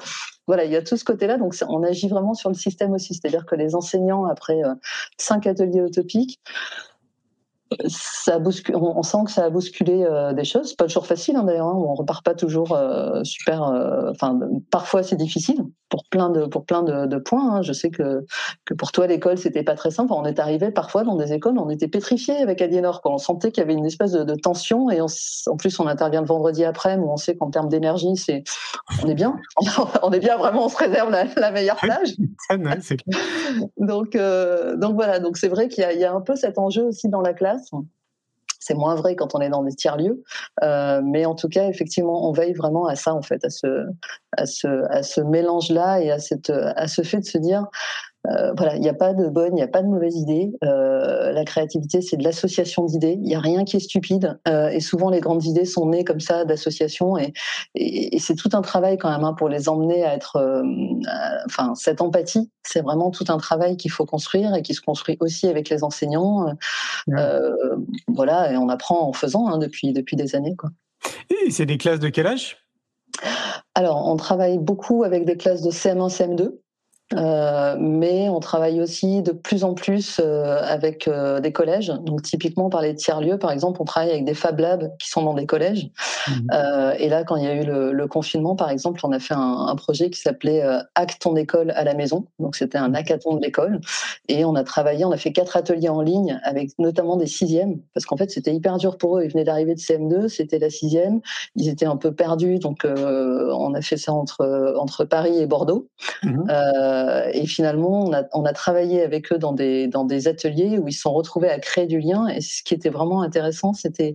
voilà, 0.46 0.64
il 0.64 0.70
y 0.70 0.76
a 0.76 0.82
tout 0.82 0.96
ce 0.96 1.04
côté-là. 1.04 1.38
Donc, 1.38 1.54
on 1.68 1.82
agit 1.82 2.08
vraiment 2.08 2.34
sur 2.34 2.50
le 2.50 2.54
système 2.54 2.92
aussi. 2.92 3.14
C'est-à-dire 3.14 3.46
que 3.46 3.56
les 3.56 3.74
enseignants, 3.74 4.26
après 4.26 4.62
euh, 4.64 4.74
cinq 5.18 5.46
ateliers 5.46 5.80
utopiques, 5.80 6.40
ça 7.88 8.38
on 8.74 9.02
sent 9.02 9.18
que 9.24 9.30
ça 9.30 9.44
a 9.44 9.50
bousculé 9.50 10.04
euh, 10.04 10.32
des 10.32 10.44
choses. 10.44 10.70
C'est 10.70 10.78
pas 10.78 10.86
toujours 10.86 11.06
facile 11.06 11.36
hein, 11.36 11.44
d'ailleurs. 11.44 11.66
Hein, 11.66 11.74
on 11.74 11.94
repart 11.94 12.24
pas 12.24 12.34
toujours 12.34 12.72
euh, 12.72 13.24
super. 13.24 13.64
Euh, 13.64 14.10
enfin, 14.10 14.38
parfois 14.70 15.02
c'est 15.02 15.16
difficile 15.16 15.64
pour 15.88 16.04
plein 16.10 16.30
de 16.30 16.46
pour 16.46 16.64
plein 16.64 16.82
de, 16.82 17.06
de 17.06 17.18
points. 17.18 17.56
Hein. 17.56 17.62
Je 17.62 17.72
sais 17.72 17.90
que 17.90 18.24
que 18.64 18.74
pour 18.74 18.92
toi 18.92 19.06
l'école 19.06 19.38
c'était 19.38 19.64
pas 19.64 19.74
très 19.74 19.90
simple. 19.90 20.12
On 20.12 20.24
est 20.24 20.38
arrivé 20.38 20.70
parfois 20.70 21.02
dans 21.02 21.16
des 21.16 21.32
écoles, 21.32 21.58
on 21.58 21.68
était 21.68 21.88
pétrifiés 21.88 22.36
avec 22.36 22.62
Aliénor. 22.62 23.02
Quand 23.02 23.14
on 23.14 23.18
sentait 23.18 23.50
qu'il 23.50 23.62
y 23.62 23.64
avait 23.64 23.74
une 23.74 23.86
espèce 23.86 24.12
de, 24.12 24.22
de 24.22 24.34
tension 24.34 24.90
et 24.90 25.00
en 25.00 25.56
plus 25.56 25.80
on 25.80 25.86
intervient 25.86 26.20
le 26.20 26.26
vendredi 26.26 26.64
après, 26.64 26.96
où 26.96 27.10
on 27.10 27.16
sait 27.16 27.36
qu'en 27.36 27.50
termes 27.50 27.68
d'énergie 27.68 28.16
c'est 28.16 28.44
on 29.02 29.08
est 29.08 29.14
bien. 29.14 29.36
on 30.02 30.12
est 30.12 30.20
bien 30.20 30.36
vraiment. 30.36 30.66
On 30.66 30.68
se 30.68 30.76
réserve 30.76 31.10
la, 31.10 31.24
la 31.36 31.50
meilleure 31.50 31.76
plage. 31.76 32.14
donc 33.76 34.16
donc 34.16 34.94
voilà. 34.94 35.18
Donc 35.18 35.36
c'est 35.36 35.48
vrai 35.48 35.68
qu'il 35.68 35.84
y, 35.84 35.98
y 35.98 36.04
a 36.04 36.14
un 36.14 36.20
peu 36.20 36.36
cet 36.36 36.58
enjeu 36.58 36.84
aussi 36.84 37.08
dans 37.08 37.20
la 37.20 37.32
classe 37.32 37.55
c'est 38.58 38.74
moins 38.74 38.94
vrai 38.96 39.14
quand 39.14 39.34
on 39.34 39.40
est 39.40 39.48
dans 39.48 39.62
des 39.62 39.74
tiers 39.74 39.96
lieux, 39.96 40.22
euh, 40.62 41.00
mais 41.04 41.24
en 41.24 41.34
tout 41.34 41.48
cas, 41.48 41.68
effectivement, 41.68 42.28
on 42.28 42.32
veille 42.32 42.54
vraiment 42.54 42.86
à 42.86 42.96
ça, 42.96 43.14
en 43.14 43.22
fait, 43.22 43.44
à 43.44 43.50
ce, 44.46 45.20
mélange-là 45.20 46.00
et 46.00 46.10
à 46.10 46.18
ce 46.18 47.02
fait 47.02 47.20
de 47.20 47.24
se 47.24 47.38
dire, 47.38 47.66
euh, 48.30 48.52
voilà, 48.56 48.76
il 48.76 48.82
n'y 48.82 48.88
a 48.88 48.94
pas 48.94 49.14
de 49.14 49.28
bonne, 49.28 49.52
il 49.52 49.56
n'y 49.56 49.62
a 49.62 49.68
pas 49.68 49.82
de 49.82 49.88
mauvaise 49.88 50.16
idée. 50.16 50.52
Euh, 50.64 51.32
la 51.32 51.44
créativité, 51.44 52.00
c'est 52.00 52.16
de 52.16 52.24
l'association 52.24 52.84
d'idées. 52.84 53.18
Il 53.20 53.22
n'y 53.22 53.34
a 53.34 53.40
rien 53.40 53.64
qui 53.64 53.76
est 53.76 53.80
stupide. 53.80 54.38
Euh, 54.48 54.68
et 54.68 54.80
souvent, 54.80 55.10
les 55.10 55.20
grandes 55.20 55.44
idées 55.44 55.64
sont 55.64 55.86
nées 55.86 56.04
comme 56.04 56.20
ça 56.20 56.44
d'associations. 56.44 57.16
Et, 57.18 57.32
et, 57.74 58.18
c'est 58.18 58.34
tout 58.34 58.50
un 58.52 58.62
travail 58.62 58.98
quand 58.98 59.10
même 59.10 59.24
hein, 59.24 59.34
pour 59.34 59.48
les 59.48 59.68
emmener 59.68 60.04
à 60.04 60.14
être, 60.14 60.62
enfin, 61.46 61.74
cette 61.74 62.00
empathie, 62.00 62.50
c'est 62.62 62.82
vraiment 62.82 63.10
tout 63.10 63.24
un 63.28 63.38
travail 63.38 63.76
qu'il 63.76 63.90
faut 63.90 64.06
construire 64.06 64.54
et 64.54 64.62
qui 64.62 64.74
se 64.74 64.80
construit 64.80 65.16
aussi 65.20 65.48
avec 65.48 65.68
les 65.68 65.84
enseignants. 65.84 66.46
voilà, 68.08 68.52
et 68.52 68.56
on 68.56 68.68
apprend 68.68 69.08
en 69.08 69.12
faisant 69.12 69.46
hein, 69.48 69.58
depuis 69.58 69.92
depuis 69.92 70.16
des 70.16 70.34
années, 70.34 70.56
quoi. 70.56 70.70
Et 71.30 71.50
c'est 71.50 71.66
des 71.66 71.78
classes 71.78 72.00
de 72.00 72.08
quel 72.08 72.26
âge? 72.26 72.58
Alors, 73.74 74.06
on 74.08 74.16
travaille 74.16 74.58
beaucoup 74.58 75.04
avec 75.04 75.24
des 75.24 75.36
classes 75.36 75.62
de 75.62 75.70
CM1, 75.70 76.08
CM2. 76.08 76.50
Euh, 77.14 77.76
mais 77.78 78.28
on 78.28 78.40
travaille 78.40 78.80
aussi 78.80 79.22
de 79.22 79.30
plus 79.30 79.62
en 79.62 79.74
plus 79.74 80.20
euh, 80.20 80.60
avec 80.64 81.06
euh, 81.06 81.38
des 81.38 81.52
collèges. 81.52 81.92
Donc 82.02 82.22
typiquement 82.22 82.68
par 82.68 82.82
les 82.82 82.96
tiers 82.96 83.20
lieux, 83.20 83.38
par 83.38 83.52
exemple, 83.52 83.80
on 83.80 83.84
travaille 83.84 84.10
avec 84.10 84.24
des 84.24 84.34
Fab 84.34 84.58
Labs 84.58 84.90
qui 84.98 85.08
sont 85.08 85.22
dans 85.22 85.34
des 85.34 85.46
collèges. 85.46 85.88
Mmh. 86.28 86.50
et 86.98 87.08
là, 87.08 87.22
quand 87.22 87.36
il 87.36 87.44
y 87.44 87.46
a 87.46 87.54
eu 87.54 87.64
le, 87.64 88.06
confinement, 88.08 88.56
par 88.56 88.70
exemple, 88.70 89.00
on 89.04 89.12
a 89.12 89.18
fait 89.18 89.34
un, 89.34 89.74
projet 89.76 90.10
qui 90.10 90.20
s'appelait 90.20 90.62
Acte 90.94 91.20
ton 91.22 91.36
école 91.36 91.70
à 91.72 91.84
la 91.84 91.94
maison. 91.94 92.26
Donc 92.38 92.56
c'était 92.56 92.78
un 92.78 92.94
hackathon 92.94 93.34
de 93.36 93.42
l'école 93.42 93.80
et 94.28 94.44
on 94.44 94.54
a 94.54 94.64
travaillé, 94.64 95.04
on 95.04 95.12
a 95.12 95.16
fait 95.16 95.32
quatre 95.32 95.56
ateliers 95.56 95.88
en 95.88 96.00
ligne 96.00 96.40
avec 96.42 96.70
notamment 96.78 97.16
des 97.16 97.26
sixièmes 97.26 97.78
parce 97.94 98.06
qu'en 98.06 98.16
fait 98.16 98.30
c'était 98.30 98.54
hyper 98.54 98.78
dur 98.78 98.96
pour 98.96 99.18
eux. 99.18 99.24
Ils 99.24 99.30
venaient 99.30 99.44
d'arriver 99.44 99.74
de 99.74 99.80
CM2, 99.80 100.28
c'était 100.28 100.58
la 100.58 100.70
sixième, 100.70 101.20
ils 101.54 101.68
étaient 101.68 101.86
un 101.86 101.96
peu 101.96 102.12
perdus, 102.12 102.58
donc 102.58 102.84
on 102.84 103.74
a 103.74 103.80
fait 103.80 103.96
ça 103.96 104.12
entre 104.12 104.74
entre 104.78 105.04
Paris 105.04 105.38
et 105.38 105.46
Bordeaux. 105.46 105.88
Mmh. 106.22 106.44
Euh, 106.96 107.30
et 107.32 107.46
finalement, 107.46 108.10
on 108.32 108.44
a, 108.44 108.52
travaillé 108.52 109.02
avec 109.02 109.32
eux 109.32 109.38
dans 109.38 109.52
des, 109.52 110.28
ateliers 110.28 110.78
où 110.78 110.88
ils 110.88 110.92
se 110.92 111.02
sont 111.02 111.12
retrouvés 111.12 111.50
à 111.50 111.58
créer 111.58 111.86
du 111.86 112.00
lien. 112.00 112.26
Et 112.28 112.40
ce 112.40 112.62
qui 112.62 112.74
était 112.74 112.88
vraiment 112.88 113.22
intéressant, 113.22 113.72
c'était, 113.72 114.14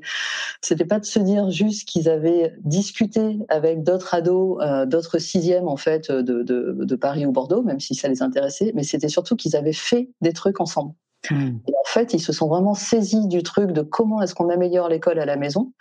c'était 0.61 0.85
pas 0.85 0.99
de 0.99 1.05
se 1.05 1.19
dire 1.19 1.49
juste 1.51 1.87
qu'ils 1.87 2.09
avaient 2.09 2.53
discuté 2.63 3.39
avec 3.49 3.83
d'autres 3.83 4.13
ados, 4.13 4.57
euh, 4.61 4.85
d'autres 4.85 5.19
sixièmes 5.19 5.67
en 5.67 5.77
fait 5.77 6.11
de 6.11 6.95
Paris 6.95 7.25
ou 7.25 7.31
Bordeaux, 7.31 7.61
même 7.61 7.79
si 7.79 7.95
ça 7.95 8.07
les 8.07 8.21
intéressait, 8.21 8.71
mais 8.75 8.83
c'était 8.83 9.09
surtout 9.09 9.35
qu'ils 9.35 9.55
avaient 9.55 9.73
fait 9.73 10.09
des 10.21 10.33
trucs 10.33 10.59
ensemble. 10.59 10.93
Hmm. 11.29 11.57
Et 11.67 11.73
en 11.79 11.85
fait, 11.85 12.13
ils 12.13 12.19
se 12.19 12.33
sont 12.33 12.47
vraiment 12.47 12.73
saisis 12.73 13.27
du 13.27 13.43
truc 13.43 13.71
de 13.71 13.81
comment 13.81 14.21
est-ce 14.21 14.33
qu'on 14.33 14.49
améliore 14.49 14.89
l'école 14.89 15.19
à 15.19 15.25
la 15.25 15.35
maison. 15.35 15.71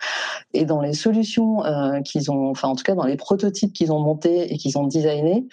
Et 0.53 0.65
dans 0.65 0.81
les 0.81 0.93
solutions 0.93 1.65
euh, 1.65 2.01
qu'ils 2.01 2.29
ont, 2.31 2.49
enfin 2.51 2.67
en 2.67 2.75
tout 2.75 2.83
cas 2.83 2.93
dans 2.93 3.05
les 3.05 3.15
prototypes 3.15 3.73
qu'ils 3.73 3.91
ont 3.91 3.99
montés 3.99 4.53
et 4.53 4.57
qu'ils 4.57 4.77
ont 4.77 4.85
designés, 4.85 5.47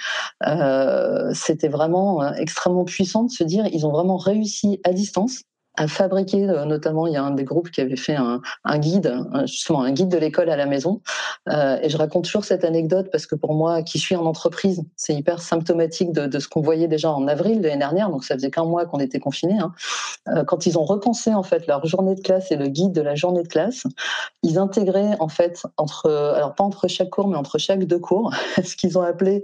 euh, 0.46 1.30
c'était 1.32 1.68
vraiment 1.68 2.22
euh, 2.22 2.32
extrêmement 2.32 2.84
puissant 2.84 3.24
de 3.24 3.30
se 3.30 3.44
dire 3.44 3.66
ils 3.72 3.86
ont 3.86 3.92
vraiment 3.92 4.16
réussi 4.16 4.80
à 4.84 4.92
distance 4.92 5.42
à 5.78 5.86
fabriquer, 5.86 6.48
euh, 6.48 6.64
notamment 6.64 7.06
il 7.06 7.12
y 7.12 7.16
a 7.16 7.22
un 7.22 7.30
des 7.30 7.44
groupes 7.44 7.70
qui 7.70 7.80
avait 7.80 7.96
fait 7.96 8.16
un, 8.16 8.40
guide, 8.78 9.14
justement 9.46 9.82
un 9.82 9.92
guide 9.92 10.08
de 10.08 10.18
l'école 10.18 10.50
à 10.50 10.56
la 10.56 10.66
maison. 10.66 11.00
Euh, 11.48 11.78
et 11.80 11.88
je 11.88 11.96
raconte 11.96 12.24
toujours 12.24 12.44
cette 12.44 12.64
anecdote 12.64 13.08
parce 13.12 13.26
que 13.26 13.36
pour 13.36 13.54
moi, 13.54 13.82
qui 13.82 13.98
suis 13.98 14.16
en 14.16 14.26
entreprise, 14.26 14.82
c'est 14.96 15.14
hyper 15.14 15.40
symptomatique 15.40 16.12
de, 16.12 16.38
ce 16.38 16.48
qu'on 16.48 16.60
voyait 16.60 16.88
déjà 16.88 17.12
en 17.12 17.28
avril 17.28 17.60
de 17.60 17.68
l'année 17.68 17.78
dernière. 17.78 18.10
Donc 18.10 18.24
ça 18.24 18.34
faisait 18.34 18.50
qu'un 18.50 18.64
mois 18.64 18.86
qu'on 18.86 18.98
était 18.98 19.20
confinés. 19.20 19.58
Hein. 19.58 19.72
Euh, 20.28 20.44
quand 20.44 20.66
ils 20.66 20.78
ont 20.78 20.84
repensé 20.84 21.32
en 21.32 21.44
fait 21.44 21.66
leur 21.68 21.86
journée 21.86 22.16
de 22.16 22.20
classe 22.20 22.50
et 22.50 22.56
le 22.56 22.66
guide 22.66 22.92
de 22.92 23.00
la 23.00 23.14
journée 23.14 23.44
de 23.44 23.48
classe, 23.48 23.84
ils 24.42 24.58
intégraient 24.58 25.16
en 25.20 25.28
fait 25.28 25.62
entre, 25.76 26.10
alors 26.10 26.56
pas 26.56 26.64
entre 26.64 26.88
chaque 26.88 27.10
cours, 27.10 27.28
mais 27.28 27.36
entre 27.36 27.58
chaque 27.58 27.84
deux 27.84 28.00
cours, 28.00 28.32
ce 28.64 28.74
qu'ils 28.74 28.98
ont 28.98 29.02
appelé 29.02 29.42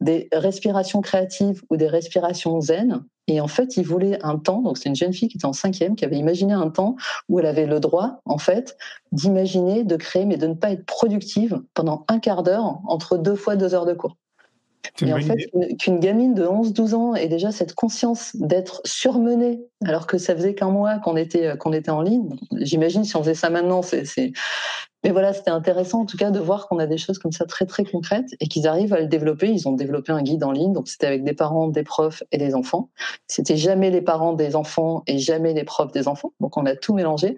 des 0.00 0.28
respirations 0.32 1.00
créatives 1.00 1.62
ou 1.70 1.76
des 1.76 1.88
respirations 1.88 2.60
zen 2.60 3.02
et 3.26 3.40
en 3.40 3.48
fait, 3.48 3.76
il 3.76 3.86
voulait 3.86 4.18
un 4.24 4.38
temps, 4.38 4.60
donc 4.60 4.78
c'est 4.78 4.88
une 4.88 4.96
jeune 4.96 5.12
fille 5.12 5.28
qui 5.28 5.36
était 5.36 5.46
en 5.46 5.52
cinquième, 5.52 5.94
qui 5.94 6.04
avait 6.04 6.18
imaginé 6.18 6.52
un 6.52 6.68
temps 6.68 6.96
où 7.28 7.38
elle 7.38 7.46
avait 7.46 7.66
le 7.66 7.78
droit, 7.78 8.20
en 8.24 8.38
fait, 8.38 8.76
d'imaginer, 9.12 9.84
de 9.84 9.96
créer, 9.96 10.24
mais 10.24 10.36
de 10.36 10.46
ne 10.46 10.54
pas 10.54 10.72
être 10.72 10.84
productive 10.84 11.60
pendant 11.74 12.04
un 12.08 12.18
quart 12.18 12.42
d'heure 12.42 12.80
entre 12.86 13.18
deux 13.18 13.36
fois 13.36 13.56
deux 13.56 13.74
heures 13.74 13.86
de 13.86 13.94
cours. 13.94 14.16
Et 15.02 15.12
en 15.12 15.20
fait, 15.20 15.50
qu'une 15.78 15.98
gamine 15.98 16.34
de 16.34 16.44
11-12 16.44 16.94
ans 16.94 17.14
ait 17.14 17.28
déjà 17.28 17.52
cette 17.52 17.74
conscience 17.74 18.34
d'être 18.34 18.80
surmenée, 18.84 19.60
alors 19.84 20.06
que 20.06 20.18
ça 20.18 20.34
faisait 20.34 20.54
qu'un 20.54 20.70
mois 20.70 20.98
qu'on 20.98 21.16
était, 21.16 21.56
qu'on 21.58 21.72
était 21.72 21.90
en 21.90 22.02
ligne, 22.02 22.28
j'imagine 22.60 23.04
si 23.04 23.16
on 23.16 23.20
faisait 23.20 23.34
ça 23.34 23.50
maintenant, 23.50 23.82
c'est, 23.82 24.04
mais 25.02 25.10
voilà, 25.10 25.32
c'était 25.32 25.50
intéressant 25.50 26.00
en 26.00 26.06
tout 26.06 26.18
cas 26.18 26.30
de 26.30 26.38
voir 26.38 26.68
qu'on 26.68 26.78
a 26.78 26.86
des 26.86 26.98
choses 26.98 27.18
comme 27.18 27.32
ça 27.32 27.46
très 27.46 27.64
très 27.64 27.84
concrètes 27.84 28.34
et 28.38 28.48
qu'ils 28.48 28.66
arrivent 28.66 28.92
à 28.92 29.00
le 29.00 29.06
développer. 29.06 29.48
Ils 29.48 29.66
ont 29.66 29.72
développé 29.72 30.12
un 30.12 30.22
guide 30.22 30.44
en 30.44 30.52
ligne, 30.52 30.72
donc 30.72 30.88
c'était 30.88 31.06
avec 31.06 31.24
des 31.24 31.32
parents, 31.32 31.68
des 31.68 31.84
profs 31.84 32.22
et 32.32 32.38
des 32.38 32.54
enfants. 32.54 32.90
C'était 33.26 33.56
jamais 33.56 33.90
les 33.90 34.02
parents 34.02 34.34
des 34.34 34.56
enfants 34.56 35.02
et 35.06 35.18
jamais 35.18 35.54
les 35.54 35.64
profs 35.64 35.92
des 35.92 36.06
enfants, 36.06 36.32
donc 36.40 36.56
on 36.56 36.66
a 36.66 36.76
tout 36.76 36.94
mélangé. 36.94 37.36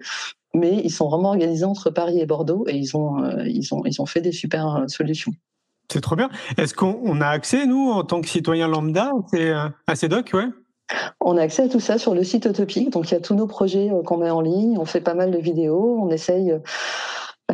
Mais 0.53 0.81
ils 0.83 0.91
sont 0.91 1.09
vraiment 1.09 1.29
organisés 1.29 1.65
entre 1.65 1.89
Paris 1.89 2.19
et 2.19 2.25
Bordeaux 2.25 2.65
et 2.67 2.75
ils 2.75 2.95
ont 2.95 3.23
euh, 3.23 3.47
ils 3.47 3.73
ont 3.73 3.83
ils 3.85 4.01
ont 4.01 4.05
fait 4.05 4.21
des 4.21 4.31
super 4.31 4.75
euh, 4.75 4.87
solutions. 4.87 5.31
C'est 5.91 6.01
trop 6.01 6.15
bien. 6.15 6.29
Est-ce 6.57 6.73
qu'on 6.73 7.21
a 7.21 7.27
accès 7.27 7.65
nous 7.65 7.91
en 7.91 8.03
tant 8.03 8.21
que 8.21 8.27
citoyens 8.27 8.67
lambda 8.67 9.11
euh, 9.35 9.69
à 9.87 9.95
ces 9.95 10.07
docs, 10.07 10.31
ouais? 10.33 10.47
On 11.21 11.37
a 11.37 11.41
accès 11.41 11.63
à 11.63 11.69
tout 11.69 11.79
ça 11.79 11.97
sur 11.97 12.13
le 12.13 12.23
site 12.23 12.45
Utopique. 12.45 12.89
Donc, 12.91 13.09
il 13.09 13.13
y 13.13 13.17
a 13.17 13.21
tous 13.21 13.35
nos 13.35 13.47
projets 13.47 13.91
qu'on 14.05 14.17
met 14.17 14.29
en 14.29 14.41
ligne. 14.41 14.77
On 14.77 14.85
fait 14.85 15.01
pas 15.01 15.13
mal 15.13 15.31
de 15.31 15.37
vidéos. 15.37 15.97
On 16.01 16.09
essaye 16.09 16.53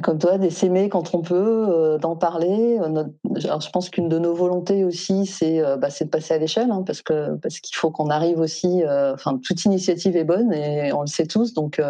comme 0.02 0.20
toi, 0.20 0.38
d'essaimer 0.38 0.88
quand 0.90 1.14
on 1.16 1.22
peut, 1.22 1.66
euh, 1.70 1.98
d'en 1.98 2.16
parler. 2.16 2.80
Euh, 2.80 3.04
je 3.36 3.70
pense 3.70 3.90
qu'une 3.90 4.08
de 4.08 4.20
nos 4.20 4.34
volontés 4.34 4.84
aussi, 4.84 5.26
c'est 5.26 5.62
euh, 5.62 5.78
bah, 5.78 5.90
de 5.90 6.06
passer 6.06 6.36
à 6.36 6.38
l'échelle, 6.38 6.72
hein, 6.72 6.84
parce 6.86 7.02
que 7.02 7.36
parce 7.38 7.60
qu'il 7.60 7.76
faut 7.76 7.92
qu'on 7.92 8.10
arrive 8.10 8.40
aussi. 8.40 8.84
Enfin, 9.14 9.40
toute 9.44 9.66
initiative 9.66 10.16
est 10.16 10.24
bonne 10.24 10.54
et 10.54 10.94
on 10.94 11.02
le 11.02 11.08
sait 11.08 11.26
tous. 11.26 11.54
Donc, 11.54 11.82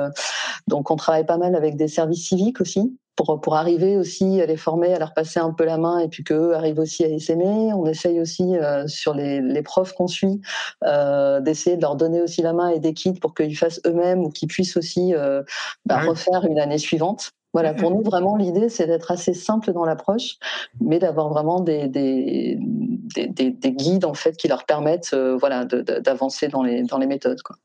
donc 0.68 0.92
on 0.92 0.96
travaille 0.96 1.26
pas 1.26 1.38
mal 1.38 1.56
avec 1.56 1.76
des 1.76 1.88
services 1.88 2.28
civiques 2.28 2.62
aussi. 2.62 2.98
Pour, 3.16 3.42
pour 3.42 3.58
arriver 3.58 3.98
aussi 3.98 4.40
à 4.42 4.46
les 4.46 4.56
former, 4.56 4.94
à 4.94 5.00
leur 5.00 5.14
passer 5.14 5.42
un 5.42 5.52
peu 5.52 5.66
la 5.66 5.78
main 5.78 6.00
et 6.00 6.08
puis 6.08 6.24
qu'eux 6.24 6.54
arrivent 6.54 6.80
aussi 6.80 7.04
à 7.04 7.10
essaimer. 7.10 7.74
On 7.74 7.86
essaye 7.86 8.22
aussi 8.22 8.56
sur 8.88 9.14
les, 9.14 9.42
les 9.42 9.62
profs 9.62 9.92
qu'on 9.92 10.08
suit 10.08 10.40
d'essayer 11.42 11.76
de 11.76 11.82
leur 11.82 11.98
donner 11.98 12.22
aussi 12.22 12.42
la 12.42 12.54
main 12.54 12.70
et 12.70 12.80
des 12.80 12.94
kits 12.94 13.12
pour 13.12 13.34
qu'ils 13.34 13.58
fassent 13.58 13.82
eux-mêmes 13.86 14.20
ou 14.20 14.30
qu'ils 14.30 14.48
puissent 14.48 14.78
aussi 14.78 15.14
bah, 15.86 16.00
refaire 16.00 16.46
une 16.46 16.60
année 16.60 16.78
suivante. 16.78 17.34
Voilà, 17.54 17.74
pour 17.74 17.92
nous, 17.92 18.02
vraiment, 18.06 18.36
l'idée, 18.36 18.70
c'est 18.70 18.88
d'être 18.88 19.12
assez 19.12 19.34
simple 19.34 19.74
dans 19.74 19.86
l'approche, 19.86 20.38
mais 20.80 21.00
d'avoir 21.00 21.30
vraiment 21.30 21.60
des, 21.60 21.88
des, 21.88 22.58
des, 22.60 23.52
des, 23.52 23.72
guides, 23.72 24.06
en 24.06 24.14
fait, 24.14 24.38
qui 24.38 24.48
leur 24.48 24.66
permettent 24.66 25.12
euh, 25.14 25.38
voilà, 25.38 25.66
d'avancer 25.66 26.48
dans 26.48 26.64
les, 26.64 26.84
dans 26.84 26.98
les 26.98 27.08
méthodes. 27.08 27.42
Quoi. 27.42 27.56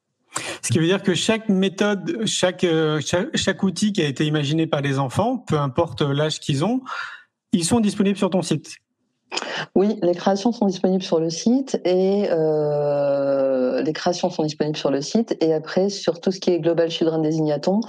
Ce 0.63 0.73
qui 0.73 0.79
veut 0.79 0.87
dire 0.87 1.03
que 1.03 1.15
chaque 1.15 1.49
méthode, 1.49 2.27
chaque, 2.27 2.65
euh, 2.65 3.01
chaque, 3.05 3.37
chaque, 3.37 3.63
outil 3.63 3.93
qui 3.93 4.03
a 4.03 4.07
été 4.07 4.25
imaginé 4.25 4.67
par 4.67 4.81
les 4.81 4.99
enfants, 4.99 5.39
peu 5.39 5.59
importe 5.59 6.03
l'âge 6.03 6.41
qu'ils 6.41 6.65
ont, 6.65 6.81
ils 7.53 7.65
sont 7.65 7.81
disponibles 7.81 8.19
sur 8.19 8.31
ton 8.31 8.43
site. 8.43 8.77
Oui, 9.75 9.99
les 10.03 10.15
créations 10.15 10.53
sont 10.53 10.67
disponibles 10.67 11.03
sur 11.03 11.19
le 11.19 11.31
site 11.31 11.81
et 11.85 12.27
euh, 12.31 13.83
les 13.83 13.93
créations 13.93 14.31
sont 14.31 14.43
disponibles 14.43 14.77
sur 14.77 14.91
le 14.91 15.01
site 15.01 15.37
et 15.41 15.53
après 15.53 15.89
sur 15.89 16.21
tout 16.21 16.31
ce 16.31 16.39
qui 16.41 16.51
est 16.51 16.61
Global 16.61 16.91
Children 16.91 17.23
Designaton, 17.23 17.81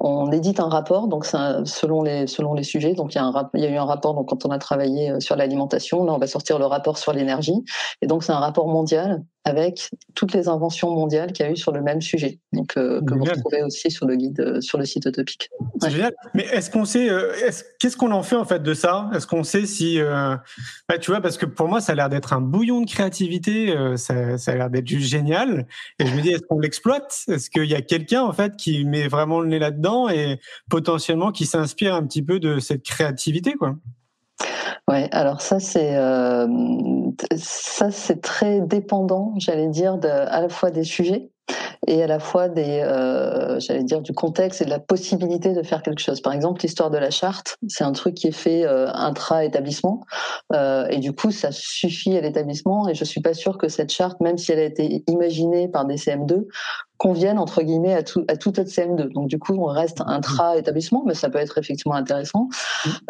on 0.00 0.30
édite 0.30 0.60
un 0.60 0.68
rapport 0.68 1.08
donc 1.08 1.26
selon 1.26 2.02
les 2.02 2.26
selon 2.26 2.54
les 2.54 2.62
sujets 2.62 2.94
donc 2.94 3.14
il 3.14 3.18
y 3.18 3.20
a 3.20 3.24
un 3.24 3.50
il 3.54 3.60
y 3.60 3.66
a 3.66 3.70
eu 3.70 3.76
un 3.76 3.84
rapport 3.84 4.14
donc 4.14 4.28
quand 4.28 4.44
on 4.46 4.50
a 4.50 4.58
travaillé 4.58 5.10
euh, 5.10 5.20
sur 5.20 5.36
l'alimentation 5.36 6.04
là 6.04 6.12
on 6.12 6.18
va 6.18 6.26
sortir 6.26 6.58
le 6.58 6.66
rapport 6.66 6.98
sur 6.98 7.12
l'énergie 7.12 7.64
et 8.02 8.06
donc 8.06 8.22
c'est 8.22 8.32
un 8.32 8.38
rapport 8.38 8.68
mondial 8.68 9.22
avec 9.44 9.90
toutes 10.14 10.34
les 10.34 10.48
inventions 10.48 10.90
mondiales 10.90 11.32
qu'il 11.32 11.46
y 11.46 11.48
a 11.48 11.52
eu 11.52 11.56
sur 11.56 11.72
le 11.72 11.80
même 11.80 12.02
sujet, 12.02 12.38
donc 12.52 12.76
euh, 12.76 13.00
que 13.00 13.14
vous 13.14 13.24
retrouvez 13.24 13.62
aussi 13.62 13.90
sur 13.90 14.06
le 14.06 14.16
guide, 14.16 14.40
euh, 14.40 14.60
sur 14.60 14.76
le 14.76 14.84
site 14.84 15.06
utopique. 15.06 15.48
C'est 15.80 15.90
génial. 15.90 16.12
Mais 16.34 16.42
est-ce 16.42 16.70
qu'on 16.70 16.84
sait, 16.84 17.08
qu'est-ce 17.78 17.96
qu'on 17.96 18.10
en 18.10 18.22
fait 18.22 18.36
en 18.36 18.44
fait 18.44 18.62
de 18.62 18.74
ça? 18.74 19.08
Est-ce 19.14 19.26
qu'on 19.26 19.44
sait 19.44 19.64
si, 19.64 19.98
bah, 20.00 20.98
tu 21.00 21.10
vois, 21.10 21.22
parce 21.22 21.38
que 21.38 21.46
pour 21.46 21.66
moi 21.66 21.80
ça 21.80 21.92
a 21.92 21.94
l'air 21.94 22.10
d'être 22.10 22.34
un 22.34 22.42
bouillon 22.42 22.82
de 22.82 22.90
créativité, 22.90 23.74
ça, 23.96 24.36
ça, 24.36 24.50
a 24.50 24.54
l'air 24.54 24.68
d'être 24.68 24.86
juste 24.86 25.08
génial. 25.08 25.66
Et 25.98 26.04
je 26.04 26.14
me 26.14 26.20
dis, 26.20 26.30
est-ce 26.30 26.42
qu'on 26.42 26.58
l'exploite? 26.58 27.24
Est-ce 27.28 27.48
qu'il 27.48 27.64
y 27.64 27.74
a 27.74 27.80
quelqu'un 27.80 28.24
en 28.24 28.32
fait 28.32 28.54
qui 28.56 28.84
met 28.84 29.08
vraiment 29.08 29.40
le 29.40 29.48
nez 29.48 29.58
là-dedans? 29.58 29.87
Et 30.08 30.38
potentiellement 30.70 31.32
qui 31.32 31.46
s'inspire 31.46 31.94
un 31.94 32.04
petit 32.04 32.22
peu 32.22 32.38
de 32.40 32.58
cette 32.58 32.82
créativité, 32.82 33.54
quoi 33.54 33.76
Ouais, 34.88 35.08
alors 35.12 35.42
ça 35.42 35.60
c'est 35.60 35.96
euh, 35.96 36.46
ça 37.36 37.90
c'est 37.90 38.22
très 38.22 38.60
dépendant, 38.60 39.34
j'allais 39.36 39.68
dire, 39.68 39.98
à 40.02 40.40
la 40.40 40.48
fois 40.48 40.70
des 40.70 40.84
sujets 40.84 41.30
et 41.86 42.02
à 42.02 42.06
la 42.06 42.18
fois 42.18 42.48
des, 42.48 42.80
euh, 42.82 43.60
j'allais 43.60 43.84
dire, 43.84 44.00
du 44.00 44.12
contexte 44.12 44.62
et 44.62 44.64
de 44.64 44.70
la 44.70 44.78
possibilité 44.78 45.52
de 45.52 45.62
faire 45.62 45.82
quelque 45.82 46.00
chose. 46.00 46.20
Par 46.20 46.32
exemple, 46.32 46.62
l'histoire 46.62 46.90
de 46.90 46.98
la 46.98 47.10
charte, 47.10 47.56
c'est 47.68 47.84
un 47.84 47.92
truc 47.92 48.14
qui 48.14 48.28
est 48.28 48.32
fait 48.32 48.64
euh, 48.64 48.88
intra-établissement, 48.92 50.04
et 50.54 50.98
du 50.98 51.14
coup, 51.14 51.30
ça 51.30 51.50
suffit 51.52 52.16
à 52.16 52.20
l'établissement. 52.20 52.88
Et 52.88 52.94
je 52.94 53.04
suis 53.04 53.20
pas 53.20 53.34
sûre 53.34 53.58
que 53.58 53.68
cette 53.68 53.90
charte, 53.90 54.20
même 54.20 54.38
si 54.38 54.52
elle 54.52 54.58
a 54.58 54.64
été 54.64 55.02
imaginée 55.06 55.68
par 55.68 55.84
des 55.84 55.96
CM2, 55.96 56.46
conviennent 56.98 57.38
entre 57.38 57.62
guillemets 57.62 57.94
à 57.94 58.02
tout 58.02 58.24
à 58.28 58.36
tout 58.36 58.50
autre 58.58 58.68
CM2. 58.68 59.12
Donc 59.12 59.28
du 59.28 59.38
coup, 59.38 59.54
on 59.54 59.66
reste 59.66 60.02
intra-établissement, 60.04 61.04
mais 61.06 61.14
ça 61.14 61.30
peut 61.30 61.38
être 61.38 61.56
effectivement 61.56 61.94
intéressant. 61.94 62.48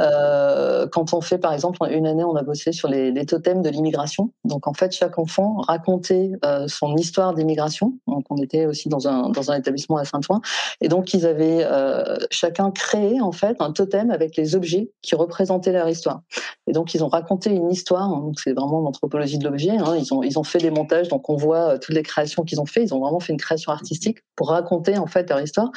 Euh, 0.01 0.87
quand 0.93 1.15
on 1.15 1.21
fait, 1.23 1.39
par 1.39 1.55
exemple, 1.55 1.79
une 1.91 2.07
année, 2.07 2.25
on 2.25 2.37
a 2.37 2.43
bossé 2.43 2.73
sur 2.73 2.89
les, 2.89 3.11
les 3.11 3.27
totems 3.27 3.63
de 3.63 3.71
l'immigration. 3.71 4.31
Donc 4.45 4.67
en 4.69 4.75
fait, 4.75 4.93
chaque 4.93 5.19
enfant 5.19 5.57
racontait 5.67 6.33
euh, 6.45 6.69
son 6.69 6.97
histoire 6.97 7.35
d'immigration. 7.35 7.95
Donc 8.07 8.27
on 8.31 8.37
était 8.37 8.67
aussi 8.67 8.91
dans 8.91 9.09
un 9.09 9.31
dans 9.31 9.51
un 9.51 9.57
établissement 9.57 9.97
à 9.97 10.05
Saint-Ouen, 10.05 10.41
et 10.81 10.89
donc 10.89 11.15
ils 11.15 11.27
avaient 11.27 11.65
euh, 11.65 12.17
chacun 12.31 12.71
créé 12.71 13.21
en 13.21 13.33
fait 13.33 13.57
un 13.61 13.73
totem 13.73 14.11
avec 14.11 14.37
les 14.37 14.55
objets 14.55 14.91
qui 15.01 15.15
représentaient 15.15 15.73
leur 15.73 15.89
histoire. 15.89 16.21
Et 16.67 16.73
donc 16.73 16.93
ils 16.95 17.03
ont 17.03 17.09
raconté 17.09 17.51
une 17.51 17.71
histoire. 17.71 18.09
Donc 18.11 18.39
c'est 18.39 18.53
vraiment 18.53 18.81
l'anthropologie 18.81 19.39
de 19.39 19.45
l'objet. 19.45 19.71
Hein. 19.79 19.97
Ils 19.97 20.13
ont 20.13 20.23
ils 20.23 20.39
ont 20.39 20.45
fait 20.45 20.59
des 20.59 20.71
montages, 20.71 21.09
donc 21.09 21.31
on 21.31 21.37
voit 21.37 21.79
toutes 21.79 21.95
les 21.95 22.03
créations 22.03 22.43
qu'ils 22.43 22.61
ont 22.61 22.67
fait. 22.67 22.83
Ils 22.83 22.93
ont 22.93 23.01
vraiment 23.01 23.21
fait 23.21 23.33
une 23.33 23.39
création 23.39 23.73
artistique 23.79 24.19
pour 24.37 24.51
raconter 24.51 24.99
en 24.99 25.07
fait 25.07 25.29
leur 25.31 25.41
histoire 25.41 25.71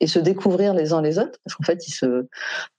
et 0.00 0.06
se 0.06 0.18
découvrir 0.18 0.74
les 0.74 0.92
uns 0.92 1.02
les 1.02 1.18
autres. 1.18 1.38
Parce 1.44 1.54
qu'en 1.56 1.64
fait, 1.64 1.86
ils 1.86 1.92
se, 1.92 2.26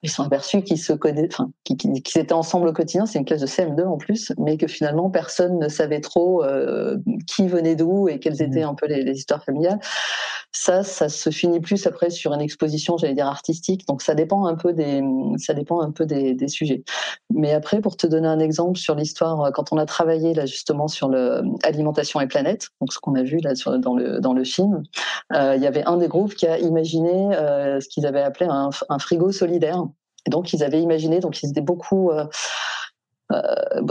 ils 0.03 0.09
sont 0.09 0.23
aperçus 0.23 0.63
qu'ils 0.63 0.79
se 0.79 0.93
connaissent, 0.93 1.33
enfin, 1.33 1.51
qu'ils 1.63 2.17
étaient 2.17 2.33
ensemble 2.33 2.67
au 2.67 2.73
quotidien. 2.73 3.05
C'est 3.05 3.19
une 3.19 3.25
classe 3.25 3.41
de 3.41 3.47
CM2 3.47 3.85
en 3.85 3.97
plus, 3.97 4.31
mais 4.37 4.57
que 4.57 4.67
finalement 4.67 5.09
personne 5.09 5.59
ne 5.59 5.67
savait 5.67 6.01
trop 6.01 6.43
euh, 6.43 6.97
qui 7.27 7.47
venait 7.47 7.75
d'où 7.75 8.07
et 8.09 8.19
quelles 8.19 8.41
étaient 8.41 8.63
un 8.63 8.75
peu 8.75 8.87
les, 8.87 9.03
les, 9.03 9.17
histoires 9.17 9.43
familiales. 9.43 9.79
Ça, 10.51 10.83
ça 10.83 11.09
se 11.09 11.29
finit 11.29 11.59
plus 11.59 11.85
après 11.85 12.09
sur 12.09 12.33
une 12.33 12.41
exposition, 12.41 12.97
j'allais 12.97 13.13
dire 13.13 13.27
artistique. 13.27 13.87
Donc 13.87 14.01
ça 14.01 14.15
dépend 14.15 14.45
un 14.45 14.55
peu 14.55 14.73
des, 14.73 15.03
ça 15.37 15.53
dépend 15.53 15.81
un 15.81 15.91
peu 15.91 16.05
des, 16.05 16.33
des 16.33 16.47
sujets. 16.47 16.83
Mais 17.29 17.53
après, 17.53 17.81
pour 17.81 17.97
te 17.97 18.07
donner 18.07 18.27
un 18.27 18.39
exemple 18.39 18.77
sur 18.77 18.95
l'histoire, 18.95 19.51
quand 19.53 19.71
on 19.71 19.77
a 19.77 19.85
travaillé 19.85 20.33
là 20.33 20.45
justement 20.45 20.87
sur 20.87 21.07
le 21.07 21.43
alimentation 21.63 22.19
et 22.19 22.27
planète, 22.27 22.69
donc 22.81 22.93
ce 22.93 22.99
qu'on 22.99 23.15
a 23.15 23.23
vu 23.23 23.37
là 23.39 23.55
sur, 23.55 23.77
dans 23.77 23.95
le 23.95 24.19
dans 24.19 24.33
le 24.33 24.43
film, 24.43 24.68
euh, 25.33 25.55
il 25.55 25.61
y 25.61 25.67
avait 25.67 25.83
un 25.85 25.97
des 25.97 26.07
groupes 26.07 26.33
qui 26.35 26.47
a 26.47 26.57
imaginé 26.59 27.35
euh, 27.35 27.79
ce 27.79 27.87
qu'ils 27.87 28.05
avaient 28.05 28.21
appelé 28.21 28.49
un, 28.49 28.99
frigo 28.99 29.31
solidaire. 29.31 29.83
Donc 30.27 30.53
ils 30.53 30.63
avaient 30.63 30.81
imaginé, 30.81 31.19
donc 31.19 31.41
ils 31.41 31.49
étaient 31.49 31.61
beaucoup 31.61 32.11
euh, 32.11 32.25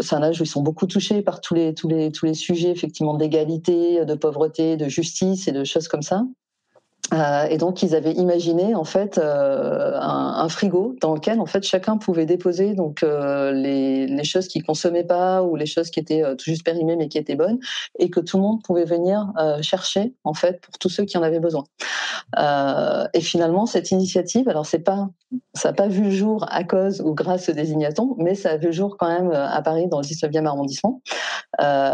c'est 0.02 0.16
un 0.16 0.22
âge 0.22 0.40
où 0.40 0.44
ils 0.44 0.48
sont 0.48 0.62
beaucoup 0.62 0.86
touchés 0.86 1.22
par 1.22 1.40
tous 1.40 1.54
les 1.54 1.72
tous 1.72 1.88
les 1.88 2.10
tous 2.10 2.26
les 2.26 2.34
sujets 2.34 2.70
effectivement 2.70 3.14
d'égalité, 3.14 4.04
de 4.04 4.14
pauvreté, 4.14 4.76
de 4.76 4.88
justice 4.88 5.48
et 5.48 5.52
de 5.52 5.64
choses 5.64 5.88
comme 5.88 6.02
ça. 6.02 6.24
Euh, 7.14 7.46
et 7.48 7.56
donc 7.56 7.82
ils 7.82 7.94
avaient 7.94 8.12
imaginé 8.12 8.74
en 8.74 8.84
fait 8.84 9.16
euh, 9.16 9.98
un, 9.98 10.48
frigo 10.50 10.94
dans 11.00 11.14
lequel 11.14 11.40
en 11.40 11.46
fait 11.46 11.62
chacun 11.62 11.96
pouvait 11.96 12.26
déposer 12.26 12.74
donc 12.74 13.02
euh, 13.02 13.50
les, 13.50 14.24
choses 14.24 14.46
qu'il 14.46 14.62
consommait 14.62 15.04
pas 15.04 15.42
ou 15.42 15.56
les 15.56 15.64
choses 15.64 15.90
qui 15.90 16.00
étaient 16.00 16.22
tout 16.36 16.44
juste 16.44 16.64
périmées 16.64 16.96
mais 16.96 17.08
qui 17.08 17.16
étaient 17.16 17.34
bonnes 17.34 17.58
et 17.98 18.10
que 18.10 18.20
tout 18.20 18.36
le 18.36 18.42
monde 18.42 18.62
pouvait 18.62 18.84
venir 18.84 19.32
chercher 19.62 20.12
en 20.24 20.34
fait 20.34 20.60
pour 20.60 20.76
tous 20.78 20.90
ceux 20.90 21.04
qui 21.04 21.16
en 21.16 21.22
avaient 21.22 21.40
besoin. 21.40 21.64
et 23.14 23.20
finalement 23.20 23.64
cette 23.64 23.90
initiative, 23.90 24.48
alors 24.48 24.66
ça 24.66 24.78
n'a 24.78 25.72
pas 25.72 25.88
vu 25.88 26.04
le 26.04 26.10
jour 26.10 26.44
à 26.50 26.64
cause 26.64 27.00
ou 27.00 27.14
grâce 27.14 27.48
au 27.48 27.52
désignaton, 27.52 28.16
mais 28.18 28.34
ça 28.34 28.50
a 28.50 28.56
vu 28.58 28.66
le 28.66 28.72
jour 28.72 28.96
quand 28.98 29.08
même 29.08 29.30
à 29.30 29.62
Paris 29.62 29.86
dans 29.88 30.00
le 30.00 30.06
19e 30.06 30.44
arrondissement. 30.44 31.00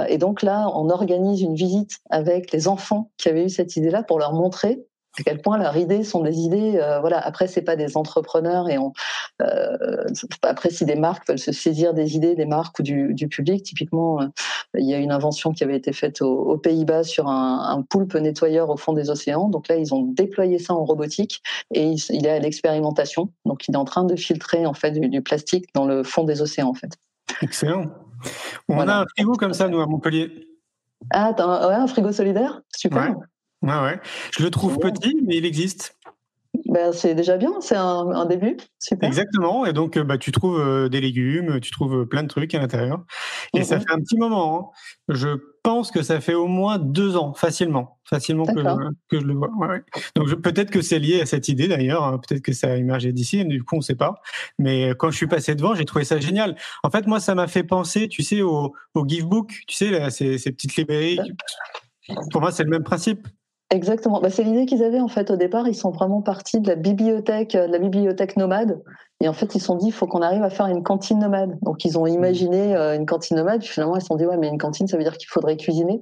et 0.08 0.18
donc 0.18 0.42
là 0.42 0.68
on 0.74 0.90
organise 0.90 1.40
une 1.40 1.54
visite 1.54 1.98
avec 2.10 2.50
les 2.50 2.66
enfants 2.66 3.10
qui 3.16 3.28
avaient 3.28 3.44
eu 3.44 3.50
cette 3.50 3.76
idée 3.76 3.90
là 3.90 4.02
pour 4.02 4.18
leur 4.18 4.32
montrer 4.32 4.84
à 5.18 5.22
quel 5.22 5.40
point 5.40 5.58
leurs 5.58 5.76
idées 5.76 6.02
sont 6.02 6.22
des 6.22 6.38
idées. 6.38 6.78
Euh, 6.80 7.00
voilà. 7.00 7.18
Après, 7.18 7.46
c'est 7.46 7.62
pas 7.62 7.76
des 7.76 7.96
entrepreneurs 7.96 8.68
et 8.68 8.78
on. 8.78 8.92
Euh, 9.42 10.06
après, 10.42 10.70
si 10.70 10.84
des 10.84 10.96
marques 10.96 11.28
veulent 11.28 11.38
se 11.38 11.52
saisir 11.52 11.94
des 11.94 12.16
idées 12.16 12.34
des 12.34 12.46
marques 12.46 12.78
ou 12.78 12.82
du, 12.82 13.14
du 13.14 13.28
public, 13.28 13.62
typiquement, 13.62 14.20
euh, 14.20 14.26
il 14.76 14.88
y 14.88 14.94
a 14.94 14.98
une 14.98 15.12
invention 15.12 15.52
qui 15.52 15.62
avait 15.64 15.76
été 15.76 15.92
faite 15.92 16.22
aux, 16.22 16.58
Pays-Bas 16.58 17.04
sur 17.04 17.28
un, 17.28 17.76
un, 17.76 17.82
poulpe 17.82 18.14
nettoyeur 18.14 18.70
au 18.70 18.76
fond 18.76 18.92
des 18.92 19.10
océans. 19.10 19.48
Donc 19.48 19.68
là, 19.68 19.76
ils 19.76 19.92
ont 19.94 20.02
déployé 20.02 20.58
ça 20.58 20.74
en 20.74 20.84
robotique 20.84 21.42
et 21.72 21.84
il, 21.84 21.98
il 22.10 22.26
est 22.26 22.30
à 22.30 22.38
l'expérimentation. 22.38 23.30
Donc, 23.44 23.68
il 23.68 23.74
est 23.74 23.78
en 23.78 23.84
train 23.84 24.04
de 24.04 24.16
filtrer 24.16 24.66
en 24.66 24.74
fait 24.74 24.92
du, 24.92 25.08
du, 25.08 25.22
plastique 25.22 25.66
dans 25.74 25.84
le 25.84 26.02
fond 26.02 26.24
des 26.24 26.42
océans, 26.42 26.68
en 26.68 26.74
fait. 26.74 26.96
Excellent. 27.42 27.86
On 28.68 28.76
voilà. 28.76 28.98
a 28.98 29.00
un 29.02 29.04
frigo 29.14 29.32
comme 29.32 29.52
ça, 29.52 29.68
nous, 29.68 29.80
à 29.80 29.86
Montpellier. 29.86 30.48
Ah, 31.10 31.34
un, 31.36 31.68
ouais, 31.68 31.74
un 31.74 31.86
frigo 31.86 32.12
solidaire? 32.12 32.62
Super. 32.74 33.10
Ouais. 33.10 33.14
Ouais, 33.64 33.80
ouais. 33.80 34.00
Je 34.36 34.44
le 34.44 34.50
trouve 34.50 34.78
petit, 34.78 35.16
mais 35.26 35.36
il 35.36 35.46
existe. 35.46 35.96
Ben, 36.66 36.92
c'est 36.92 37.14
déjà 37.14 37.36
bien, 37.36 37.50
c'est 37.60 37.74
un, 37.74 38.10
un, 38.10 38.26
début. 38.26 38.56
Super. 38.78 39.08
Exactement. 39.08 39.66
Et 39.66 39.72
donc, 39.72 39.98
bah, 39.98 40.18
tu 40.18 40.30
trouves 40.32 40.60
euh, 40.60 40.88
des 40.88 41.00
légumes, 41.00 41.58
tu 41.60 41.70
trouves 41.70 42.06
plein 42.06 42.22
de 42.22 42.28
trucs 42.28 42.54
à 42.54 42.60
l'intérieur. 42.60 43.04
Et 43.54 43.60
mmh. 43.60 43.64
ça 43.64 43.80
fait 43.80 43.90
un 43.90 43.98
petit 43.98 44.16
moment. 44.16 44.72
Hein. 45.08 45.14
Je 45.14 45.28
pense 45.62 45.90
que 45.90 46.02
ça 46.02 46.20
fait 46.20 46.34
au 46.34 46.46
moins 46.46 46.78
deux 46.78 47.16
ans, 47.16 47.32
facilement, 47.34 47.98
facilement 48.04 48.44
que, 48.44 48.60
que, 49.08 49.18
je 49.18 49.24
le 49.24 49.34
vois. 49.34 49.50
Ouais, 49.56 49.68
ouais. 49.68 49.82
Donc, 50.14 50.32
peut-être 50.42 50.70
que 50.70 50.80
c'est 50.80 50.98
lié 50.98 51.20
à 51.20 51.26
cette 51.26 51.48
idée 51.48 51.68
d'ailleurs. 51.68 52.04
Hein. 52.04 52.18
Peut-être 52.18 52.42
que 52.42 52.52
ça 52.52 52.72
a 52.72 52.76
émergé 52.76 53.12
d'ici. 53.12 53.44
Du 53.44 53.64
coup, 53.64 53.76
on 53.76 53.78
ne 53.78 53.82
sait 53.82 53.96
pas. 53.96 54.14
Mais 54.58 54.90
quand 54.98 55.10
je 55.10 55.16
suis 55.16 55.26
passé 55.26 55.54
devant, 55.54 55.74
j'ai 55.74 55.86
trouvé 55.86 56.04
ça 56.04 56.20
génial. 56.20 56.54
En 56.82 56.90
fait, 56.90 57.06
moi, 57.06 57.18
ça 57.18 57.34
m'a 57.34 57.48
fait 57.48 57.64
penser, 57.64 58.08
tu 58.08 58.22
sais, 58.22 58.42
au, 58.42 58.74
au 58.94 59.08
Givebook. 59.08 59.48
Tu 59.66 59.74
sais, 59.74 59.90
là, 59.90 60.10
ces, 60.10 60.38
ces 60.38 60.52
petites 60.52 60.76
librairies. 60.76 61.18
Pour 62.30 62.40
moi, 62.40 62.52
c'est 62.52 62.64
le 62.64 62.70
même 62.70 62.84
principe. 62.84 63.26
Exactement. 63.70 64.20
Bah, 64.20 64.30
c'est 64.30 64.44
l'idée 64.44 64.66
qu'ils 64.66 64.84
avaient 64.84 65.00
en 65.00 65.08
fait 65.08 65.30
au 65.30 65.36
départ. 65.36 65.66
Ils 65.66 65.74
sont 65.74 65.90
vraiment 65.90 66.22
partis 66.22 66.60
de 66.60 66.68
la 66.68 66.76
bibliothèque, 66.76 67.52
de 67.52 67.72
la 67.72 67.78
bibliothèque 67.78 68.36
nomade. 68.36 68.80
Et 69.20 69.28
en 69.28 69.32
fait, 69.32 69.54
ils 69.54 69.60
se 69.60 69.66
sont 69.66 69.76
dit, 69.76 69.86
il 69.86 69.92
faut 69.92 70.06
qu'on 70.06 70.20
arrive 70.22 70.42
à 70.42 70.50
faire 70.50 70.66
une 70.66 70.82
cantine 70.82 71.18
nomade. 71.18 71.58
Donc, 71.62 71.84
ils 71.84 71.98
ont 71.98 72.06
imaginé 72.06 72.76
euh, 72.76 72.94
une 72.94 73.06
cantine 73.06 73.36
nomade. 73.36 73.62
Finalement, 73.62 73.96
ils 73.96 74.00
se 74.02 74.08
sont 74.08 74.16
dit, 74.16 74.26
ouais, 74.26 74.36
mais 74.36 74.48
une 74.48 74.58
cantine, 74.58 74.86
ça 74.86 74.96
veut 74.96 75.02
dire 75.02 75.16
qu'il 75.16 75.28
faudrait 75.28 75.56
cuisiner. 75.56 76.00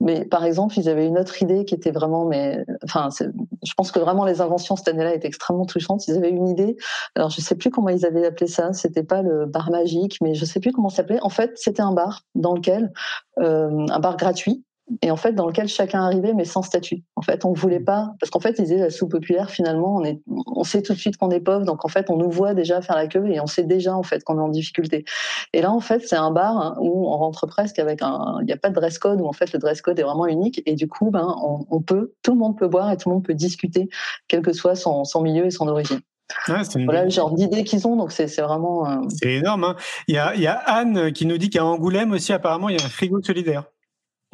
Mais 0.00 0.24
par 0.26 0.44
exemple, 0.44 0.78
ils 0.78 0.88
avaient 0.88 1.06
une 1.06 1.18
autre 1.18 1.40
idée 1.40 1.64
qui 1.64 1.74
était 1.74 1.92
vraiment, 1.92 2.26
mais, 2.26 2.64
enfin, 2.84 3.08
je 3.20 3.72
pense 3.74 3.90
que 3.90 4.00
vraiment 4.00 4.24
les 4.24 4.40
inventions 4.40 4.76
cette 4.76 4.88
année-là 4.88 5.14
étaient 5.14 5.28
extrêmement 5.28 5.64
touchantes. 5.64 6.06
Ils 6.08 6.16
avaient 6.16 6.30
une 6.30 6.48
idée. 6.48 6.76
Alors, 7.14 7.30
je 7.30 7.40
sais 7.40 7.54
plus 7.54 7.70
comment 7.70 7.88
ils 7.88 8.04
avaient 8.04 8.26
appelé 8.26 8.48
ça. 8.48 8.72
C'était 8.72 9.04
pas 9.04 9.22
le 9.22 9.46
bar 9.46 9.70
magique, 9.70 10.18
mais 10.20 10.34
je 10.34 10.44
sais 10.44 10.60
plus 10.60 10.72
comment 10.72 10.90
ça 10.90 10.96
s'appelait. 10.98 11.20
En 11.22 11.30
fait, 11.30 11.52
c'était 11.54 11.82
un 11.82 11.92
bar 11.92 12.24
dans 12.34 12.54
lequel, 12.54 12.92
euh, 13.38 13.86
un 13.88 14.00
bar 14.00 14.16
gratuit 14.16 14.64
et 15.02 15.10
en 15.10 15.16
fait 15.16 15.32
dans 15.32 15.46
lequel 15.46 15.68
chacun 15.68 16.02
arrivait 16.02 16.34
mais 16.34 16.44
sans 16.44 16.62
statut. 16.62 17.02
En 17.16 17.22
fait, 17.22 17.44
on 17.44 17.52
voulait 17.52 17.80
pas 17.80 18.14
parce 18.20 18.30
qu'en 18.30 18.40
fait 18.40 18.58
ils 18.58 18.62
disaient 18.62 18.78
la 18.78 18.90
sous-populaire 18.90 19.50
finalement 19.50 19.96
on 19.96 20.04
est 20.04 20.20
on 20.26 20.64
sait 20.64 20.82
tout 20.82 20.92
de 20.92 20.98
suite 20.98 21.16
qu'on 21.16 21.30
est 21.30 21.40
pauvre 21.40 21.64
donc 21.64 21.84
en 21.84 21.88
fait 21.88 22.10
on 22.10 22.16
nous 22.16 22.30
voit 22.30 22.54
déjà 22.54 22.80
faire 22.80 22.96
la 22.96 23.06
queue 23.06 23.26
et 23.30 23.40
on 23.40 23.46
sait 23.46 23.64
déjà 23.64 23.94
en 23.94 24.02
fait 24.02 24.24
qu'on 24.24 24.38
est 24.38 24.42
en 24.42 24.48
difficulté. 24.48 25.04
Et 25.52 25.62
là 25.62 25.70
en 25.70 25.80
fait 25.80 26.06
c'est 26.06 26.16
un 26.16 26.30
bar 26.30 26.76
où 26.80 27.08
on 27.08 27.16
rentre 27.16 27.46
presque 27.46 27.78
avec 27.78 28.02
un 28.02 28.38
il 28.40 28.46
n'y 28.46 28.52
a 28.52 28.56
pas 28.56 28.70
de 28.70 28.74
dress 28.74 28.98
code 28.98 29.20
où 29.20 29.26
en 29.26 29.32
fait 29.32 29.52
le 29.52 29.58
dress 29.58 29.82
code 29.82 29.98
est 29.98 30.04
vraiment 30.04 30.26
unique 30.26 30.62
et 30.66 30.74
du 30.74 30.88
coup 30.88 31.10
ben 31.10 31.36
on, 31.42 31.66
on, 31.70 31.80
peut 31.80 32.14
tout 32.22 32.32
le 32.32 32.38
monde 32.38 32.56
peut 32.58 32.68
boire 32.68 32.90
et 32.90 32.96
tout 32.96 33.08
le 33.08 33.16
monde 33.16 33.24
peut 33.24 33.34
discuter 33.34 33.88
quel 34.26 34.42
que 34.42 34.52
soit 34.52 34.74
son, 34.74 35.04
son 35.04 35.22
milieu 35.22 35.46
et 35.46 35.50
son 35.50 35.68
origine. 35.68 36.00
Ouais, 36.48 36.62
voilà 36.84 37.04
le 37.04 37.10
genre 37.10 37.32
d'idées 37.32 37.64
qu'ils 37.64 37.86
ont, 37.86 37.96
donc 37.96 38.12
c'est 38.12 38.26
vraiment. 38.40 38.88
Euh... 38.88 38.96
C'est 39.08 39.32
énorme. 39.34 39.64
Hein. 39.64 39.76
Il, 40.08 40.14
y 40.14 40.18
a, 40.18 40.34
il 40.34 40.42
y 40.42 40.46
a 40.46 40.54
Anne 40.54 41.12
qui 41.12 41.24
nous 41.24 41.38
dit 41.38 41.48
qu'à 41.48 41.64
Angoulême 41.64 42.12
aussi, 42.12 42.32
apparemment, 42.32 42.68
il 42.68 42.78
y 42.78 42.82
a 42.82 42.84
un 42.84 42.88
frigo 42.88 43.22
solidaire. 43.22 43.64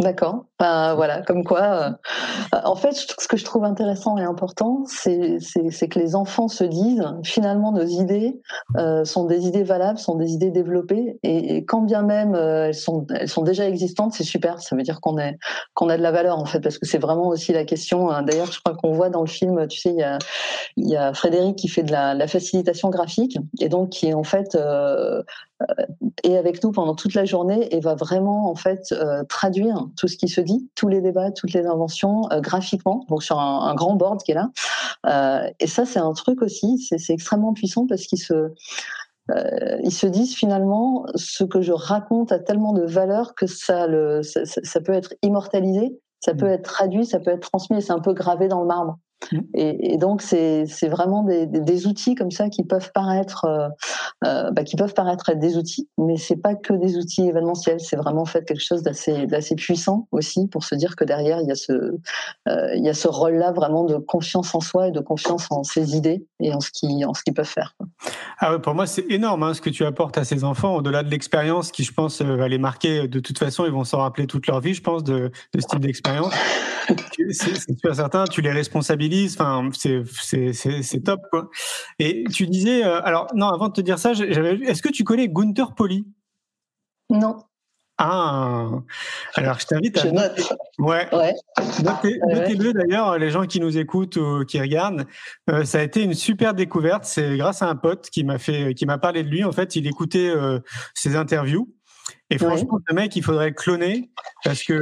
D'accord. 0.01 0.47
Enfin, 0.59 0.95
voilà, 0.97 1.23
comme 1.23 1.45
quoi. 1.45 1.97
Euh, 2.53 2.59
en 2.65 2.75
fait, 2.75 2.95
ce 2.95 3.29
que 3.29 3.37
je 3.37 3.45
trouve 3.45 3.63
intéressant 3.63 4.19
et 4.19 4.25
important, 4.25 4.83
c'est 4.87 5.39
que 5.39 5.99
les 6.01 6.17
enfants 6.17 6.49
se 6.49 6.65
disent 6.65 7.05
finalement 7.23 7.71
nos 7.71 7.85
idées 7.85 8.41
euh, 8.77 9.05
sont 9.05 9.25
des 9.25 9.47
idées 9.47 9.63
valables, 9.63 10.01
sont 10.01 10.17
des 10.17 10.33
idées 10.33 10.51
développées, 10.51 11.21
et, 11.23 11.57
et 11.57 11.65
quand 11.65 11.83
bien 11.83 12.03
même 12.03 12.35
euh, 12.35 12.67
elles 12.67 12.75
sont 12.75 13.07
elles 13.11 13.29
sont 13.29 13.43
déjà 13.43 13.69
existantes, 13.69 14.15
c'est 14.15 14.25
super. 14.25 14.61
Ça 14.61 14.75
veut 14.75 14.83
dire 14.83 15.01
qu'on 15.01 15.17
est 15.17 15.39
qu'on 15.75 15.89
a 15.89 15.97
de 15.97 16.03
la 16.03 16.11
valeur 16.11 16.41
en 16.41 16.45
fait, 16.45 16.59
parce 16.59 16.79
que 16.79 16.87
c'est 16.87 16.99
vraiment 16.99 17.29
aussi 17.29 17.53
la 17.53 17.65
question. 17.65 18.11
Hein. 18.11 18.25
D'ailleurs, 18.25 18.51
je 18.51 18.59
crois 18.59 18.77
qu'on 18.77 18.93
voit 18.93 19.11
dans 19.11 19.21
le 19.21 19.29
film, 19.29 19.69
tu 19.69 19.79
sais, 19.79 19.91
il 19.91 19.99
y 19.99 20.03
a 20.03 20.19
il 20.77 20.89
y 20.89 20.97
a 20.97 21.15
Frédéric 21.15 21.55
qui 21.55 21.69
fait 21.69 21.85
de 21.85 21.93
la, 21.93 22.15
la 22.15 22.27
facilitation 22.27 22.91
graphique 22.91 23.39
et 23.61 23.69
donc 23.69 23.91
qui 23.91 24.13
en 24.13 24.25
fait 24.25 24.57
euh, 24.57 25.23
est 26.23 26.37
avec 26.37 26.63
nous 26.63 26.73
pendant 26.73 26.95
toute 26.95 27.15
la 27.15 27.25
journée 27.25 27.75
et 27.75 27.81
va 27.81 27.95
vraiment 27.95 28.51
en 28.51 28.55
fait 28.55 28.93
euh, 28.93 29.25
traduire 29.25 29.87
tout 29.97 30.09
ce 30.09 30.17
qui 30.17 30.29
se 30.29 30.41
dit, 30.41 30.71
tous 30.75 30.89
les 30.89 31.01
débats, 31.01 31.31
toutes 31.31 31.53
les 31.53 31.67
inventions 31.67 32.31
euh, 32.31 32.41
graphiquement, 32.41 33.05
donc 33.09 33.23
sur 33.23 33.39
un, 33.39 33.69
un, 33.69 33.75
grand 33.75 33.95
board 33.95 34.23
qui 34.23 34.33
est 34.33 34.35
là. 34.35 34.51
Euh, 35.07 35.51
et 35.61 35.67
ça, 35.67 35.85
c'est 35.85 35.99
un 35.99 36.13
truc 36.13 36.43
aussi, 36.43 36.79
c'est 36.79 37.13
extrêmement 37.13 37.53
puissant 37.53 37.87
parce 37.87 38.07
qu'ils 38.07 38.23
se 38.23 38.53
ils 39.83 39.91
se 39.91 40.07
disent 40.07 40.35
finalement 40.35 41.07
ce 41.15 41.45
que 41.45 41.63
je 41.63 41.73
raconte 41.73 42.31
a 42.31 42.39
tellement 42.39 42.75
de 42.75 42.83
valeur 42.83 43.35
que 43.35 43.47
ça, 43.47 43.87
le, 43.87 44.23
ça, 44.23 44.45
ça 44.45 44.81
peut 44.83 44.93
être 44.93 45.15
immortalisé, 45.23 45.99
ça 46.21 46.35
peut 46.35 46.47
être 46.47 46.65
traduit, 46.65 47.07
ça 47.07 47.21
peut 47.21 47.31
être 47.31 47.41
transmis 47.41 47.79
et 47.79 47.81
c'est 47.81 47.95
un 47.95 48.01
peu 48.01 48.13
gravé 48.13 48.49
dans 48.49 48.61
le 48.61 48.67
marbre. 48.67 48.99
Mmh. 49.33 49.41
Et, 49.55 49.97
donc 49.99 50.23
c'est 50.23 50.67
vraiment 50.89 51.23
des, 51.23 51.47
des, 51.47 51.87
outils 51.87 52.15
comme 52.15 52.31
ça 52.31 52.49
qui 52.49 52.65
peuvent 52.65 52.91
paraître 52.93 53.45
euh, 53.47 53.69
euh, 54.25 54.51
bah, 54.51 54.65
qui 54.65 54.77
peuvent 54.77 54.93
paraître 54.93 55.31
être 55.31 55.39
des 55.39 55.57
outils, 55.57 55.89
mais 55.99 56.17
c'est 56.17 56.37
pas 56.37 56.55
que 56.55 56.75
des 56.75 56.97
outils 56.99 57.27
événementiels. 57.27 57.81
C'est 57.81 57.97
vraiment 57.97 58.23
en 58.23 58.27
fait 58.27 58.45
quelque 58.45 58.63
chose 58.63 58.83
d'assez 58.83 59.27
d'assez 59.27 59.55
puissant 59.55 60.09
aussi 60.13 60.47
pour 60.49 60.65
se 60.65 60.75
dire 60.75 60.97
que 60.97 61.05
derrière 61.05 61.41
il 61.41 61.49
y 61.49 61.53
a 61.53 61.55
ce 61.55 61.73
euh, 61.73 62.75
il 62.75 62.85
y 62.85 62.89
a 62.89 62.95
ce 62.95 63.09
rôle-là 63.09 63.53
vraiment 63.53 63.85
de 63.85 63.97
confiance 63.97 64.55
en 64.55 64.61
soi 64.61 64.89
et 64.89 64.91
de 64.91 65.01
confiance 65.01 65.47
en 65.51 65.63
ses 65.63 65.97
idées 65.97 66.27
et 66.41 66.53
en 66.53 66.61
ce 66.61 66.71
qui 66.71 67.05
en 67.05 67.15
ce 67.15 67.23
qu'ils 67.23 67.35
peuvent 67.35 67.47
faire. 67.47 67.77
Ah 68.39 68.53
ouais, 68.53 68.59
pour 68.59 68.75
moi 68.75 68.87
c'est 68.87 69.07
énorme 69.11 69.43
hein, 69.43 69.55
ce 69.55 69.61
que 69.61 69.71
tu 69.71 69.85
apportes 69.87 70.19
à 70.19 70.25
ces 70.25 70.45
enfants 70.45 70.77
au-delà 70.77 71.03
de 71.03 71.11
l'expérience 71.11 71.71
qui 71.73 71.85
je 71.85 71.93
pense 71.93 72.21
va 72.21 72.49
les 72.49 72.59
marquer 72.59 73.09
de 73.09 73.21
toute 73.21 73.39
façon 73.39 73.65
ils 73.65 73.73
vont 73.73 73.85
s'en 73.85 73.99
rappeler 73.99 74.27
toute 74.27 74.47
leur 74.47 74.61
vie 74.61 74.75
je 74.75 74.83
pense 74.83 75.03
de, 75.03 75.31
de 75.55 75.61
ce 75.61 75.67
type 75.67 75.81
d'expérience. 75.81 76.35
c'est 77.31 77.79
sûr 77.79 77.95
certain, 77.95 78.25
tu 78.25 78.41
les 78.41 78.53
responsabilises. 78.53 79.04
Enfin, 79.39 79.69
c'est 79.73 81.05
top 81.05 81.21
quoi. 81.31 81.49
Et 81.99 82.25
tu 82.33 82.47
disais, 82.47 82.85
euh, 82.85 83.01
alors 83.03 83.29
non, 83.35 83.49
avant 83.49 83.69
de 83.69 83.73
te 83.73 83.81
dire 83.81 83.99
ça, 83.99 84.13
j'avais. 84.15 84.55
Est-ce 84.65 84.83
que 84.83 84.91
tu 84.91 85.05
connais 85.05 85.29
Gunther 85.29 85.75
Poli? 85.75 86.07
Non. 87.11 87.37
Ah, 87.97 88.71
alors 89.37 89.61
je 89.61 89.67
t'invite 89.67 89.99
à. 89.99 90.03
Je 90.03 90.09
note. 90.09 90.53
Ouais. 90.79 91.09
Notez-le 91.13 92.73
d'ailleurs, 92.73 93.19
les 93.19 93.31
gens 93.31 93.47
qui 93.47 93.61
nous 93.61 93.79
écoutent 93.79 94.17
ou 94.17 94.45
qui 94.45 94.61
regardent. 94.61 95.07
Euh, 95.49 95.65
ça 95.65 95.79
a 95.79 95.83
été 95.83 96.03
une 96.03 96.15
super 96.15 96.55
découverte. 96.55 97.05
C'est 97.05 97.37
grâce 97.37 97.63
à 97.63 97.69
un 97.69 97.77
pote 97.77 98.11
qui 98.11 98.25
m'a 98.25 98.39
fait, 98.39 98.75
qui 98.75 98.85
m'a 98.85 98.99
parlé 98.99 99.23
de 99.23 99.29
lui. 99.29 99.45
En 99.45 99.53
fait, 99.53 99.77
il 99.77 99.87
écoutait 99.87 100.29
euh, 100.29 100.59
ses 100.95 101.15
interviews. 101.15 101.73
Et 102.31 102.39
franchement, 102.39 102.81
le 102.89 102.95
mec, 102.95 103.15
il 103.15 103.23
faudrait 103.23 103.51
le 103.51 103.55
cloner 103.55 104.11
parce 104.43 104.65
que 104.65 104.75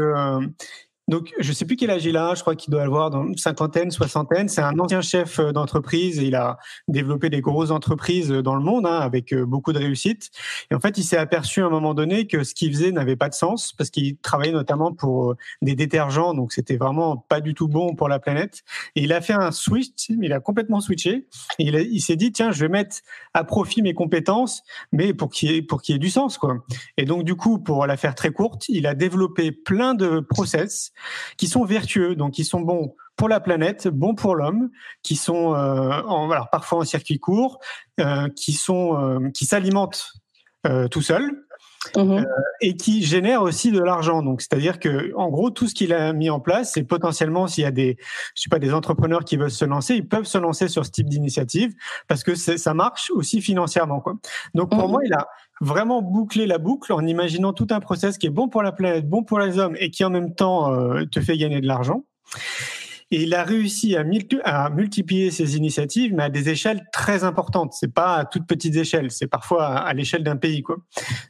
donc, 1.12 1.35
je 1.38 1.53
sais 1.53 1.66
plus 1.66 1.77
quel 1.77 1.90
âge 1.90 2.07
il 2.07 2.16
a. 2.16 2.35
Je 2.35 2.40
crois 2.40 2.57
qu'il 2.57 2.70
doit 2.70 2.85
avoir 2.85 3.11
dans 3.11 3.37
cinquantaine, 3.37 3.90
soixantaine. 3.90 4.48
C'est 4.48 4.62
un 4.62 4.79
ancien 4.79 5.03
chef 5.03 5.40
euh, 5.40 5.53
d'entreprise 5.53 6.16
il 6.16 6.35
a 6.35 6.57
développé 6.88 7.29
des 7.29 7.42
grosses 7.42 7.70
entreprises 7.70 8.33
euh, 8.33 8.42
dans 8.42 8.55
le 8.55 8.62
monde 8.62 8.87
hein, 8.87 8.98
avec 8.98 9.35
euh, 9.35 9.44
beaucoup 9.44 9.75
de 9.75 9.79
réussite. 9.79 10.31
Et 10.70 10.75
en 10.75 10.81
fait, 10.81 10.96
il 10.96 11.05
s'est 11.05 11.18
aperçu 11.18 11.61
à 11.61 11.66
un 11.66 11.68
moment 11.68 11.92
donné 11.92 12.27
que 12.27 12.44
ce 12.44 12.55
qu'il 12.55 12.72
faisait 12.72 12.92
n'avait 12.92 13.16
pas 13.16 13.29
de 13.29 13.35
sens 13.35 13.75
parce 13.75 13.90
qu'il 13.90 14.16
travaillait 14.20 14.55
notamment 14.55 14.94
pour 14.94 15.35
des 15.61 15.75
détergents, 15.75 16.33
donc 16.33 16.55
c'était 16.55 16.79
vraiment 16.79 17.18
pas 17.18 17.42
du 17.42 17.53
tout 17.53 17.68
bon 17.68 17.94
pour 17.94 18.09
la 18.09 18.18
planète. 18.18 18.62
Et 18.96 19.03
il 19.03 19.12
a 19.12 19.20
fait 19.20 19.35
un 19.35 19.53
switch. 19.53 20.09
Il 20.09 20.33
a 20.33 20.40
complètement 20.40 20.81
switché. 20.81 21.27
Et 21.59 21.64
il, 21.64 21.75
il 21.75 22.01
s'est 22.01 22.16
dit 22.16 22.33
tiens, 22.33 22.53
je 22.53 22.61
vais 22.61 22.70
mettre 22.70 22.96
à 23.35 23.44
profit 23.44 23.83
mes 23.83 23.92
compétences, 23.92 24.62
mais 24.92 25.12
pour 25.12 25.29
qu'il 25.29 25.51
y 25.51 25.57
ait 25.57 25.61
pour 25.61 25.83
qu'il 25.83 25.94
y 25.94 25.96
ait 25.96 25.98
du 25.98 26.09
sens 26.09 26.38
quoi. 26.38 26.64
Et 26.96 27.05
donc 27.05 27.25
du 27.25 27.35
coup, 27.35 27.59
pour 27.59 27.87
la 27.87 27.98
faire 27.98 28.14
très 28.14 28.31
courte, 28.31 28.66
il 28.70 28.87
a 28.87 28.94
développé 28.94 29.53
plein 29.53 29.92
de 29.92 30.20
process 30.20 30.94
qui 31.37 31.49
sont 31.49 31.65
vertueux, 31.65 32.15
donc 32.15 32.33
qui 32.33 32.45
sont 32.45 32.61
bons 32.61 32.95
pour 33.17 33.29
la 33.29 33.41
planète, 33.41 33.88
bons 33.88 34.15
pour 34.15 34.35
l'homme, 34.35 34.71
qui 35.03 35.17
sont 35.17 35.55
euh, 35.55 36.01
parfois 36.51 36.79
en 36.79 36.85
circuit 36.85 37.19
court, 37.19 37.61
euh, 38.01 38.29
euh, 38.29 39.31
qui 39.31 39.45
s'alimentent 39.45 40.12
tout 40.91 41.03
seuls. 41.03 41.45
Mhm. 41.97 42.18
Euh, 42.18 42.25
et 42.61 42.77
qui 42.77 43.03
génèrent 43.03 43.42
aussi 43.42 43.71
de 43.73 43.81
l'argent. 43.81 44.23
Donc, 44.23 44.40
c'est-à-dire 44.40 44.79
que, 44.79 45.12
en 45.16 45.29
gros, 45.29 45.51
tout 45.51 45.68
ce 45.68 45.75
qu'il 45.75 45.92
a 45.92 46.12
mis 46.12 46.31
en 46.31 46.40
place, 46.40 46.73
c'est 46.75 46.85
potentiellement 46.85 47.47
s'il 47.47 47.64
y 47.64 47.66
a 47.66 47.71
des, 47.71 47.97
je 48.35 48.42
sais 48.42 48.49
pas, 48.49 48.59
des 48.59 48.73
entrepreneurs 48.73 49.25
qui 49.25 49.37
veulent 49.37 49.51
se 49.51 49.64
lancer, 49.64 49.97
ils 49.97 50.07
peuvent 50.07 50.25
se 50.25 50.38
lancer 50.38 50.68
sur 50.68 50.85
ce 50.87 50.90
type 50.90 51.09
d'initiative 51.09 51.73
parce 52.09 52.25
que 52.25 52.35
ça 52.35 52.75
marche 52.75 53.11
aussi 53.11 53.40
financièrement. 53.40 54.01
Quoi. 54.01 54.14
Donc, 54.55 54.71
pour 54.71 54.85
mhm. 54.85 54.90
moi, 54.90 55.01
il 55.05 55.12
a 55.12 55.27
vraiment 55.61 56.03
boucler 56.03 56.47
la 56.47 56.59
boucle 56.59 56.92
en 56.92 57.07
imaginant 57.07 57.53
tout 57.53 57.68
un 57.71 57.81
process 57.81 58.18
qui 58.18 58.27
est 58.27 58.31
bon 58.31 58.49
pour 58.49 58.62
la 58.62 58.73
planète, 58.73 59.09
bon 59.09 59.23
pour 59.23 59.38
les 59.38 59.59
hommes 59.59 59.77
et 59.79 59.90
qui 59.90 60.05
en 60.05 60.11
même 60.11 60.35
temps 60.35 60.73
euh, 60.73 61.05
te 61.05 61.21
fait 61.21 61.37
gagner 61.37 61.61
de 61.61 61.66
l'argent. 61.66 62.05
Et 63.12 63.22
il 63.22 63.35
a 63.35 63.44
réussi 63.44 63.94
à, 63.94 64.70
multiplier 64.70 65.31
ses 65.31 65.57
initiatives, 65.57 66.14
mais 66.14 66.25
à 66.25 66.31
des 66.31 66.48
échelles 66.48 66.83
très 66.92 67.25
importantes. 67.25 67.75
C'est 67.75 67.92
pas 67.92 68.16
à 68.16 68.25
toutes 68.25 68.46
petites 68.46 68.75
échelles, 68.75 69.11
c'est 69.11 69.27
parfois 69.27 69.66
à, 69.66 69.92
l'échelle 69.92 70.25
d'un 70.25 70.37
pays, 70.37 70.62
quoi. 70.62 70.79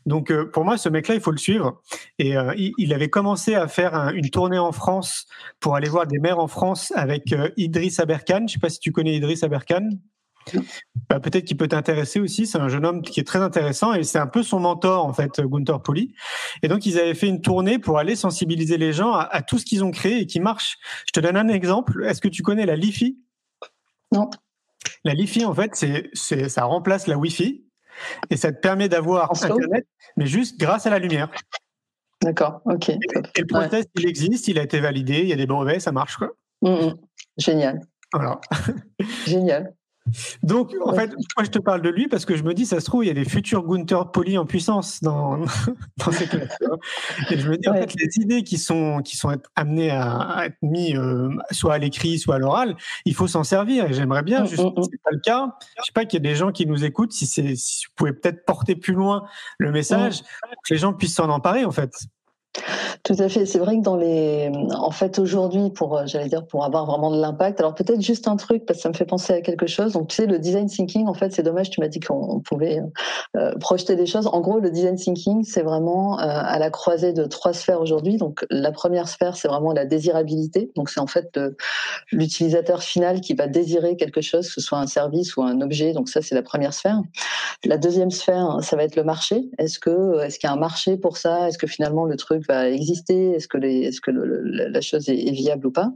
Donc, 0.07 0.31
euh, 0.31 0.49
pour 0.49 0.64
moi, 0.64 0.79
ce 0.79 0.88
mec-là, 0.88 1.16
il 1.16 1.21
faut 1.21 1.33
le 1.33 1.38
suivre. 1.38 1.83
Et 2.21 2.37
euh, 2.37 2.55
il, 2.57 2.95
avait 2.95 3.11
commencé 3.11 3.57
à 3.57 3.66
faire 3.66 4.12
une 4.14 4.31
tournée 4.31 4.59
en 4.59 4.71
France 4.71 5.27
pour 5.59 5.75
aller 5.75 5.88
voir 5.88 6.07
des 6.07 6.21
maires 6.21 6.38
en 6.38 6.47
France 6.47 6.92
avec 6.95 7.35
Idriss 7.57 7.99
Aberkan. 7.99 8.47
Je 8.47 8.55
sais 8.55 8.61
pas 8.61 8.71
si 8.71 8.79
tu 8.79 8.92
connais 8.92 9.16
Idriss 9.16 9.42
Aberkan. 9.42 9.90
Bah, 11.09 11.20
peut-être 11.20 11.44
qu'il 11.44 11.57
peut 11.57 11.68
t'intéresser 11.68 12.20
aussi. 12.20 12.46
C'est 12.46 12.59
un 12.59 12.68
jeune 12.68 12.85
homme 12.85 13.02
qui 13.02 13.20
est 13.20 13.26
très 13.26 13.40
intéressant 13.40 13.92
et 13.94 14.02
c'est 14.02 14.18
un 14.18 14.26
peu 14.26 14.42
son 14.42 14.61
mentor 14.61 15.05
en 15.05 15.12
fait, 15.12 15.40
Gunther 15.40 15.83
Poli. 15.83 16.14
Et 16.62 16.68
donc 16.68 16.87
ils 16.87 16.98
avaient 16.98 17.14
fait 17.14 17.28
une 17.28 17.40
tournée 17.40 17.78
pour 17.78 17.98
aller 17.98 18.16
sensibiliser 18.16 18.78
les 18.78 18.92
gens 18.92 19.12
à, 19.12 19.42
tout 19.42 19.59
ce 19.59 19.64
qu'ils 19.64 19.85
ont 19.85 19.90
créé 19.90 20.20
et 20.20 20.26
qui 20.26 20.40
marche. 20.40 20.78
Je 21.07 21.12
te 21.12 21.20
donne 21.20 21.37
un 21.37 21.48
exemple. 21.48 22.05
Est-ce 22.05 22.20
que 22.20 22.28
tu 22.28 22.42
connais 22.42 22.66
la 22.66 22.76
Li-Fi? 22.76 23.18
Non. 24.12 24.31
La 25.05 25.14
Li-Fi 25.14 25.44
en 25.44 25.55
fait, 25.55 25.74
c'est, 25.74 26.48
ça 26.48 26.64
remplace 26.64 27.07
la 27.07 27.18
Wi-Fi 27.18 27.64
et 28.31 28.37
ça 28.37 28.52
te 28.52 28.61
permet 28.61 28.88
d'avoir 28.88 29.31
Internet, 29.33 29.87
mais 30.16 30.26
juste 30.26 30.59
grâce 30.59 30.87
à 30.87 30.90
la 30.90 30.98
lumière. 30.98 31.31
D'accord, 32.22 32.61
ok. 32.64 32.90
Et, 32.90 32.98
le 33.40 33.46
process, 33.46 33.85
il 33.96 34.07
existe, 34.07 34.46
il 34.46 34.59
a 34.59 34.62
été 34.62 34.81
validé, 34.81 35.20
il 35.22 35.28
y 35.28 35.33
a 35.33 35.37
des 35.37 35.46
brevets, 35.46 35.81
ça 35.81 35.90
marche 35.90 36.16
quoi. 36.16 36.31
Mmh, 36.62 36.68
mmh. 36.68 36.94
Génial. 37.38 37.81
Voilà. 38.12 38.40
Génial. 39.26 39.74
Donc, 40.43 40.73
en 40.85 40.95
fait, 40.95 41.11
moi, 41.37 41.45
je 41.45 41.51
te 41.51 41.59
parle 41.59 41.83
de 41.83 41.88
lui 41.88 42.09
parce 42.09 42.25
que 42.25 42.37
je 42.37 42.43
me 42.43 42.55
dis, 42.55 42.67
ça 42.67 42.81
se 42.81 42.85
trouve, 42.85 43.05
il 43.05 43.09
y 43.09 43.11
a 43.11 43.15
des 43.15 43.25
futurs 43.25 43.62
Gunther 43.62 44.11
Poli 44.11 44.37
en 44.37 44.47
puissance 44.47 45.03
dans, 45.03 45.38
dans 45.99 46.12
ces 46.12 46.27
classes. 46.27 46.57
Et 47.31 47.38
je 47.38 47.49
me 47.49 47.57
dis, 47.57 47.69
en 47.69 47.75
fait, 47.75 47.95
les 47.95 48.19
idées 48.19 48.43
qui 48.43 48.59
sont, 48.59 49.01
qui 49.03 49.17
sont 49.17 49.37
amenées 49.55 49.91
à, 49.91 50.47
être 50.47 50.57
mises 50.62 50.97
euh, 50.97 51.31
soit 51.51 51.75
à 51.75 51.79
l'écrit, 51.79 52.19
soit 52.19 52.37
à 52.37 52.38
l'oral, 52.38 52.77
il 53.05 53.15
faut 53.15 53.29
s'en 53.29 53.45
servir. 53.45 53.87
Et 53.87 53.93
j'aimerais 53.93 54.23
bien, 54.23 54.43
mm, 54.43 54.47
juste, 54.47 54.65
mm, 54.65 54.81
mm. 54.81 54.83
c'est 54.83 55.03
pas 55.03 55.11
le 55.12 55.21
cas. 55.21 55.57
Je 55.79 55.85
sais 55.85 55.93
pas 55.93 56.05
qu'il 56.05 56.23
y 56.25 56.29
a 56.29 56.31
des 56.31 56.37
gens 56.37 56.53
qui 56.53 56.67
nous 56.67 56.85
écoutent, 56.85 57.12
si, 57.12 57.27
si 57.27 57.47
vous 57.87 57.93
pouvez 57.97 58.12
peut-être 58.12 58.45
porter 58.45 58.77
plus 58.77 58.95
loin 58.95 59.25
le 59.59 59.71
message, 59.71 60.23
que 60.23 60.75
les 60.75 60.79
gens 60.79 60.93
puissent 60.93 61.15
s'en 61.15 61.31
emparer, 61.31 61.65
en 61.65 61.71
fait. 61.71 61.93
Tout 63.03 63.17
à 63.19 63.29
fait. 63.29 63.47
C'est 63.47 63.59
vrai 63.59 63.79
que 63.79 63.83
dans 63.83 63.97
les, 63.97 64.51
en 64.77 64.91
fait, 64.91 65.19
aujourd'hui, 65.19 65.71
pour, 65.71 65.97
euh, 65.97 66.03
j'allais 66.07 66.29
dire, 66.29 66.47
pour 66.47 66.65
avoir 66.65 66.85
vraiment 66.85 67.11
de 67.11 67.21
l'impact. 67.21 67.61
Alors 67.61 67.75
peut-être 67.75 68.01
juste 68.01 68.29
un 68.29 68.37
truc 68.37 68.67
parce 68.67 68.79
que 68.79 68.83
ça 68.83 68.88
me 68.91 68.95
fait 68.95 69.07
penser 69.07 69.33
à 69.33 69.41
quelque 69.41 69.67
chose. 69.67 69.93
Donc 69.93 70.09
tu 70.09 70.17
sais, 70.17 70.27
le 70.27 70.38
design 70.38 70.67
thinking, 70.67 71.07
en 71.09 71.15
fait, 71.15 71.33
c'est 71.33 71.43
dommage. 71.43 71.71
Tu 71.71 71.81
m'as 71.81 71.88
dit 71.88 72.01
qu'on 72.01 72.41
pouvait 72.41 72.81
euh, 72.81 72.87
euh, 73.38 73.59
projeter 73.59 73.97
des 73.97 74.07
choses. 74.07 74.27
En 74.27 74.41
gros, 74.41 74.61
le 74.61 74.71
design 74.71 74.97
thinking, 74.97 75.45
c'est 75.45 75.62
vraiment 75.62 76.19
à 76.19 76.59
la 76.59 76.71
croisée 76.71 77.12
de 77.12 77.25
trois 77.25 77.53
sphères 77.53 77.81
aujourd'hui. 77.81 78.17
Donc 78.17 78.45
la 78.51 78.71
première 78.71 79.09
sphère, 79.09 79.37
c'est 79.37 79.49
vraiment 79.49 79.73
la 79.73 79.87
désirabilité. 79.87 80.71
Donc 80.77 80.91
c'est 80.91 81.01
en 81.01 81.07
fait 81.07 81.38
l'utilisateur 82.11 82.83
final 82.83 83.21
qui 83.21 83.35
va 83.35 83.47
désirer 83.47 83.97
quelque 83.97 84.21
chose, 84.21 84.47
que 84.49 84.55
ce 84.55 84.61
soit 84.61 84.79
un 84.79 84.87
service 84.87 85.37
ou 85.37 85.43
un 85.43 85.61
objet. 85.61 85.93
Donc 85.93 86.09
ça, 86.09 86.21
c'est 86.23 86.35
la 86.35 86.43
première 86.43 86.75
sphère. 86.75 87.01
La 87.65 87.79
deuxième 87.79 88.11
sphère, 88.11 88.59
ça 88.62 88.77
va 88.77 88.85
être 88.85 88.97
le 88.97 89.05
marché. 89.05 89.45
Est-ce 89.59 89.79
que, 89.79 90.21
est-ce 90.21 90.38
qu'il 90.38 90.49
y 90.49 90.51
a 90.51 90.55
un 90.55 90.59
marché 90.59 90.97
pour 90.97 91.17
ça? 91.17 91.49
Est-ce 91.49 91.59
que 91.59 91.67
finalement 91.67 92.05
le 92.05 92.17
truc 92.17 92.41
va 92.46 92.68
exister 92.68 93.33
Est-ce 93.33 93.48
que, 93.48 93.59
les, 93.59 93.83
est-ce 93.83 94.00
que 94.00 94.11
la 94.11 94.81
chose 94.81 95.09
est, 95.09 95.31
viable 95.31 95.66
ou 95.66 95.70
pas 95.70 95.92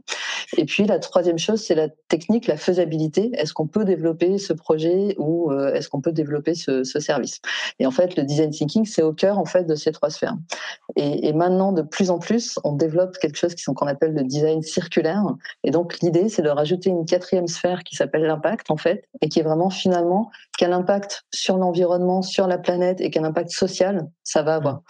Et 0.57 0.65
puis 0.65 0.85
la 0.85 0.99
troisième 0.99 1.39
chose, 1.39 1.63
c'est 1.63 1.75
la 1.75 1.89
technique, 2.09 2.47
la 2.47 2.57
faisabilité. 2.57 3.31
Est-ce 3.35 3.53
qu'on 3.53 3.67
peut 3.67 3.85
développer 3.85 4.39
ce 4.39 4.53
projet 4.53 5.15
ou 5.19 5.51
euh, 5.51 5.73
est-ce 5.75 5.89
qu'on 5.89 6.01
peut 6.01 6.13
développer 6.13 6.55
ce, 6.55 6.85
service? 6.85 7.41
Et 7.79 7.87
en 7.87 7.91
fait, 7.91 8.17
le 8.17 8.25
design 8.25 8.51
thinking, 8.51 8.87
c'est 8.87 9.03
au 9.03 9.13
cœur 9.13 9.39
en 9.39 9.45
fait 9.45 9.65
de 9.65 9.75
ces 9.75 9.93
trois 9.93 10.11
sphères. 10.11 10.37
Et, 10.97 11.33
maintenant, 11.33 11.73
de 11.73 11.83
plus 11.83 12.11
en 12.11 12.19
plus, 12.19 12.59
on 12.65 12.73
développe 12.73 13.19
quelque 13.19 13.37
chose 13.37 13.55
qu'on 13.55 13.87
appelle 13.87 14.15
le 14.15 14.25
design 14.25 14.63
circulaire. 14.63 15.23
Et 15.65 15.71
donc 15.71 15.99
l'idée, 16.01 16.29
c'est 16.29 16.43
de 16.43 16.49
rajouter 16.49 16.91
une 16.91 17.05
quatrième 17.05 17.49
sphère 17.49 17.83
qui 17.85 17.97
s'appelle 17.97 18.23
l'impact 18.23 18.71
en 18.71 18.77
fait, 18.77 19.05
et 19.21 19.29
qui 19.29 19.41
est 19.41 19.43
vraiment 19.43 19.71
finalement 19.71 20.31
quel 20.57 20.73
impact 20.73 21.25
sur 21.33 21.57
l'environnement, 21.57 22.23
sur 22.23 22.47
la 22.47 22.59
planète 22.59 23.01
et 23.01 23.11
quel 23.11 23.25
impact 23.25 23.51
social 23.51 24.09
ça 24.23 24.43
va 24.43 24.57
avoir. 24.57 24.83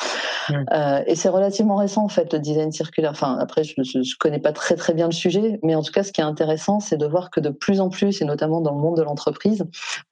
Euh, 0.50 1.02
et 1.06 1.14
c'est 1.14 1.28
relativement 1.28 1.76
récent 1.76 2.04
en 2.04 2.08
fait 2.08 2.32
le 2.32 2.38
design 2.38 2.72
circulaire. 2.72 3.10
Enfin 3.10 3.38
après 3.40 3.64
je, 3.64 3.74
je, 3.82 4.16
connais 4.18 4.38
pas 4.38 4.52
très 4.52 4.76
très 4.76 4.94
bien 4.94 5.06
le 5.06 5.12
sujet, 5.12 5.58
mais 5.62 5.74
en 5.74 5.82
tout 5.82 5.92
cas 5.92 6.02
ce 6.02 6.12
qui 6.12 6.20
est 6.20 6.24
intéressant 6.24 6.80
c'est 6.80 6.96
de 6.96 7.06
voir 7.06 7.30
que 7.30 7.40
de 7.40 7.50
plus 7.50 7.80
en 7.80 7.88
plus 7.88 8.22
et 8.22 8.24
notamment 8.24 8.60
dans 8.60 8.74
le 8.74 8.80
monde 8.80 8.96
de 8.96 9.02
l'entreprise, 9.02 9.64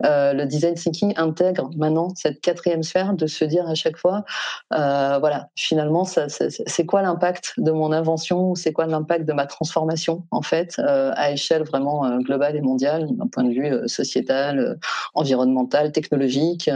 euh, 0.05 0.33
le 0.33 0.47
design 0.47 0.75
thinking 0.75 1.14
intègre 1.16 1.70
maintenant 1.77 2.11
cette 2.14 2.40
quatrième 2.40 2.83
sphère 2.83 3.14
de 3.14 3.27
se 3.27 3.44
dire 3.44 3.68
à 3.68 3.75
chaque 3.75 3.97
fois, 3.97 4.25
euh, 4.73 5.18
voilà 5.18 5.49
finalement 5.57 6.05
c'est 6.05 6.87
quoi 6.87 7.03
l'impact 7.03 7.55
de 7.59 7.70
mon 7.70 7.92
invention 7.92 8.55
c'est 8.55 8.73
quoi 8.73 8.87
l'impact 8.87 9.27
de 9.27 9.33
ma 9.33 9.47
transformation 9.47 10.25
en 10.31 10.42
fait 10.42 10.79
à 10.79 11.31
échelle 11.31 11.62
vraiment 11.62 12.18
globale 12.18 12.57
et 12.57 12.61
mondiale 12.61 13.09
d'un 13.11 13.27
point 13.27 13.44
de 13.44 13.53
vue 13.53 13.88
sociétal, 13.88 14.79
environnemental, 15.14 15.92
technologique, 15.92 16.70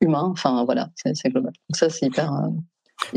humain. 0.00 0.28
Enfin 0.32 0.64
voilà 0.64 0.88
c'est 0.96 1.28
global. 1.28 1.52
Donc 1.68 1.76
ça 1.76 1.90
c'est 1.90 2.06
hyper 2.06 2.32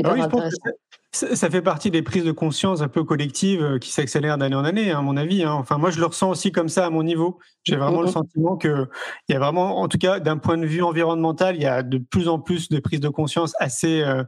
ah 0.03 0.13
oui, 0.13 0.21
je 0.21 0.27
pense 0.27 0.53
que 0.55 0.69
ça 1.15 1.49
fait 1.49 1.61
partie 1.61 1.91
des 1.91 2.01
prises 2.01 2.25
de 2.25 2.31
conscience 2.31 2.81
un 2.81 2.87
peu 2.87 3.03
collectives 3.03 3.63
euh, 3.63 3.79
qui 3.79 3.91
s'accélèrent 3.91 4.37
d'année 4.37 4.55
en 4.55 4.65
année, 4.65 4.91
hein, 4.91 4.99
à 4.99 5.01
mon 5.01 5.15
avis. 5.17 5.43
Hein. 5.43 5.53
Enfin, 5.53 5.77
moi, 5.77 5.89
je 5.89 5.99
le 5.99 6.05
ressens 6.05 6.29
aussi 6.29 6.51
comme 6.51 6.69
ça 6.69 6.85
à 6.85 6.89
mon 6.89 7.03
niveau. 7.03 7.39
J'ai 7.63 7.77
vraiment 7.77 8.01
le 8.01 8.07
sentiment 8.07 8.57
que 8.57 8.87
il 9.29 9.33
y 9.33 9.35
a 9.35 9.39
vraiment, 9.39 9.79
en 9.79 9.87
tout 9.87 9.97
cas, 9.97 10.19
d'un 10.19 10.37
point 10.37 10.57
de 10.57 10.65
vue 10.65 10.81
environnemental, 10.81 11.55
il 11.55 11.61
y 11.61 11.65
a 11.65 11.83
de 11.83 11.97
plus 11.97 12.27
en 12.27 12.39
plus 12.39 12.69
de 12.69 12.79
prises 12.79 12.99
de 12.99 13.09
conscience 13.09 13.53
assez, 13.59 14.01
euh, 14.01 14.23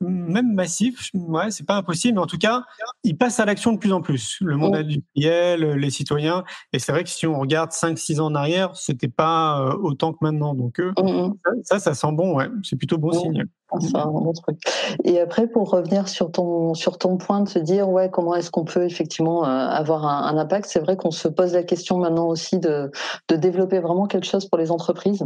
même 0.00 0.52
massif, 0.52 1.10
ouais, 1.14 1.50
c'est 1.50 1.66
pas 1.66 1.76
impossible, 1.76 2.16
mais 2.16 2.22
en 2.22 2.26
tout 2.26 2.38
cas, 2.38 2.62
ils 3.02 3.16
passent 3.16 3.40
à 3.40 3.44
l'action 3.44 3.72
de 3.72 3.78
plus 3.78 3.92
en 3.92 4.00
plus. 4.00 4.36
Le 4.40 4.56
monde 4.56 4.74
oh. 4.74 4.78
industriel, 4.78 5.72
les 5.72 5.90
citoyens, 5.90 6.44
et 6.72 6.78
c'est 6.78 6.92
vrai 6.92 7.02
que 7.02 7.10
si 7.10 7.26
on 7.26 7.38
regarde 7.38 7.70
5-6 7.70 8.20
ans 8.20 8.26
en 8.26 8.34
arrière, 8.34 8.76
c'était 8.76 9.08
pas 9.08 9.60
euh, 9.60 9.76
autant 9.80 10.12
que 10.12 10.18
maintenant. 10.20 10.54
Donc 10.54 10.80
ça, 11.64 11.80
ça 11.80 11.94
sent 11.94 12.12
bon, 12.12 12.36
ouais, 12.36 12.48
c'est 12.62 12.76
plutôt 12.76 12.98
bon 12.98 13.12
signe. 13.12 13.44
Et 15.04 15.20
après, 15.20 15.46
pour 15.46 15.70
revenir 15.70 16.08
sur 16.08 16.32
ton 16.32 16.72
sur 16.74 16.96
ton 16.96 17.18
point 17.18 17.40
de 17.40 17.48
se 17.48 17.58
dire 17.58 17.88
ouais 17.88 18.08
comment 18.10 18.34
est-ce 18.34 18.50
qu'on 18.50 18.64
peut 18.64 18.84
effectivement 18.84 19.44
euh, 19.44 19.46
avoir 19.46 20.06
un, 20.06 20.38
impact, 20.38 20.66
c'est 20.70 20.80
vrai 20.80 20.96
qu'on 20.96 21.10
se 21.10 21.28
pose 21.28 21.52
la 21.52 21.62
question 21.62 21.98
maintenant 21.98 22.28
aussi 22.28 22.58
de 22.58 22.90
de 23.28 23.36
développer 23.36 23.80
vraiment 23.80 24.06
quelque 24.06 24.26
chose 24.26 24.46
pour 24.46 24.58
les 24.58 24.70
entreprises, 24.70 25.24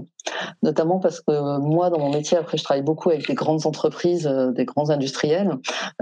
notamment 0.63 0.99
parce 0.99 1.21
que 1.21 1.59
moi 1.59 1.91
dans 1.91 2.01
mon 2.01 2.11
métier 2.11 2.37
après 2.37 2.59
je 2.59 2.65
travaille 2.65 2.83
beaucoup 2.83 3.11
avec 3.11 3.29
des 3.29 3.35
grandes 3.35 3.65
entreprises, 3.67 4.27
euh, 4.27 4.51
des 4.51 4.65
grands 4.65 4.91
industriels. 4.91 5.53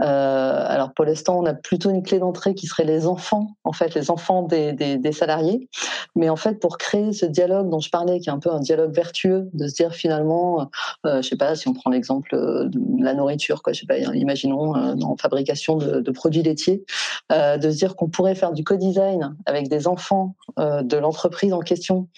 Euh, 0.01 0.64
alors 0.66 0.93
pour 0.95 1.05
l'instant 1.05 1.38
on 1.38 1.45
a 1.45 1.55
plutôt 1.55 1.91
une 1.91 2.03
clé 2.03 2.18
d'entrée 2.18 2.55
qui 2.55 2.66
serait 2.66 2.84
les 2.84 3.07
enfants 3.07 3.49
en 3.64 3.72
fait 3.72 3.95
les 3.95 4.11
enfants 4.11 4.43
des, 4.45 4.72
des, 4.72 4.97
des 4.97 5.12
salariés, 5.12 5.68
mais 6.16 6.30
en 6.30 6.36
fait 6.36 6.59
pour 6.59 6.78
créer 6.78 7.12
ce 7.12 7.26
dialogue 7.26 7.68
dont 7.68 7.80
je 7.80 7.91
parlais 7.91 8.18
qui 8.18 8.30
est 8.30 8.32
un 8.32 8.38
peu 8.38 8.51
un 8.51 8.61
dialogue 8.61 8.95
vertueux 8.95 9.51
de 9.53 9.68
se 9.68 9.74
dire 9.74 9.93
finalement 9.93 10.70
euh, 11.05 11.20
je 11.20 11.28
sais 11.28 11.36
pas 11.36 11.55
si 11.55 11.68
on 11.68 11.74
prend 11.74 11.91
l'exemple 11.91 12.30
de 12.33 12.70
la 13.03 13.14
nourriture, 13.14 13.62
quoi. 13.62 13.72
Je 13.72 13.81
sais 13.81 13.87
pas, 13.87 13.99
imaginons 13.99 14.74
euh, 14.76 14.95
en 15.03 15.16
fabrication 15.16 15.76
de, 15.76 16.11
produits 16.11 16.43
laitiers, 16.43 16.85
euh, 17.33 17.57
de 17.57 17.70
se 17.70 17.76
dire 17.76 17.97
qu'on 17.97 18.09
pourrait 18.09 18.35
faire 18.35 18.53
du 18.53 18.64
co-design 18.64 19.37
avec 19.47 19.68
des 19.68 19.87
enfants 19.87 20.35
euh, 20.59 20.83
de 20.83 20.97
l'entreprise 20.97 21.53
en 21.53 21.61
question, 21.61 22.09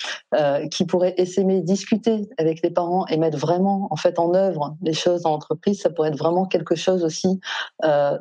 qui 0.71 0.87
pourraient 0.87 1.15
essaimer, 1.19 1.61
discuter 1.61 2.29
avec 2.39 2.63
les 2.63 2.71
parents 2.71 3.07
et 3.07 3.17
mettre 3.17 3.39
vraiment 3.39 3.89
en 3.91 3.97
fait 3.97 4.19
en 4.19 4.35
œuvre 4.35 4.77
les 4.83 4.95
choses 4.95 5.23
dans 5.23 5.31
l'entreprise, 5.31 5.81
ça 5.81 5.91
pourrait 5.91 6.09
être 6.09 6.19
vraiment 6.19 6.47
quelque 6.47 6.75
chose 6.75 7.05
aussi 7.05 7.41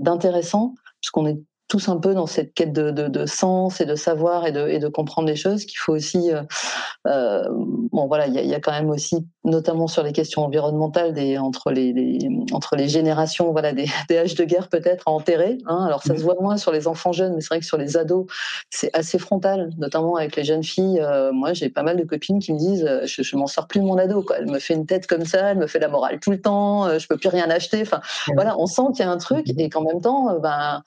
d'intéressant, 0.01 0.75
puisqu'on 0.99 1.25
est 1.27 1.39
tous 1.71 1.87
un 1.87 1.95
peu 1.95 2.13
dans 2.13 2.27
cette 2.27 2.53
quête 2.53 2.73
de, 2.73 2.91
de, 2.91 3.07
de 3.07 3.25
sens 3.25 3.79
et 3.79 3.85
de 3.85 3.95
savoir 3.95 4.45
et 4.45 4.51
de, 4.51 4.67
et 4.67 4.77
de 4.77 4.89
comprendre 4.89 5.29
les 5.29 5.37
choses 5.37 5.63
qu'il 5.63 5.77
faut 5.77 5.93
aussi 5.93 6.29
euh, 6.29 6.43
euh, 7.07 7.45
bon 7.93 8.07
voilà 8.07 8.27
il 8.27 8.33
y 8.33 8.39
a, 8.39 8.41
y 8.41 8.53
a, 8.53 8.59
quand 8.59 8.73
même 8.73 8.89
aussi 8.89 9.25
notamment 9.45 9.87
sur 9.87 10.03
les 10.03 10.11
questions 10.11 10.43
environnementales 10.43 11.13
des 11.13 11.37
entre 11.37 11.71
les, 11.71 11.93
les 11.93 12.27
entre 12.51 12.75
les 12.75 12.89
générations 12.89 13.53
voilà 13.53 13.71
des, 13.71 13.85
des 14.09 14.17
âges 14.17 14.35
de 14.35 14.43
guerre 14.43 14.67
peut-être 14.67 15.07
à 15.07 15.11
enterrer 15.11 15.59
hein. 15.65 15.85
alors 15.85 16.03
ça 16.03 16.17
se 16.17 16.21
voit 16.21 16.35
moins 16.41 16.57
sur 16.57 16.73
les 16.73 16.89
enfants 16.89 17.13
jeunes 17.13 17.35
mais 17.35 17.39
c'est 17.39 17.47
vrai 17.47 17.59
que 17.61 17.65
sur 17.65 17.77
les 17.77 17.95
ados 17.95 18.25
c'est 18.69 18.89
assez 18.93 19.17
frontal 19.17 19.69
notamment 19.77 20.17
avec 20.17 20.35
les 20.35 20.43
jeunes 20.43 20.65
filles 20.65 20.99
euh, 20.99 21.31
moi 21.31 21.53
j'ai 21.53 21.69
pas 21.69 21.83
mal 21.83 21.95
de 21.95 22.03
copines 22.03 22.39
qui 22.39 22.51
me 22.51 22.59
disent 22.59 22.83
euh, 22.85 23.05
je, 23.05 23.23
je 23.23 23.37
m'en 23.37 23.47
sors 23.47 23.67
plus 23.67 23.79
de 23.79 23.85
mon 23.85 23.97
ado 23.97 24.23
quoi. 24.23 24.39
Elle 24.39 24.51
me 24.51 24.59
fait 24.59 24.73
une 24.73 24.85
tête 24.85 25.07
comme 25.07 25.23
ça 25.23 25.51
elle 25.51 25.57
me 25.57 25.67
fait 25.67 25.79
la 25.79 25.87
morale 25.87 26.19
tout 26.19 26.31
le 26.31 26.41
temps 26.41 26.99
je 26.99 27.07
peux 27.07 27.15
plus 27.15 27.29
rien 27.29 27.49
acheter 27.49 27.81
enfin 27.81 28.01
voilà 28.35 28.59
on 28.59 28.65
sent 28.65 28.81
qu'il 28.93 29.05
y 29.05 29.07
a 29.07 29.11
un 29.11 29.17
truc 29.17 29.45
et 29.57 29.69
qu'en 29.69 29.83
même 29.83 30.01
temps 30.01 30.37
ben 30.37 30.83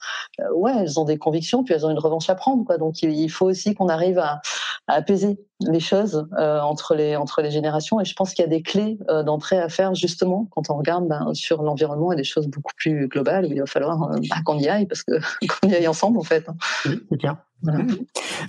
ouais 0.53 0.74
elles 0.79 0.99
ont 0.99 1.05
des 1.05 1.17
convictions, 1.17 1.63
puis 1.63 1.73
elles 1.73 1.85
ont 1.85 1.89
une 1.89 1.99
revanche 1.99 2.29
à 2.29 2.35
prendre. 2.35 2.65
Quoi. 2.65 2.77
Donc 2.77 3.01
il 3.01 3.29
faut 3.29 3.45
aussi 3.45 3.73
qu'on 3.73 3.89
arrive 3.89 4.19
à, 4.19 4.41
apaiser 4.87 5.39
les 5.61 5.79
choses 5.79 6.27
euh, 6.37 6.59
entre 6.59 6.95
les 6.95 7.15
entre 7.15 7.41
les 7.41 7.51
générations. 7.51 7.99
Et 8.01 8.05
je 8.05 8.13
pense 8.13 8.33
qu'il 8.33 8.43
y 8.43 8.45
a 8.45 8.49
des 8.49 8.61
clés 8.61 8.97
euh, 9.09 9.23
d'entrée 9.23 9.57
à 9.57 9.69
faire 9.69 9.95
justement 9.95 10.47
quand 10.51 10.69
on 10.69 10.75
regarde 10.75 11.07
ben, 11.07 11.33
sur 11.33 11.63
l'environnement 11.63 12.11
et 12.11 12.15
des 12.15 12.23
choses 12.23 12.47
beaucoup 12.47 12.73
plus 12.75 13.07
globales 13.07 13.45
où 13.45 13.51
il 13.51 13.59
va 13.59 13.65
falloir 13.65 14.03
euh, 14.03 14.17
bah, 14.29 14.37
qu'on 14.43 14.57
y 14.59 14.67
aille 14.67 14.85
parce 14.85 15.03
que 15.03 15.13
qu'on 15.47 15.69
y 15.69 15.75
aille 15.75 15.87
ensemble 15.87 16.17
en 16.17 16.23
fait. 16.23 16.45
Oui, 16.85 16.99
c'est 17.09 17.17
clair. 17.17 17.37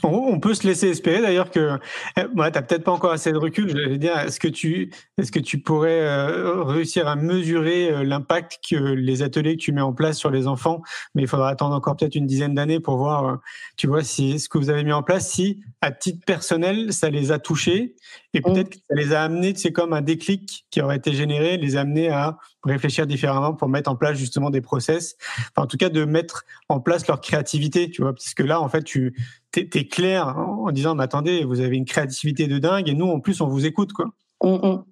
On 0.03 0.41
peut 0.41 0.55
se 0.55 0.67
laisser 0.67 0.89
espérer 0.89 1.21
d'ailleurs 1.21 1.51
que 1.51 1.79
eh, 2.17 2.23
tu 2.23 2.37
n'as 2.37 2.51
peut-être 2.51 2.85
pas 2.85 2.93
encore 2.93 3.13
assez 3.13 3.33
de 3.33 3.39
recul. 3.39 3.69
Je 3.71 3.89
vais 3.89 3.99
dire, 3.99 4.19
est-ce 4.19 4.41
que 4.41 4.49
tu 4.49 4.93
est-ce 5.17 5.33
que 5.33 5.39
tu 5.39 5.59
pourrais 5.59 6.01
euh, 6.01 6.63
réussir 6.63 7.09
à 7.09 7.17
mesurer 7.17 7.91
euh, 7.91 8.05
l'impact 8.05 8.59
que 8.69 8.77
les 8.77 9.23
ateliers 9.23 9.57
que 9.57 9.63
tu 9.63 9.73
mets 9.73 9.81
en 9.81 9.93
place 9.93 10.19
sur 10.19 10.31
les 10.31 10.47
enfants 10.47 10.83
Mais 11.15 11.23
il 11.23 11.29
faudra 11.29 11.49
attendre 11.49 11.75
encore 11.75 11.97
peut-être 11.97 12.15
une 12.15 12.27
dizaine 12.27 12.55
d'années 12.55 12.81
pour 12.81 12.97
voir, 12.97 13.27
euh, 13.27 13.37
tu 13.77 13.87
vois, 13.87 14.03
si 14.03 14.39
ce 14.39 14.49
que 14.49 14.59
vous 14.59 14.71
avez 14.71 14.85
mis 14.85 14.93
en 14.93 15.03
place, 15.03 15.31
si 15.31 15.63
à 15.81 15.93
titre 15.93 16.25
personnel 16.27 16.93
ça 16.97 17.11
les 17.11 17.33
a 17.33 17.39
touchés 17.39 17.95
et 18.35 18.41
peut-être 18.41 18.71
que 18.71 18.77
ça 18.77 18.95
les 18.95 19.13
a 19.13 19.23
amenés, 19.23 19.55
c'est 19.57 19.73
comme 19.73 19.93
un 19.93 20.01
déclic 20.01 20.67
qui 20.71 20.81
aurait 20.81 20.97
été 20.97 21.13
généré, 21.13 21.57
les 21.57 21.77
amener 21.77 22.09
à 22.09 22.39
réfléchir 22.65 23.07
différemment 23.07 23.55
pour 23.55 23.69
mettre 23.69 23.91
en 23.91 23.97
place 23.97 24.17
justement 24.17 24.51
des 24.51 24.61
process, 24.61 25.17
enfin, 25.51 25.65
en 25.65 25.67
tout 25.67 25.77
cas 25.77 25.89
de 25.89 26.05
mettre 26.05 26.45
en 26.69 26.81
place 26.81 27.07
leur 27.07 27.21
créativité, 27.21 27.91
tu 27.91 28.03
vois, 28.03 28.13
parce 28.13 28.35
que 28.35 28.43
là 28.43 28.61
en 28.61 28.69
fait 28.69 28.83
tu 28.83 29.15
es, 29.57 29.89
clair 29.89 30.37
en 30.37 30.71
disant 30.71 30.95
mais 30.95 31.05
attendez, 31.05 31.45
vous 31.45 31.61
avez 31.61 31.77
une 31.77 31.85
créativité 31.85 32.47
de 32.47 32.59
dingue 32.59 32.89
et 32.89 32.95
nous 32.95 33.07
en 33.07 33.21
plus 33.21 33.41
on 33.41 33.47
vous 33.47 33.67
écoute 33.67 33.93
quoi. 33.93 34.07
Mm, 34.43 34.55
mm. 34.55 34.85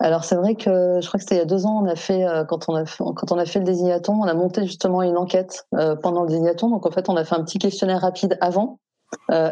Alors 0.00 0.24
c'est 0.24 0.36
vrai 0.36 0.54
que 0.54 1.00
je 1.00 1.06
crois 1.06 1.18
que 1.18 1.22
c'était 1.22 1.36
il 1.36 1.38
y 1.38 1.42
a 1.42 1.46
deux 1.46 1.64
ans, 1.66 1.82
on 1.82 1.86
a 1.86 1.96
fait 1.96 2.26
euh, 2.26 2.44
quand 2.44 2.68
on 2.68 2.74
a 2.74 2.84
fait, 2.84 3.02
quand 3.16 3.32
on 3.32 3.38
a 3.38 3.46
fait 3.46 3.58
le 3.58 3.64
désignaton, 3.64 4.14
on 4.14 4.24
a 4.24 4.34
monté 4.34 4.64
justement 4.64 5.02
une 5.02 5.16
enquête 5.16 5.66
euh, 5.74 5.96
pendant 5.96 6.22
le 6.22 6.28
désignaton. 6.28 6.70
Donc 6.70 6.86
en 6.86 6.90
fait, 6.90 7.08
on 7.08 7.16
a 7.16 7.24
fait 7.24 7.34
un 7.34 7.44
petit 7.44 7.58
questionnaire 7.58 8.00
rapide 8.00 8.36
avant 8.40 8.78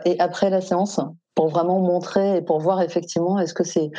et 0.05 0.19
après 0.21 0.51
la 0.51 0.61
séance 0.61 1.01
pour 1.35 1.49
vraiment 1.49 1.81
montrer 1.81 2.37
et 2.37 2.43
pour 2.43 2.61
voir 2.61 2.83
effectivement 2.83 3.39
est-ce 3.39 3.55
que 3.55 3.65
c'est 3.65 3.91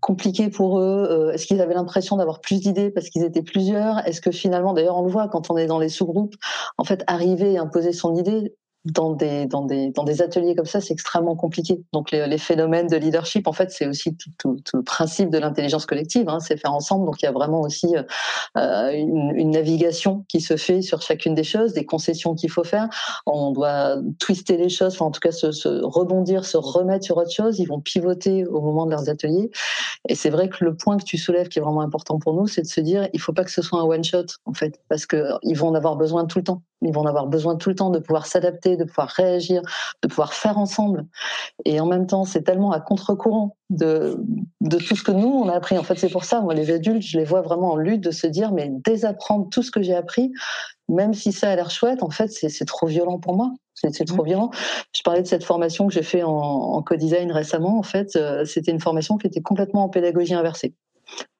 compliqué 0.00 0.48
pour 0.48 0.80
eux, 0.80 1.30
est-ce 1.34 1.46
qu'ils 1.46 1.60
avaient 1.60 1.74
l'impression 1.74 2.16
d'avoir 2.16 2.40
plus 2.40 2.60
d'idées 2.60 2.90
parce 2.90 3.08
qu'ils 3.10 3.24
étaient 3.24 3.42
plusieurs, 3.42 4.06
est-ce 4.06 4.20
que 4.20 4.30
finalement, 4.30 4.72
d'ailleurs 4.72 4.96
on 4.96 5.04
le 5.04 5.10
voit 5.10 5.28
quand 5.28 5.50
on 5.50 5.56
est 5.56 5.66
dans 5.66 5.78
les 5.78 5.88
sous-groupes, 5.88 6.34
en 6.78 6.84
fait 6.84 7.04
arriver 7.06 7.52
et 7.52 7.58
imposer 7.58 7.92
son 7.92 8.14
idée, 8.14 8.54
dans 8.92 9.12
des, 9.12 9.46
dans 9.46 9.64
des, 9.64 9.90
dans 9.90 10.04
des 10.04 10.22
ateliers 10.22 10.54
comme 10.54 10.66
ça, 10.66 10.80
c'est 10.80 10.92
extrêmement 10.92 11.36
compliqué. 11.36 11.82
Donc 11.92 12.10
les, 12.10 12.38
phénomènes 12.38 12.86
de 12.86 12.96
leadership, 12.96 13.46
en 13.46 13.52
fait, 13.52 13.70
c'est 13.70 13.86
aussi 13.86 14.16
tout, 14.38 14.56
le 14.72 14.82
principe 14.82 15.30
de 15.30 15.38
l'intelligence 15.38 15.86
collective, 15.86 16.28
hein, 16.28 16.40
c'est 16.40 16.56
faire 16.56 16.72
ensemble. 16.72 17.06
Donc 17.06 17.20
il 17.20 17.24
y 17.24 17.28
a 17.28 17.32
vraiment 17.32 17.60
aussi 17.60 17.94
euh, 18.56 18.90
une, 18.92 19.32
une, 19.34 19.50
navigation 19.50 20.24
qui 20.28 20.40
se 20.40 20.56
fait 20.56 20.82
sur 20.82 21.02
chacune 21.02 21.34
des 21.34 21.44
choses, 21.44 21.72
des 21.72 21.84
concessions 21.84 22.34
qu'il 22.34 22.50
faut 22.50 22.64
faire. 22.64 22.88
On 23.26 23.50
doit 23.50 23.96
twister 24.18 24.56
les 24.56 24.68
choses, 24.68 24.94
enfin, 24.94 25.06
en 25.06 25.10
tout 25.10 25.20
cas 25.20 25.32
se, 25.32 25.46
rebondir, 25.84 26.44
se 26.44 26.56
remettre 26.56 27.04
sur 27.04 27.16
autre 27.16 27.32
chose. 27.32 27.58
Ils 27.58 27.66
vont 27.66 27.80
pivoter 27.80 28.46
au 28.46 28.60
moment 28.60 28.86
de 28.86 28.90
leurs 28.90 29.08
ateliers. 29.08 29.50
Et 30.08 30.14
c'est 30.14 30.30
vrai 30.30 30.48
que 30.48 30.64
le 30.64 30.76
point 30.76 30.96
que 30.96 31.04
tu 31.04 31.18
soulèves 31.18 31.48
qui 31.48 31.58
est 31.58 31.62
vraiment 31.62 31.80
important 31.80 32.18
pour 32.18 32.34
nous, 32.34 32.46
c'est 32.46 32.62
de 32.62 32.66
se 32.66 32.80
dire, 32.80 33.08
il 33.12 33.20
faut 33.20 33.32
pas 33.32 33.44
que 33.44 33.50
ce 33.50 33.62
soit 33.62 33.80
un 33.80 33.84
one 33.84 34.04
shot, 34.04 34.26
en 34.44 34.54
fait, 34.54 34.80
parce 34.88 35.06
que 35.06 35.24
ils 35.42 35.56
vont 35.56 35.68
en 35.68 35.74
avoir 35.74 35.96
besoin 35.96 36.24
tout 36.26 36.38
le 36.38 36.44
temps. 36.44 36.62
Ils 36.82 36.92
vont 36.92 37.02
en 37.02 37.06
avoir 37.06 37.26
besoin 37.26 37.56
tout 37.56 37.70
le 37.70 37.74
temps 37.74 37.90
de 37.90 37.98
pouvoir 37.98 38.26
s'adapter, 38.26 38.76
de 38.76 38.84
pouvoir 38.84 39.08
réagir, 39.08 39.62
de 40.02 40.08
pouvoir 40.08 40.32
faire 40.32 40.58
ensemble. 40.58 41.06
Et 41.64 41.80
en 41.80 41.86
même 41.86 42.06
temps, 42.06 42.24
c'est 42.24 42.42
tellement 42.42 42.72
à 42.72 42.80
contre-courant 42.80 43.56
de, 43.70 44.22
de 44.60 44.76
tout 44.78 44.96
ce 44.96 45.02
que 45.02 45.12
nous, 45.12 45.28
on 45.28 45.48
a 45.48 45.54
appris. 45.54 45.76
En 45.76 45.82
fait, 45.82 45.98
c'est 45.98 46.08
pour 46.08 46.24
ça, 46.24 46.40
moi, 46.40 46.54
les 46.54 46.70
adultes, 46.70 47.02
je 47.02 47.18
les 47.18 47.24
vois 47.24 47.42
vraiment 47.42 47.72
en 47.72 47.76
lutte 47.76 48.02
de 48.02 48.10
se 48.10 48.26
dire, 48.26 48.52
mais 48.52 48.70
désapprendre 48.84 49.48
tout 49.50 49.62
ce 49.62 49.70
que 49.70 49.82
j'ai 49.82 49.94
appris, 49.94 50.32
même 50.88 51.14
si 51.14 51.32
ça 51.32 51.50
a 51.50 51.56
l'air 51.56 51.70
chouette, 51.70 52.02
en 52.02 52.10
fait, 52.10 52.28
c'est 52.28 52.64
trop 52.64 52.86
violent 52.86 53.18
pour 53.18 53.34
moi. 53.34 53.52
C'est 53.74 54.06
trop 54.06 54.22
mmh. 54.22 54.26
violent. 54.26 54.50
Je 54.92 55.02
parlais 55.02 55.22
de 55.22 55.26
cette 55.28 55.44
formation 55.44 55.86
que 55.86 55.94
j'ai 55.94 56.02
fait 56.02 56.24
en, 56.24 56.32
en 56.32 56.82
co-design 56.82 57.30
récemment. 57.30 57.78
En 57.78 57.84
fait, 57.84 58.16
euh, 58.16 58.44
c'était 58.44 58.72
une 58.72 58.80
formation 58.80 59.18
qui 59.18 59.28
était 59.28 59.40
complètement 59.40 59.84
en 59.84 59.88
pédagogie 59.88 60.34
inversée. 60.34 60.74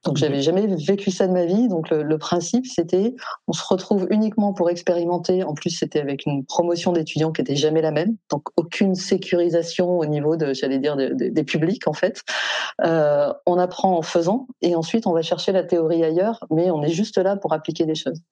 Donc 0.05 0.16
j'avais 0.16 0.41
jamais 0.41 0.66
vécu 0.66 1.11
ça 1.11 1.27
de 1.27 1.33
ma 1.33 1.45
vie. 1.45 1.69
Donc 1.69 1.91
le, 1.91 2.19
principe 2.19 2.66
c'était, 2.66 3.14
on 3.47 3.53
se 3.53 3.62
retrouve 3.69 4.07
uniquement 4.11 4.53
pour 4.55 4.71
expérimenter. 4.71 5.43
En 5.43 5.55
plus 5.55 5.71
c'était 5.71 6.01
avec 6.01 6.25
une 6.25 6.45
promotion 6.45 6.93
d'étudiants 6.93 7.33
qui 7.33 7.41
était 7.43 7.57
jamais 7.57 7.83
la 7.83 7.91
même. 7.91 8.16
Donc 8.31 8.45
aucune 8.57 8.95
sécurisation 8.95 9.99
au 9.99 10.07
niveau 10.07 10.37
de, 10.37 10.55
j'allais 10.55 10.79
dire, 10.79 10.97
des 10.97 11.45
publics 11.45 11.87
en 11.89 11.93
fait. 11.93 12.23
Euh, 12.85 13.33
on 13.45 13.59
apprend 13.59 13.99
en 13.99 14.03
faisant 14.03 14.47
et 14.62 14.77
ensuite 14.77 15.07
on 15.07 15.12
va 15.12 15.23
chercher 15.23 15.53
la 15.53 15.64
théorie 15.64 16.05
ailleurs, 16.05 16.45
mais 16.51 16.71
on 16.71 16.83
est 16.83 16.93
juste 16.93 17.19
là 17.19 17.37
pour 17.37 17.53
appliquer 17.53 17.85
des 17.85 17.97
choses. 17.97 18.23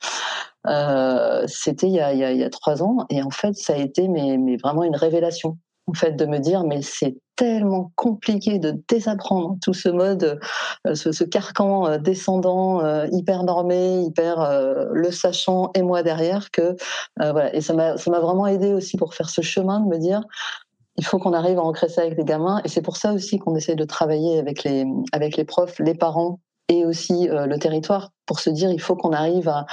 Euh, 0.66 1.44
c'était 1.48 1.88
il, 1.88 1.94
y 1.94 2.00
a, 2.00 2.12
il, 2.12 2.38
y 2.38 2.44
a, 2.44 2.50
trois 2.50 2.82
ans 2.82 3.06
et 3.10 3.22
en 3.22 3.30
fait 3.30 3.54
ça 3.54 3.74
a 3.74 3.76
été 3.76 4.08
mais, 4.08 4.36
mais 4.36 4.56
vraiment 4.56 4.82
une 4.82 4.96
révélation 4.96 5.58
en 5.86 5.94
fait 5.94 6.12
de 6.12 6.26
me 6.26 6.38
dire 6.38 6.64
mais 6.64 6.82
c'est 6.82 7.16
tellement 7.36 7.92
compliqué 7.94 8.58
de 8.58 8.82
désapprendre 8.88 9.56
tout 9.62 9.74
ce 9.74 9.90
mode, 9.90 10.40
euh, 10.86 10.94
ce, 10.94 11.22
carcan 11.22 11.86
euh, 11.86 11.98
descendant 11.98 12.82
euh, 12.82 13.06
hyper 13.12 13.44
normé, 13.44 14.00
hyper 14.00 14.36
le 14.90 15.10
sachant 15.10 15.70
et 15.74 15.82
moi 15.82 16.02
derrière 16.02 16.50
que 16.50 16.76
voilà. 17.18 17.54
Et 17.54 17.60
ça 17.60 17.74
m'a 17.74 17.96
ça 17.98 18.10
m'a 18.10 18.20
vraiment 18.20 18.46
aidé 18.46 18.72
aussi 18.72 18.96
pour 18.96 19.14
faire 19.14 19.30
ce 19.30 19.42
chemin 19.42 19.80
de 19.80 19.86
me 19.86 19.98
dire 19.98 20.22
il 20.98 21.04
faut 21.04 21.18
qu'on 21.18 21.34
arrive 21.34 21.58
à 21.58 21.62
ancrer 21.62 21.90
ça 21.90 22.00
avec 22.00 22.16
les 22.16 22.24
gamins. 22.24 22.62
Et 22.64 22.68
c'est 22.68 22.80
pour 22.80 22.96
ça 22.96 23.12
aussi 23.12 23.38
qu'on 23.38 23.54
essaie 23.54 23.74
de 23.74 23.84
travailler 23.84 24.38
avec 24.38 24.64
les 24.64 24.86
avec 25.12 25.36
les 25.36 25.44
profs, 25.44 25.78
les 25.78 25.94
parents 25.94 26.40
et 26.68 26.84
aussi 26.86 27.28
le 27.30 27.56
territoire 27.58 28.10
pour 28.24 28.40
se 28.40 28.50
dire 28.50 28.70
il 28.70 28.80
faut 28.80 28.96
qu'on 28.96 29.12
arrive 29.12 29.48
à 29.48 29.66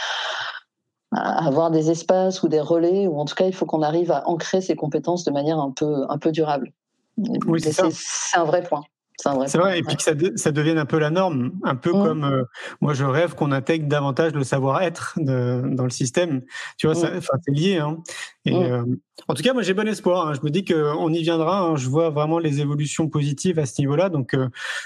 avoir 1.16 1.72
des 1.72 1.92
espaces 1.92 2.44
ou 2.44 2.48
des 2.48 2.60
relais, 2.60 3.08
ou 3.08 3.20
en 3.20 3.26
tout 3.26 3.36
cas, 3.36 3.46
il 3.46 3.54
faut 3.54 3.66
qu'on 3.66 3.82
arrive 3.82 4.12
à 4.12 4.28
ancrer 4.28 4.62
ces 4.62 4.76
compétences 4.76 5.24
de 5.24 5.32
manière 5.32 5.60
un 5.60 5.72
peu, 5.72 6.06
un 6.10 6.18
peu 6.18 6.32
durable. 6.32 6.72
Oui, 7.18 7.62
c'est 7.62 8.38
un 8.38 8.44
vrai 8.44 8.64
point. 8.64 8.84
C'est 9.20 9.58
vrai, 9.58 9.80
et 9.80 9.84
puis 9.84 9.96
que 9.96 10.04
ça, 10.04 10.14
ça, 10.36 10.52
devienne 10.52 10.78
un 10.78 10.86
peu 10.86 10.98
la 10.98 11.10
norme, 11.10 11.52
un 11.64 11.76
peu 11.76 11.92
mmh. 11.92 12.04
comme 12.04 12.24
euh, 12.24 12.44
moi 12.82 12.94
je 12.94 13.06
rêve 13.06 13.36
qu'on 13.36 13.52
intègre 13.52 13.88
davantage 13.88 14.34
le 14.34 14.44
savoir-être 14.44 15.14
dans 15.18 15.84
le 15.84 15.90
système. 15.90 16.42
Tu 16.78 16.88
vois, 16.88 16.96
mmh. 16.96 17.22
c'est 17.22 17.52
lié. 17.52 17.78
Hein. 17.78 18.00
Et 18.46 18.54
mm. 18.54 18.98
en 19.28 19.34
tout 19.34 19.44
cas, 19.44 19.54
moi 19.54 19.62
j'ai 19.62 19.74
bon 19.74 19.88
espoir. 19.88 20.28
Hein. 20.28 20.34
Je 20.34 20.42
me 20.44 20.50
dis 20.50 20.66
qu'on 20.66 21.14
y 21.14 21.22
viendra. 21.22 21.60
Hein. 21.62 21.76
Je 21.76 21.88
vois 21.88 22.10
vraiment 22.10 22.40
les 22.40 22.62
évolutions 22.62 23.08
positives 23.08 23.60
à 23.60 23.66
ce 23.66 23.80
niveau-là, 23.82 24.10
donc 24.10 24.36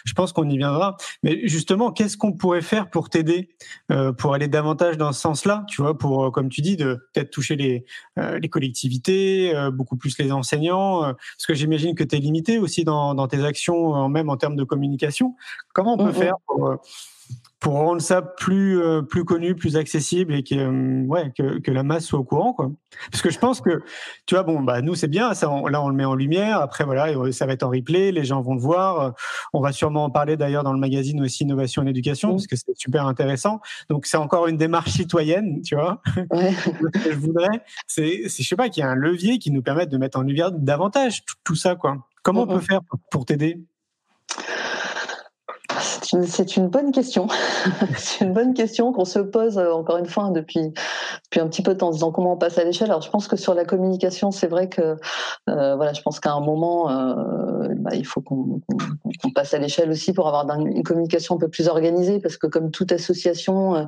je 0.05 0.14
pense 0.14 0.34
qu'on 0.34 0.49
y 0.49 0.58
viendra. 0.58 0.97
Mais 1.24 1.47
justement, 1.47 1.91
qu'est-ce 1.91 2.18
qu'on 2.18 2.34
pourrait 2.34 2.62
faire 2.62 2.89
pour 2.89 3.10
t'aider, 3.10 3.49
pour 4.18 4.34
aller 4.34 4.47
davantage 4.47 4.97
dans 4.97 5.12
ce 5.12 5.22
sens-là, 5.22 5.66
tu 5.68 5.82
vois, 5.82 5.97
pour 5.97 6.32
comme 6.32 6.49
tu 6.49 6.62
dis, 6.62 6.78
de 6.78 6.99
peut-être 7.14 7.32
toucher 7.32 7.55
les 7.55 7.86
les 8.18 8.49
collectivités, 8.49 9.53
beaucoup 9.74 9.97
plus 9.97 10.18
les 10.20 10.32
enseignants, 10.32 11.01
parce 11.01 11.45
que 11.47 11.53
j'imagine 11.53 11.95
que 11.95 12.03
tu 12.03 12.16
es 12.16 12.20
limité 12.20 12.60
aussi 12.60 12.84
dans, 12.84 13.16
dans 13.16 13.28
tes 13.28 13.43
actions, 13.43 14.10
même 14.10 14.30
en 14.30 14.38
termes 14.38 14.55
de 14.55 14.64
communication. 14.64 15.36
Comment 15.74 15.95
on 15.95 16.05
peut 16.05 16.14
faire 16.14 16.36
pour 16.45 16.78
pour 17.60 17.74
rendre 17.74 18.01
ça 18.01 18.22
plus 18.22 18.80
euh, 18.82 19.01
plus 19.01 19.26
connu, 19.26 19.55
plus 19.55 19.78
accessible 19.78 20.34
et 20.36 20.43
que 20.43 20.55
euh, 20.55 21.05
ouais 21.08 21.32
que, 21.36 21.60
que, 21.60 21.72
la 21.72 21.84
masse 21.84 22.05
soit 22.05 22.20
au 22.20 22.24
courant 22.24 22.53
quoi. 22.53 22.72
Parce 23.12 23.22
que 23.22 23.30
je 23.30 23.39
pense 23.39 23.62
que 23.62 23.82
tu 24.26 24.36
vois 24.36 24.43
bon 24.43 24.62
bah 24.62 24.82
nous 24.82 24.95
c'est 24.95 25.08
bien 25.08 25.34
ça 25.34 25.47
là 25.70 25.82
on 25.82 25.89
le 25.89 25.95
met 25.95 26.05
en 26.05 26.14
lumière 26.14 26.62
après 26.62 26.84
voilà 26.84 27.08
ça 27.32 27.45
va 27.45 27.53
être 27.53 27.64
en 27.64 27.70
replay 27.70 28.12
les 28.12 28.26
gens 28.26 28.41
vont 28.41 28.53
le 28.53 28.62
voir 28.62 29.14
on 29.53 29.62
va 29.62 29.72
sûrement 29.72 30.05
en 30.05 30.10
parler 30.10 30.38
d'ailleurs 30.38 30.64
dans 30.64 30.74
le 30.74 30.80
magazine 30.80 31.22
aussi 31.22 31.43
innovation 31.43 31.86
et 31.86 31.89
éducation 31.89 32.32
parce 32.32 32.47
que 32.47 32.55
c'est 32.55 32.78
super 32.78 33.08
intéressant 33.08 33.60
donc 33.89 34.05
c'est 34.05 34.18
encore 34.18 34.47
une 34.47 34.58
démarche 34.58 34.91
citoyenne 34.91 35.62
tu 35.64 35.76
vois. 35.76 36.01
Ouais. 36.32 36.53
Je 37.10 37.16
voudrais 37.16 37.64
c'est 37.88 38.28
je 38.28 38.43
sais 38.43 38.55
pas 38.55 38.70
qu'il 38.70 38.82
y 38.82 38.84
a 38.84 38.89
un 38.89 38.95
levier 38.95 39.39
qui 39.39 39.51
nous 39.51 39.62
permette 39.62 39.89
de 39.89 39.97
mettre 39.97 40.20
en 40.20 40.22
lumière 40.22 40.51
davantage 40.51 41.24
tout, 41.43 41.55
ça 41.55 41.76
quoi. 41.76 41.97
Comment 42.24 42.43
on 42.43 42.47
peut 42.47 42.60
faire 42.60 42.82
pour 43.10 43.26
t'aider? 43.26 43.64
C'est 46.08 46.55
une, 46.55 46.68
bonne 46.68 46.91
question. 46.91 47.28
c'est 47.97 48.24
une 48.24 48.34
bonne 48.34 48.53
question 48.53 48.93
qu'on 48.93 49.05
se 49.05 49.20
pose 49.20 49.58
euh, 49.58 49.72
encore 49.74 49.97
une 49.97 50.05
fois 50.05 50.30
depuis, 50.30 50.74
depuis 51.26 51.39
un 51.39 51.47
petit 51.47 51.62
peu 51.62 51.74
de 51.74 51.80
temps 51.80 51.89
en 51.89 51.91
disant 51.91 52.12
comment 52.12 52.34
on 52.34 52.38
passe 52.38 52.58
à 52.58 52.64
l'échelle. 52.64 52.89
Alors 52.89 53.01
je 53.01 53.10
pense 53.10 53.28
que 53.28 53.36
sur 53.36 53.53
la 53.53 53.66
communication, 53.66 54.32
c'est 54.32 54.47
vrai 54.47 54.70
que 54.70 54.97
euh, 55.49 55.76
voilà, 55.76 55.93
je 55.93 56.01
pense 56.01 56.20
qu'à 56.20 56.32
un 56.32 56.39
moment, 56.39 56.89
euh, 56.89 57.68
bah, 57.78 57.91
il 57.93 58.05
faut 58.05 58.22
qu'on 58.22 58.62
passe 59.36 59.53
à 59.53 59.58
l'échelle 59.58 59.89
aussi 59.89 60.14
pour 60.14 60.28
avoir 60.28 60.47
une 60.60 60.84
communication 60.84 61.36
un 61.36 61.39
peu 61.39 61.49
plus 61.49 61.68
organisée 61.68 62.20
parce 62.20 62.38
que 62.38 62.47
comme 62.47 62.72
toute 62.72 62.91
association, 62.91 63.88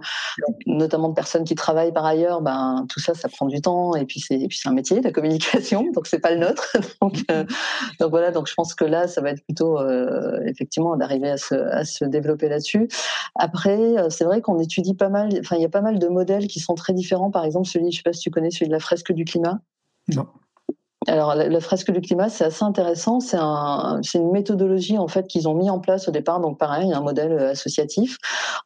notamment 0.65 1.09
de 1.09 1.13
personnes 1.13 1.45
qui 1.45 1.55
travaillent 1.55 1.93
par 1.93 2.05
ailleurs, 2.05 2.41
ben 2.41 2.85
tout 2.89 2.99
ça, 2.99 3.13
ça 3.13 3.29
prend 3.29 3.45
du 3.45 3.61
temps 3.61 3.95
et 3.95 4.05
puis 4.05 4.19
c'est 4.19 4.47
un 4.65 4.73
métier 4.73 5.01
la 5.01 5.11
communication, 5.11 5.85
donc 5.93 6.07
c'est 6.07 6.19
pas 6.19 6.31
le 6.31 6.39
nôtre. 6.39 6.75
donc, 7.01 8.09
voilà, 8.09 8.31
donc 8.31 8.47
je 8.47 8.53
pense 8.53 8.73
que 8.73 8.85
là, 8.85 9.07
ça 9.07 9.21
va 9.21 9.29
être 9.31 9.43
plutôt 9.43 9.79
effectivement 10.45 10.95
d'arriver 10.97 11.29
à 11.29 11.37
se, 11.37 11.55
à 11.55 11.85
se 11.85 12.08
développer 12.09 12.49
là-dessus. 12.49 12.87
Après, 13.35 13.77
euh, 13.77 14.09
c'est 14.09 14.25
vrai 14.25 14.41
qu'on 14.41 14.59
étudie 14.59 14.93
pas 14.93 15.09
mal, 15.09 15.29
enfin, 15.39 15.55
il 15.55 15.61
y 15.61 15.65
a 15.65 15.69
pas 15.69 15.81
mal 15.81 15.99
de 15.99 16.07
modèles 16.07 16.47
qui 16.47 16.59
sont 16.59 16.75
très 16.75 16.93
différents. 16.93 17.31
Par 17.31 17.45
exemple, 17.45 17.67
celui, 17.67 17.91
je 17.91 17.97
sais 17.97 18.03
pas 18.03 18.13
si 18.13 18.21
tu 18.21 18.31
connais, 18.31 18.51
celui 18.51 18.67
de 18.67 18.71
la 18.71 18.79
fresque 18.79 19.11
du 19.11 19.25
climat. 19.25 19.59
Non. 20.07 20.27
Alors, 21.09 21.33
la, 21.33 21.59
fresque 21.59 21.89
du 21.89 22.01
climat, 22.01 22.29
c'est 22.29 22.43
assez 22.43 22.63
intéressant. 22.63 23.19
C'est 23.19 23.39
un, 23.39 23.99
une 24.13 24.31
méthodologie 24.31 24.99
en 24.99 25.07
fait 25.07 25.25
qu'ils 25.25 25.47
ont 25.47 25.55
mis 25.55 25.67
en 25.69 25.79
place 25.79 26.07
au 26.07 26.11
départ. 26.11 26.39
Donc, 26.39 26.59
pareil, 26.59 26.93
un 26.93 27.01
modèle 27.01 27.31
euh, 27.31 27.51
associatif. 27.51 28.17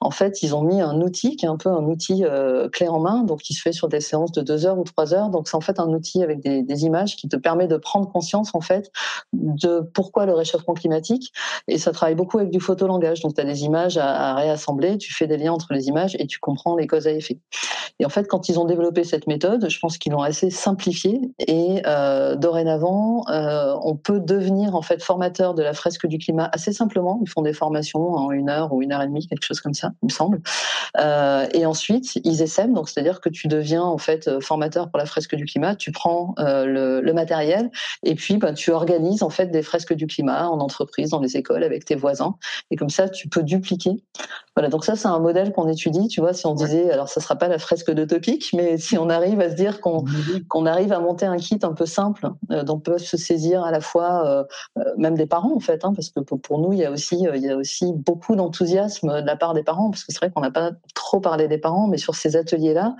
En 0.01 0.11
fait, 0.11 0.43
ils 0.43 0.53
ont 0.53 0.61
mis 0.61 0.81
un 0.81 0.99
outil 0.99 1.37
qui 1.37 1.45
est 1.45 1.49
un 1.49 1.55
peu 1.55 1.69
un 1.69 1.85
outil 1.85 2.25
euh, 2.25 2.67
clé 2.67 2.89
en 2.89 2.99
main, 2.99 3.23
donc 3.23 3.39
qui 3.39 3.53
se 3.53 3.61
fait 3.61 3.71
sur 3.71 3.87
des 3.87 4.01
séances 4.01 4.33
de 4.33 4.41
deux 4.41 4.65
heures 4.65 4.77
ou 4.77 4.83
trois 4.83 5.13
heures. 5.13 5.29
Donc, 5.29 5.47
c'est 5.47 5.55
en 5.55 5.61
fait 5.61 5.79
un 5.79 5.87
outil 5.93 6.21
avec 6.21 6.41
des, 6.41 6.83
images 6.83 7.15
qui 7.15 7.29
te 7.29 7.37
permet 7.37 7.67
de 7.67 7.77
prendre 7.77 8.11
conscience 8.11 8.53
en 8.55 8.59
fait 8.59 8.91
de 9.31 9.79
pourquoi 9.93 10.25
le 10.25 10.33
réchauffement 10.33 10.73
climatique. 10.73 11.31
Et 11.69 11.77
ça 11.77 11.91
travaille 11.91 12.15
beaucoup 12.15 12.39
avec 12.39 12.49
du 12.49 12.59
photolangage. 12.59 13.21
Donc, 13.21 13.35
tu 13.35 13.41
as 13.41 13.45
des 13.45 13.63
images 13.63 13.97
à, 13.97 14.33
réassembler, 14.35 14.97
tu 14.97 15.13
fais 15.13 15.27
des 15.27 15.37
liens 15.37 15.53
entre 15.53 15.71
les 15.71 15.87
images 15.87 16.17
et 16.19 16.27
tu 16.27 16.39
comprends 16.39 16.75
les 16.75 16.87
causes 16.87 17.07
à 17.07 17.11
effet. 17.11 17.39
Et 17.99 18.05
en 18.05 18.09
fait, 18.09 18.27
quand 18.27 18.49
ils 18.49 18.59
ont 18.59 18.65
développé 18.65 19.03
cette 19.03 19.27
méthode, 19.27 19.69
je 19.69 19.79
pense 19.79 19.97
qu'ils 19.97 20.11
l'ont 20.11 20.21
assez 20.21 20.49
simplifiée 20.49 21.21
et 21.39 21.81
euh, 21.85 22.32
dorénavant, 22.35 23.25
euh, 23.29 23.75
on 23.83 23.95
peut 23.95 24.19
devenir 24.19 24.75
en 24.75 24.81
fait 24.81 25.01
formateur 25.01 25.53
de 25.53 25.63
la 25.63 25.73
fresque 25.73 26.07
du 26.07 26.17
climat 26.17 26.49
assez 26.51 26.73
simplement. 26.73 27.19
Ils 27.21 27.29
font 27.29 27.41
des 27.41 27.53
formations 27.53 28.13
en 28.13 28.31
une 28.31 28.49
heure 28.49 28.73
ou 28.73 28.81
une 28.81 28.91
heure 28.91 29.01
et 29.01 29.07
demie, 29.07 29.27
quelque 29.27 29.45
chose 29.45 29.61
comme 29.61 29.73
ça, 29.73 29.91
il 30.01 30.07
me 30.07 30.11
semble. 30.11 30.41
Euh, 30.99 31.47
et 31.53 31.65
ensuite, 31.65 32.15
ils 32.23 32.41
essaient. 32.41 32.67
Donc, 32.67 32.89
c'est-à-dire 32.89 33.21
que 33.21 33.29
tu 33.29 33.47
deviens 33.47 33.83
en 33.83 33.97
fait 33.97 34.39
formateur 34.41 34.89
pour 34.89 34.97
la 34.97 35.05
fresque 35.05 35.35
du 35.35 35.45
climat. 35.45 35.75
Tu 35.75 35.91
prends 35.91 36.35
le, 36.37 37.13
matériel 37.13 37.69
et 38.01 38.15
puis 38.15 38.37
ben, 38.37 38.55
tu 38.55 38.71
organises 38.71 39.21
en 39.21 39.29
fait 39.29 39.45
des 39.45 39.61
fresques 39.61 39.93
du 39.93 40.07
climat 40.07 40.49
en 40.49 40.59
entreprise, 40.59 41.11
dans 41.11 41.19
les 41.19 41.37
écoles, 41.37 41.63
avec 41.63 41.85
tes 41.85 41.93
voisins. 41.93 42.35
Et 42.71 42.75
comme 42.75 42.89
ça, 42.89 43.07
tu 43.07 43.29
peux 43.29 43.43
dupliquer. 43.43 44.03
Voilà. 44.55 44.69
Donc 44.69 44.83
ça, 44.83 44.95
c'est 44.95 45.07
un 45.07 45.19
modèle 45.19 45.51
qu'on 45.51 45.67
étudie. 45.67 46.07
Tu 46.07 46.21
vois, 46.21 46.33
si 46.33 46.47
on 46.47 46.55
disait, 46.55 46.91
alors 46.91 47.09
ça 47.09 47.21
sera 47.21 47.35
pas 47.35 47.47
la 47.47 47.59
fresque 47.59 47.91
de 47.91 48.05
Topic, 48.05 48.51
mais 48.53 48.77
si 48.77 48.97
on 48.97 49.09
arrive 49.09 49.39
à 49.39 49.49
se 49.49 49.55
dire 49.55 49.81
qu'on 49.81 50.05
qu'on 50.49 50.65
arrive 50.65 50.91
à 50.93 50.99
monter 50.99 51.25
un 51.25 51.37
kit 51.37 51.59
un 51.63 51.73
peu 51.73 51.85
simple 51.85 52.22
euh, 52.51 52.63
dont 52.63 52.79
peuvent 52.79 52.97
se 52.97 53.17
saisir 53.17 53.63
à 53.63 53.71
la 53.71 53.81
fois 53.81 54.25
euh, 54.25 54.43
euh, 54.77 54.83
même 54.97 55.15
des 55.15 55.25
parents 55.25 55.55
en 55.55 55.59
fait, 55.59 55.85
hein, 55.85 55.93
parce 55.93 56.09
que 56.09 56.19
pour, 56.19 56.59
nous 56.59 56.73
il 56.73 56.79
y 56.79 56.85
a 56.85 56.91
aussi 56.91 57.93
beaucoup 57.93 58.35
d'enthousiasme 58.35 59.21
de 59.21 59.25
la 59.25 59.35
part 59.35 59.53
des 59.53 59.63
parents, 59.63 59.89
parce 59.89 60.03
que 60.03 60.11
c'est 60.11 60.19
vrai 60.19 60.31
qu'on 60.31 60.41
n'a 60.41 60.51
pas 60.51 60.71
trop 60.95 61.19
parlé 61.19 61.47
des 61.47 61.57
parents, 61.57 61.87
mais 61.87 61.97
sur 61.97 62.15
ces 62.15 62.35
ateliers 62.35 62.73
là. 62.73 62.95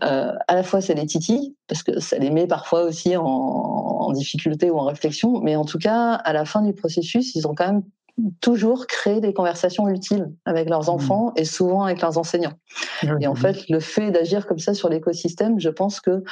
à 0.00 0.54
la 0.54 0.62
fois, 0.62 0.80
c'est 0.80 0.94
les 0.94 1.06
titis, 1.06 1.56
parce 1.68 1.82
que 1.82 2.00
ça 2.00 2.18
les 2.18 2.30
met 2.30 2.46
parfois 2.46 2.82
aussi 2.82 3.16
en, 3.16 3.24
en, 3.24 4.12
difficulté 4.12 4.70
ou 4.70 4.78
en 4.78 4.84
réflexion, 4.84 5.40
mais 5.40 5.56
en 5.56 5.64
tout 5.64 5.78
cas, 5.78 6.14
à 6.14 6.32
la 6.32 6.44
fin 6.44 6.62
du 6.62 6.74
processus, 6.74 7.34
ils 7.34 7.46
ont 7.46 7.54
quand 7.54 7.66
même 7.66 7.82
toujours 8.40 8.86
créer 8.86 9.20
des 9.20 9.34
conversations 9.34 9.88
utiles 9.88 10.30
avec 10.44 10.68
leurs 10.68 10.86
mmh. 10.86 10.94
enfants 10.94 11.32
et 11.36 11.44
souvent 11.44 11.84
avec 11.84 12.00
leurs 12.00 12.16
enseignants. 12.16 12.54
Et 13.20 13.26
en 13.26 13.34
fait, 13.34 13.68
le 13.68 13.80
fait 13.80 14.10
d'agir 14.10 14.46
comme 14.46 14.58
ça 14.58 14.74
sur 14.74 14.88
l'écosystème, 14.88 15.60
je 15.60 15.68
pense 15.68 16.00
que, 16.00 16.24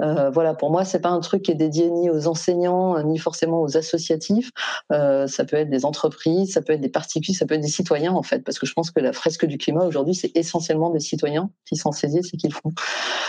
euh, 0.00 0.30
voilà, 0.30 0.54
pour 0.54 0.70
moi, 0.70 0.84
c'est 0.84 1.00
pas 1.00 1.08
un 1.08 1.20
truc 1.20 1.42
qui 1.42 1.50
est 1.50 1.56
dédié 1.56 1.90
ni 1.90 2.10
aux 2.10 2.28
enseignants 2.28 3.02
ni 3.02 3.18
forcément 3.18 3.60
aux 3.60 3.76
associatifs. 3.76 4.50
Euh, 4.92 5.26
ça 5.26 5.44
peut 5.44 5.56
être 5.56 5.70
des 5.70 5.84
entreprises, 5.84 6.52
ça 6.52 6.62
peut 6.62 6.72
être 6.72 6.80
des 6.80 6.88
particuliers, 6.88 7.36
ça 7.36 7.46
peut 7.46 7.54
être 7.54 7.60
des 7.60 7.68
citoyens 7.68 8.12
en 8.12 8.22
fait, 8.22 8.44
parce 8.44 8.58
que 8.58 8.66
je 8.66 8.72
pense 8.72 8.90
que 8.90 9.00
la 9.00 9.12
fresque 9.12 9.46
du 9.46 9.58
climat 9.58 9.84
aujourd'hui, 9.84 10.14
c'est 10.14 10.30
essentiellement 10.36 10.90
des 10.90 11.00
citoyens 11.00 11.50
qui 11.66 11.76
s'en 11.76 11.92
saisissent 11.92 12.32
et 12.32 12.36
qui 12.36 12.48
le 12.48 12.54
font. 12.54 12.70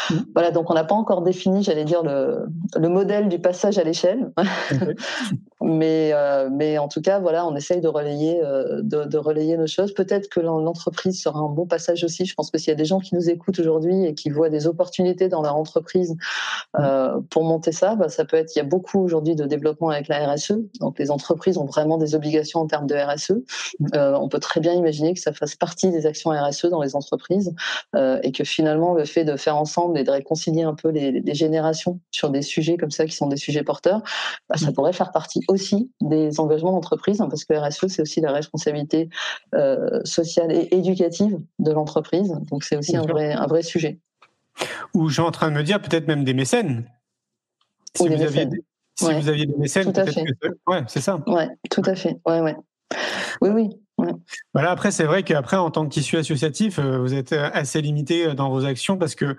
Mmh. 0.09 0.15
Voilà, 0.35 0.51
donc 0.51 0.69
on 0.69 0.73
n'a 0.73 0.83
pas 0.83 0.95
encore 0.95 1.23
défini, 1.23 1.63
j'allais 1.63 1.85
dire 1.85 2.03
le, 2.03 2.45
le 2.75 2.89
modèle 2.89 3.29
du 3.29 3.39
passage 3.39 3.77
à 3.77 3.83
l'échelle, 3.83 4.31
mais 5.63 6.11
euh, 6.13 6.49
mais 6.51 6.77
en 6.77 6.89
tout 6.89 7.01
cas, 7.01 7.19
voilà, 7.19 7.47
on 7.47 7.55
essaye 7.55 7.79
de 7.79 7.87
euh, 7.87 8.81
de, 8.83 9.17
relayer 9.17 9.55
nos 9.55 9.67
choses. 9.67 9.93
Peut-être 9.93 10.27
que 10.27 10.41
l'entreprise 10.41 11.21
sera 11.21 11.39
un 11.39 11.49
bon 11.49 11.65
passage 11.65 12.03
aussi. 12.03 12.25
Je 12.25 12.33
pense 12.35 12.51
que 12.51 12.57
s'il 12.57 12.69
y 12.69 12.71
a 12.71 12.75
des 12.75 12.85
gens 12.85 12.99
qui 12.99 13.15
nous 13.15 13.29
écoutent 13.29 13.59
aujourd'hui 13.59 14.05
et 14.05 14.13
qui 14.13 14.29
voient 14.29 14.49
des 14.49 14.67
opportunités 14.67 15.29
dans 15.29 15.41
leur 15.41 15.55
entreprise 15.55 16.15
euh, 16.79 17.19
pour 17.29 17.45
monter 17.45 17.71
ça, 17.71 17.95
bah, 17.95 18.09
ça 18.09 18.25
peut 18.25 18.35
être. 18.35 18.53
Il 18.55 18.59
y 18.59 18.61
a 18.61 18.65
beaucoup 18.65 18.99
aujourd'hui 19.01 19.35
de 19.35 19.45
développement 19.45 19.89
avec 19.89 20.09
la 20.09 20.33
RSE. 20.33 20.53
Donc 20.81 20.99
les 20.99 21.11
entreprises 21.11 21.57
ont 21.57 21.65
vraiment 21.65 21.97
des 21.97 22.13
obligations 22.13 22.59
en 22.59 22.67
termes 22.67 22.87
de 22.87 22.95
RSE. 22.95 23.33
On 23.93 24.27
peut 24.27 24.39
très 24.39 24.59
bien 24.59 24.73
imaginer 24.73 25.13
que 25.13 25.21
ça 25.21 25.31
fasse 25.31 25.55
partie 25.55 25.91
des 25.91 26.05
actions 26.05 26.31
RSE 26.31 26.65
dans 26.65 26.81
les 26.81 26.95
entreprises 26.95 27.53
et 27.95 28.31
que 28.31 28.43
finalement 28.43 28.93
le 28.93 29.05
fait 29.05 29.23
de 29.23 29.37
faire 29.37 29.55
ensemble 29.55 29.97
et 29.97 30.03
de 30.03 30.11
réconcilier 30.11 30.63
un 30.63 30.73
peu 30.73 30.89
les, 30.89 31.21
générations 31.33 31.99
sur 32.11 32.29
des 32.29 32.41
sujets 32.41 32.77
comme 32.77 32.91
ça 32.91 33.05
qui 33.05 33.15
sont 33.15 33.27
des 33.27 33.37
sujets 33.37 33.63
porteurs, 33.63 34.01
bah, 34.49 34.57
ça 34.57 34.71
pourrait 34.71 34.93
faire 34.93 35.11
partie 35.11 35.41
aussi 35.53 35.91
des 36.01 36.39
engagements 36.39 36.71
d'entreprise 36.71 37.21
hein, 37.21 37.29
parce 37.29 37.45
que 37.45 37.53
RSE 37.53 37.87
c'est 37.87 38.01
aussi 38.01 38.21
la 38.21 38.31
responsabilité 38.31 39.09
euh, 39.53 40.01
sociale 40.03 40.51
et 40.51 40.67
éducative 40.71 41.39
de 41.59 41.71
l'entreprise. 41.71 42.33
Donc 42.49 42.63
c'est 42.63 42.75
aussi 42.75 42.97
un 42.97 43.03
vrai, 43.03 43.33
un 43.33 43.47
vrai 43.47 43.63
sujet. 43.63 43.99
Ou 44.93 45.09
suis 45.09 45.21
en 45.21 45.31
train 45.31 45.49
de 45.49 45.55
me 45.55 45.63
dire 45.63 45.81
peut-être 45.81 46.07
même 46.07 46.23
des 46.23 46.33
mécènes. 46.33 46.89
Si, 47.95 48.07
vous, 48.07 48.21
Aviez, 48.21 48.49
si 48.95 49.13
vous 49.13 49.29
aviez 49.29 49.45
des 49.45 49.55
mécènes, 49.55 49.91
peut-être 49.91 50.13
que... 50.13 50.47
Ouais, 50.67 50.83
c'est 50.87 51.01
ça. 51.01 51.23
Ouais, 51.27 51.47
tout 51.69 51.83
à 51.85 51.95
fait. 51.95 52.19
Ouais, 52.25 52.41
ouais. 52.41 52.55
Oui, 53.41 53.49
oui. 53.49 53.69
Voilà, 54.53 54.71
après, 54.71 54.91
c'est 54.91 55.05
vrai 55.05 55.23
qu'après, 55.23 55.57
en 55.57 55.71
tant 55.71 55.85
que 55.85 55.89
tissu 55.89 56.17
associatif, 56.17 56.79
euh, 56.79 56.99
vous 56.99 57.13
êtes 57.13 57.33
euh, 57.33 57.49
assez 57.53 57.81
limité 57.81 58.27
euh, 58.27 58.33
dans 58.33 58.49
vos 58.49 58.65
actions 58.65 58.97
parce 58.97 59.15
que 59.15 59.35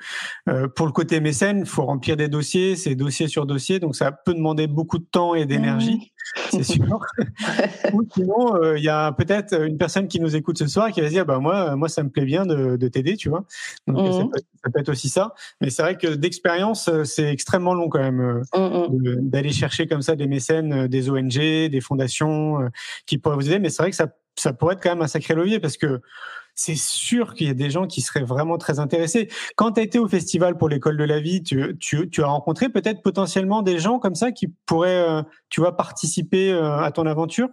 pour 0.74 0.86
le 0.86 0.92
côté 0.92 1.20
mécène, 1.20 1.60
il 1.60 1.66
faut 1.66 1.84
remplir 1.84 2.16
des 2.16 2.28
dossiers, 2.28 2.76
c'est 2.76 2.94
dossier 2.94 3.28
sur 3.28 3.46
dossier, 3.46 3.78
donc 3.78 3.96
ça 3.96 4.12
peut 4.12 4.34
demander 4.34 4.66
beaucoup 4.66 4.98
de 4.98 5.04
temps 5.04 5.34
et 5.34 5.46
d'énergie, 5.46 5.94
mmh. 5.96 6.40
c'est 6.50 6.62
sûr. 6.62 7.00
Ou 7.92 8.02
sinon, 8.12 8.74
il 8.74 8.82
y 8.82 8.88
a 8.88 9.12
peut-être 9.12 9.60
une 9.62 9.78
personne 9.78 10.08
qui 10.08 10.20
nous 10.20 10.36
écoute 10.36 10.58
ce 10.58 10.66
soir 10.66 10.90
qui 10.90 11.00
va 11.00 11.06
se 11.06 11.12
dire, 11.12 11.26
bah 11.26 11.38
moi, 11.38 11.76
moi, 11.76 11.88
ça 11.88 12.02
me 12.02 12.10
plaît 12.10 12.24
bien 12.24 12.46
de, 12.46 12.88
t'aider, 12.88 13.16
tu 13.16 13.28
vois. 13.28 13.44
Donc 13.86 14.12
ça, 14.12 14.24
mmh. 14.24 14.30
peut, 14.72 14.80
être 14.80 14.88
aussi 14.88 15.08
ça. 15.08 15.34
Mais 15.60 15.70
c'est 15.70 15.82
vrai 15.82 15.96
que 15.96 16.08
d'expérience, 16.08 16.90
c'est 17.04 17.30
extrêmement 17.30 17.74
long 17.74 17.88
quand 17.88 18.00
même 18.00 18.42
mmh, 18.54 19.28
d'aller 19.28 19.52
chercher 19.52 19.86
comme 19.86 20.02
ça 20.02 20.16
des 20.16 20.26
mécènes, 20.26 20.86
des 20.88 21.10
ONG, 21.10 21.38
des 21.38 21.80
fondations 21.80 22.58
qui 23.06 23.18
pourraient 23.18 23.36
vous 23.36 23.48
aider. 23.48 23.58
Mais 23.58 23.70
c'est 23.70 23.82
vrai 23.82 23.90
que 23.90 23.96
ça 23.96 24.08
ça 24.36 24.52
pourrait 24.52 24.74
être 24.74 24.82
quand 24.82 24.90
même 24.90 25.02
un 25.02 25.08
sacré 25.08 25.34
levier 25.34 25.60
parce 25.60 25.76
que 25.76 26.00
c'est 26.54 26.76
sûr 26.76 27.34
qu'il 27.34 27.48
y 27.48 27.50
a 27.50 27.54
des 27.54 27.70
gens 27.70 27.86
qui 27.86 28.00
seraient 28.00 28.22
vraiment 28.22 28.58
très 28.58 28.78
intéressés. 28.78 29.28
Quand 29.56 29.72
tu 29.72 29.80
as 29.80 29.82
été 29.82 29.98
au 29.98 30.08
festival 30.08 30.56
pour 30.56 30.68
l'école 30.68 30.96
de 30.96 31.04
la 31.04 31.20
vie, 31.20 31.42
tu, 31.42 31.76
as 32.18 32.26
rencontré 32.26 32.68
peut-être 32.68 33.02
potentiellement 33.02 33.62
des 33.62 33.78
gens 33.78 33.98
comme 33.98 34.14
ça 34.14 34.30
qui 34.30 34.48
pourraient, 34.66 35.08
euh, 35.08 35.22
tu 35.50 35.60
vois, 35.60 35.76
participer 35.76 36.52
euh, 36.52 36.78
à 36.78 36.92
ton 36.92 37.06
aventure? 37.06 37.48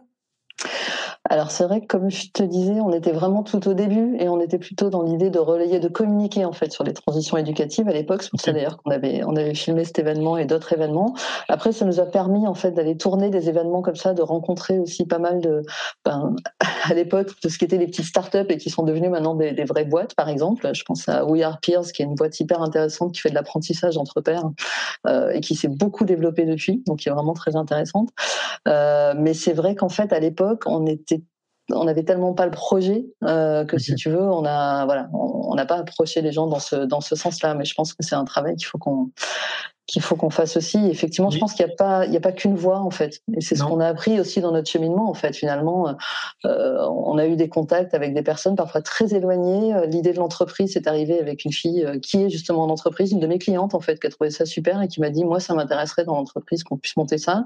Alors 1.29 1.51
c'est 1.51 1.65
vrai 1.65 1.81
que 1.81 1.85
comme 1.85 2.09
je 2.09 2.31
te 2.31 2.41
disais, 2.41 2.81
on 2.81 2.91
était 2.91 3.11
vraiment 3.11 3.43
tout 3.43 3.67
au 3.67 3.73
début 3.73 4.17
et 4.19 4.27
on 4.27 4.41
était 4.41 4.57
plutôt 4.57 4.89
dans 4.89 5.03
l'idée 5.03 5.29
de 5.29 5.37
relayer, 5.37 5.79
de 5.79 5.87
communiquer 5.87 6.45
en 6.45 6.51
fait 6.51 6.71
sur 6.71 6.83
les 6.83 6.93
transitions 6.93 7.37
éducatives 7.37 7.87
à 7.87 7.93
l'époque. 7.93 8.23
C'est 8.23 8.31
pour 8.31 8.41
ça 8.41 8.51
d'ailleurs 8.51 8.77
qu'on 8.77 8.89
avait 8.89 9.23
on 9.23 9.35
avait 9.35 9.53
filmé 9.53 9.85
cet 9.85 9.99
événement 9.99 10.37
et 10.37 10.45
d'autres 10.45 10.73
événements. 10.73 11.13
Après, 11.47 11.73
ça 11.73 11.85
nous 11.85 11.99
a 11.99 12.05
permis 12.07 12.47
en 12.47 12.55
fait 12.55 12.71
d'aller 12.71 12.97
tourner 12.97 13.29
des 13.29 13.49
événements 13.49 13.83
comme 13.83 13.95
ça, 13.95 14.13
de 14.13 14.21
rencontrer 14.23 14.79
aussi 14.79 15.05
pas 15.05 15.19
mal 15.19 15.41
de 15.41 15.61
ben, 16.03 16.35
à 16.89 16.93
l'époque 16.95 17.29
de 17.43 17.49
ce 17.49 17.59
qui 17.59 17.65
étaient 17.65 17.77
les 17.77 17.87
petites 17.87 18.05
startups 18.05 18.47
et 18.49 18.57
qui 18.57 18.71
sont 18.71 18.83
devenues 18.83 19.09
maintenant 19.09 19.35
des, 19.35 19.63
vraies 19.63 19.85
boîtes. 19.85 20.15
Par 20.15 20.27
exemple, 20.27 20.71
je 20.73 20.83
pense 20.83 21.07
à 21.07 21.23
We 21.25 21.43
Are 21.43 21.59
Peers, 21.61 21.91
qui 21.93 22.01
est 22.01 22.05
une 22.05 22.15
boîte 22.15 22.39
hyper 22.39 22.63
intéressante 22.63 23.13
qui 23.13 23.21
fait 23.21 23.29
de 23.29 23.35
l'apprentissage 23.35 23.95
entre 23.95 24.21
pairs 24.21 24.49
euh, 25.05 25.29
et 25.29 25.39
qui 25.41 25.53
s'est 25.53 25.67
beaucoup 25.67 26.03
développée 26.03 26.45
depuis, 26.45 26.81
donc 26.87 26.99
qui 26.99 27.09
est 27.09 27.11
vraiment 27.11 27.33
très 27.33 27.55
intéressante. 27.55 28.09
Euh, 28.67 29.13
mais 29.15 29.33
c'est 29.33 29.53
vrai 29.53 29.75
qu'en 29.75 29.89
fait, 29.89 30.11
à 30.13 30.19
l'époque, 30.19 30.63
on 30.65 30.85
était 30.87 31.20
on 31.69 31.85
n'avait 31.85 32.03
tellement 32.03 32.33
pas 32.33 32.45
le 32.45 32.51
projet 32.51 33.05
euh, 33.23 33.65
que 33.65 33.77
si 33.77 33.95
tu 33.95 34.09
veux, 34.09 34.21
on 34.21 34.45
a 34.45 34.85
voilà, 34.85 35.09
on 35.13 35.53
n'a 35.55 35.65
pas 35.65 35.77
approché 35.77 36.21
les 36.21 36.31
gens 36.31 36.47
dans 36.47 36.59
ce 36.59 36.75
dans 36.75 37.01
ce 37.01 37.15
sens-là. 37.15 37.53
Mais 37.55 37.65
je 37.65 37.73
pense 37.73 37.93
que 37.93 38.03
c'est 38.03 38.15
un 38.15 38.25
travail 38.25 38.55
qu'il 38.55 38.67
faut 38.67 38.77
qu'on 38.77 39.11
qu'il 39.87 40.01
faut 40.01 40.15
qu'on 40.15 40.29
fasse 40.29 40.57
aussi. 40.57 40.77
Effectivement, 40.89 41.29
je 41.29 41.39
pense 41.39 41.53
qu'il 41.53 41.65
n'y 41.65 41.71
a 41.71 41.75
pas, 41.75 42.05
il 42.05 42.13
y 42.13 42.17
a 42.17 42.21
pas 42.21 42.31
qu'une 42.31 42.55
voie 42.55 42.79
en 42.79 42.91
fait. 42.91 43.21
Et 43.35 43.41
c'est 43.41 43.55
ce 43.55 43.63
qu'on 43.63 43.79
a 43.79 43.87
appris 43.87 44.19
aussi 44.19 44.41
dans 44.41 44.51
notre 44.51 44.69
cheminement 44.69 45.09
en 45.09 45.13
fait. 45.13 45.35
Finalement, 45.35 45.95
euh, 46.45 46.87
on 46.87 47.17
a 47.17 47.25
eu 47.27 47.35
des 47.35 47.49
contacts 47.49 47.93
avec 47.93 48.13
des 48.13 48.23
personnes 48.23 48.55
parfois 48.55 48.81
très 48.81 49.13
éloignées. 49.13 49.73
Euh, 49.73 49.85
l'idée 49.85 50.13
de 50.13 50.17
l'entreprise 50.17 50.71
c'est 50.73 50.87
arrivé 50.87 51.19
avec 51.19 51.45
une 51.45 51.51
fille 51.51 51.83
euh, 51.83 51.99
qui 51.99 52.23
est 52.23 52.29
justement 52.29 52.63
en 52.63 52.69
entreprise, 52.69 53.11
une 53.11 53.19
de 53.19 53.27
mes 53.27 53.39
clientes 53.39 53.73
en 53.73 53.79
fait, 53.79 53.99
qui 53.99 54.07
a 54.07 54.09
trouvé 54.09 54.29
ça 54.29 54.45
super 54.45 54.81
et 54.81 54.87
qui 54.87 55.01
m'a 55.01 55.09
dit 55.09 55.23
moi 55.23 55.39
ça 55.39 55.53
m'intéresserait 55.53 56.05
dans 56.05 56.15
l'entreprise 56.15 56.63
qu'on 56.63 56.77
puisse 56.77 56.95
monter 56.97 57.17
ça. 57.17 57.45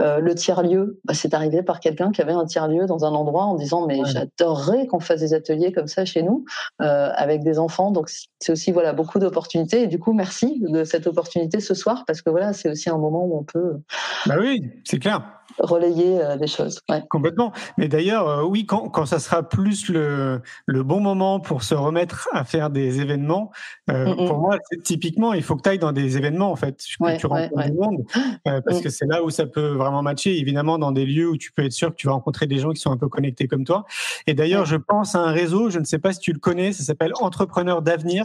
Euh, 0.00 0.18
le 0.18 0.34
tiers 0.34 0.62
lieu, 0.62 1.00
bah, 1.04 1.14
c'est 1.14 1.34
arrivé 1.34 1.62
par 1.62 1.80
quelqu'un 1.80 2.10
qui 2.10 2.22
avait 2.22 2.32
un 2.32 2.44
tiers 2.44 2.68
lieu 2.68 2.86
dans 2.86 3.04
un 3.04 3.12
endroit 3.12 3.44
en 3.44 3.54
disant 3.54 3.86
mais 3.86 4.00
j'adorerais 4.04 4.86
qu'on 4.86 5.00
fasse 5.00 5.20
des 5.20 5.34
ateliers 5.34 5.72
comme 5.72 5.88
ça 5.88 6.04
chez 6.04 6.22
nous 6.22 6.44
euh, 6.82 7.10
avec 7.14 7.42
des 7.42 7.58
enfants. 7.58 7.90
Donc 7.90 8.10
c'est 8.38 8.52
aussi 8.52 8.72
voilà 8.72 8.92
beaucoup 8.92 9.18
d'opportunités 9.18 9.82
et 9.82 9.86
du 9.86 9.98
coup 9.98 10.12
merci 10.12 10.60
de 10.60 10.84
cette 10.84 11.06
opportunité 11.06 11.60
ce 11.70 11.74
soir 11.74 12.04
parce 12.06 12.22
que 12.22 12.30
voilà, 12.30 12.52
c'est 12.52 12.70
aussi 12.70 12.90
un 12.90 12.98
moment 12.98 13.24
où 13.24 13.38
on 13.38 13.44
peut. 13.44 13.80
Bah 14.26 14.36
oui, 14.40 14.70
c'est 14.84 14.98
clair. 14.98 15.22
Relayer 15.58 16.22
euh, 16.22 16.36
des 16.36 16.46
choses. 16.46 16.80
Complètement. 17.10 17.52
Mais 17.76 17.88
d'ailleurs, 17.88 18.28
euh, 18.28 18.42
oui, 18.44 18.66
quand, 18.66 18.88
quand 18.88 19.04
ça 19.04 19.18
sera 19.18 19.42
plus 19.42 19.88
le, 19.88 20.40
le 20.66 20.82
bon 20.82 21.00
moment 21.00 21.40
pour 21.40 21.62
se 21.62 21.74
remettre 21.74 22.28
à 22.32 22.44
faire 22.44 22.70
des 22.70 23.00
événements, 23.00 23.50
euh, 23.90 24.14
pour 24.14 24.38
moi, 24.38 24.56
typiquement, 24.84 25.32
il 25.32 25.42
faut 25.42 25.56
que 25.56 25.62
tu 25.62 25.68
ailles 25.68 25.78
dans 25.78 25.92
des 25.92 26.16
événements, 26.16 26.50
en 26.50 26.56
fait, 26.56 26.76
que 26.76 27.16
tu 27.16 27.26
rencontres 27.26 27.64
du 27.64 27.72
monde, 27.72 28.04
parce 28.44 28.78
mm. 28.78 28.82
que 28.82 28.88
c'est 28.88 29.06
là 29.06 29.22
où 29.22 29.30
ça 29.30 29.46
peut 29.46 29.68
vraiment 29.68 30.02
matcher, 30.02 30.38
évidemment, 30.38 30.78
dans 30.78 30.92
des 30.92 31.04
lieux 31.04 31.28
où 31.28 31.36
tu 31.36 31.52
peux 31.52 31.64
être 31.64 31.72
sûr 31.72 31.90
que 31.90 31.96
tu 31.96 32.06
vas 32.06 32.14
rencontrer 32.14 32.46
des 32.46 32.58
gens 32.58 32.70
qui 32.70 32.80
sont 32.80 32.92
un 32.92 32.96
peu 32.96 33.08
connectés 33.08 33.48
comme 33.48 33.64
toi. 33.64 33.84
Et 34.26 34.34
d'ailleurs, 34.34 34.64
je 34.64 34.76
pense 34.76 35.14
à 35.14 35.18
un 35.18 35.32
réseau, 35.32 35.68
je 35.68 35.78
ne 35.78 35.84
sais 35.84 35.98
pas 35.98 36.12
si 36.12 36.20
tu 36.20 36.32
le 36.32 36.38
connais, 36.38 36.72
ça 36.72 36.84
s'appelle 36.84 37.12
Entrepreneurs 37.20 37.82
d'avenir. 37.82 38.24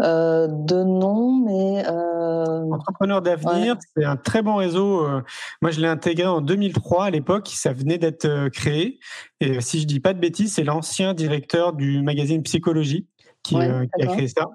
Euh, 0.00 0.46
de 0.48 0.84
nom, 0.84 1.32
mais 1.44 1.84
euh... 1.88 2.70
Entrepreneur 2.70 3.20
d'avenir, 3.20 3.76
c'est 3.96 4.04
un 4.04 4.16
très 4.16 4.42
bon 4.42 4.54
réseau. 4.54 5.04
Euh, 5.04 5.22
moi, 5.60 5.72
je 5.72 5.80
l'ai 5.80 5.88
intégré 5.88 6.24
en 6.24 6.40
2003 6.40 7.06
à 7.06 7.10
l'époque, 7.10 7.48
ça 7.52 7.72
venait 7.72 7.98
d'être 7.98 8.24
euh, 8.24 8.48
créé. 8.48 9.00
Et 9.40 9.60
si 9.60 9.80
je 9.80 9.86
dis 9.86 9.98
pas 9.98 10.14
de 10.14 10.20
bêtises, 10.20 10.54
c'est 10.54 10.62
l'ancien 10.62 11.14
directeur 11.14 11.72
du 11.72 12.00
magazine 12.02 12.44
Psychologie 12.44 13.08
qui, 13.48 13.56
euh, 13.56 13.86
a 14.00 14.06
créé 14.06 14.28
ça. 14.28 14.46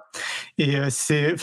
Et 0.57 0.77
euh, 0.77 0.87
c'est, 0.89 1.35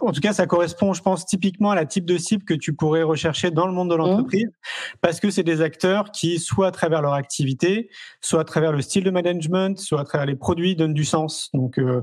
en 0.00 0.12
tout 0.12 0.20
cas, 0.20 0.32
ça 0.32 0.46
correspond, 0.46 0.94
je 0.94 1.02
pense, 1.02 1.26
typiquement 1.26 1.70
à 1.70 1.74
la 1.74 1.84
type 1.84 2.06
de 2.06 2.16
cible 2.16 2.44
que 2.44 2.54
tu 2.54 2.72
pourrais 2.74 3.02
rechercher 3.02 3.50
dans 3.50 3.66
le 3.66 3.72
monde 3.72 3.90
de 3.90 3.94
l'entreprise, 3.94 4.46
mmh. 4.46 4.96
parce 5.00 5.20
que 5.20 5.30
c'est 5.30 5.42
des 5.42 5.60
acteurs 5.60 6.10
qui, 6.10 6.38
soit 6.38 6.68
à 6.68 6.70
travers 6.70 7.02
leur 7.02 7.12
activité, 7.12 7.90
soit 8.20 8.40
à 8.40 8.44
travers 8.44 8.72
le 8.72 8.80
style 8.80 9.04
de 9.04 9.10
management, 9.10 9.78
soit 9.78 10.00
à 10.00 10.04
travers 10.04 10.26
les 10.26 10.36
produits, 10.36 10.76
donnent 10.76 10.94
du 10.94 11.04
sens. 11.04 11.50
Donc, 11.52 11.78
euh, 11.78 12.02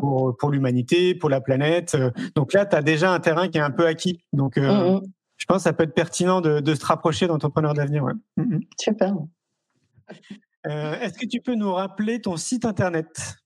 pour, 0.00 0.36
pour 0.36 0.50
l'humanité, 0.50 1.14
pour 1.14 1.28
la 1.28 1.40
planète. 1.40 1.96
Donc 2.34 2.52
là, 2.52 2.66
tu 2.66 2.76
as 2.76 2.82
déjà 2.82 3.12
un 3.12 3.20
terrain 3.20 3.48
qui 3.48 3.58
est 3.58 3.62
un 3.62 3.70
peu 3.70 3.86
acquis. 3.86 4.20
Donc, 4.32 4.56
mmh, 4.56 4.62
mmh. 4.62 5.00
je 5.36 5.44
pense 5.46 5.58
que 5.58 5.62
ça 5.62 5.72
peut 5.72 5.84
être 5.84 5.94
pertinent 5.94 6.40
de, 6.40 6.60
de 6.60 6.74
se 6.74 6.84
rapprocher 6.86 7.26
d'entrepreneurs 7.26 7.74
d'avenir. 7.74 8.04
Ouais. 8.04 8.14
Super. 8.78 9.14
Est-ce 10.64 11.18
que 11.18 11.26
tu 11.26 11.40
peux 11.40 11.54
nous 11.54 11.72
rappeler 11.72 12.20
ton 12.20 12.36
site 12.36 12.64
internet? 12.64 13.36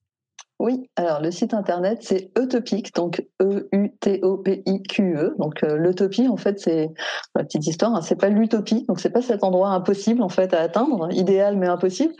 Oui, 0.61 0.87
alors 0.95 1.21
le 1.21 1.31
site 1.31 1.55
internet 1.55 1.99
c'est 2.01 2.31
Utopic, 2.39 2.93
donc 2.93 3.25
E-U-T-O-P-I-Q-E. 3.41 5.33
Donc 5.39 5.63
euh, 5.63 5.75
l'utopie 5.75 6.27
en 6.27 6.37
fait 6.37 6.59
c'est 6.59 6.91
la 7.35 7.43
petite 7.43 7.65
histoire, 7.65 7.95
hein, 7.95 8.01
c'est 8.03 8.15
pas 8.15 8.29
l'utopie, 8.29 8.85
donc 8.87 8.99
c'est 8.99 9.09
pas 9.09 9.23
cet 9.23 9.43
endroit 9.43 9.69
impossible 9.69 10.21
en 10.21 10.29
fait 10.29 10.53
à 10.53 10.59
atteindre, 10.59 11.11
idéal 11.13 11.57
mais 11.57 11.65
impossible. 11.65 12.13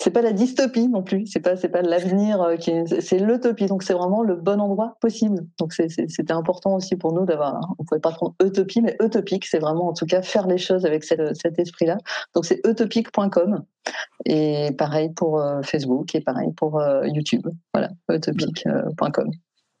C'est 0.00 0.12
pas 0.12 0.22
la 0.22 0.30
dystopie 0.30 0.86
non 0.86 1.02
plus, 1.02 1.26
c'est 1.26 1.40
pas 1.40 1.56
pas 1.56 1.82
l'avenir 1.82 2.40
euh, 2.40 2.54
qui 2.54 2.70
c'est 3.00 3.18
l'utopie, 3.18 3.66
donc 3.66 3.82
c'est 3.82 3.94
vraiment 3.94 4.22
le 4.22 4.36
bon 4.36 4.60
endroit 4.60 4.94
possible. 5.00 5.44
Donc 5.58 5.72
c'était 5.72 6.32
important 6.32 6.76
aussi 6.76 6.94
pour 6.94 7.12
nous 7.12 7.26
d'avoir, 7.26 7.56
hein, 7.56 7.74
on 7.80 7.84
pouvait 7.84 8.00
pas 8.00 8.12
prendre 8.12 8.36
utopie, 8.40 8.80
mais 8.80 8.96
utopique, 9.02 9.44
c'est 9.44 9.58
vraiment 9.58 9.88
en 9.88 9.92
tout 9.92 10.06
cas 10.06 10.22
faire 10.22 10.46
les 10.46 10.58
choses 10.58 10.86
avec 10.86 11.02
cet 11.02 11.58
esprit-là. 11.58 11.98
Donc 12.32 12.44
c'est 12.44 12.64
utopique.com 12.64 13.64
et 14.24 14.70
pareil 14.76 15.10
pour 15.10 15.40
euh, 15.40 15.62
Facebook 15.62 16.14
et 16.14 16.20
pareil 16.20 16.52
pour 16.56 16.82
YouTube. 17.04 17.46
Voilà. 17.72 17.90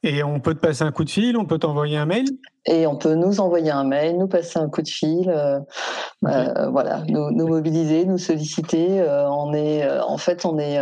Et 0.04 0.22
on 0.22 0.38
peut 0.38 0.54
te 0.54 0.60
passer 0.60 0.84
un 0.84 0.92
coup 0.92 1.04
de 1.04 1.10
fil, 1.10 1.36
on 1.36 1.44
peut 1.44 1.58
t'envoyer 1.58 1.96
un 1.96 2.06
mail? 2.06 2.26
Et 2.66 2.86
on 2.86 2.96
peut 2.96 3.14
nous 3.14 3.40
envoyer 3.40 3.70
un 3.72 3.82
mail, 3.82 4.16
nous 4.16 4.28
passer 4.28 4.58
un 4.58 4.68
coup 4.68 4.82
de 4.82 4.88
fil, 4.88 5.28
euh, 5.28 5.58
euh, 6.26 6.68
voilà, 6.70 7.02
nous, 7.08 7.48
mobiliser, 7.48 8.04
nous 8.04 8.18
solliciter. 8.18 9.00
Euh, 9.00 9.28
on 9.28 9.52
est, 9.54 9.88
en 10.00 10.18
fait, 10.18 10.44
on 10.44 10.58
est 10.58 10.78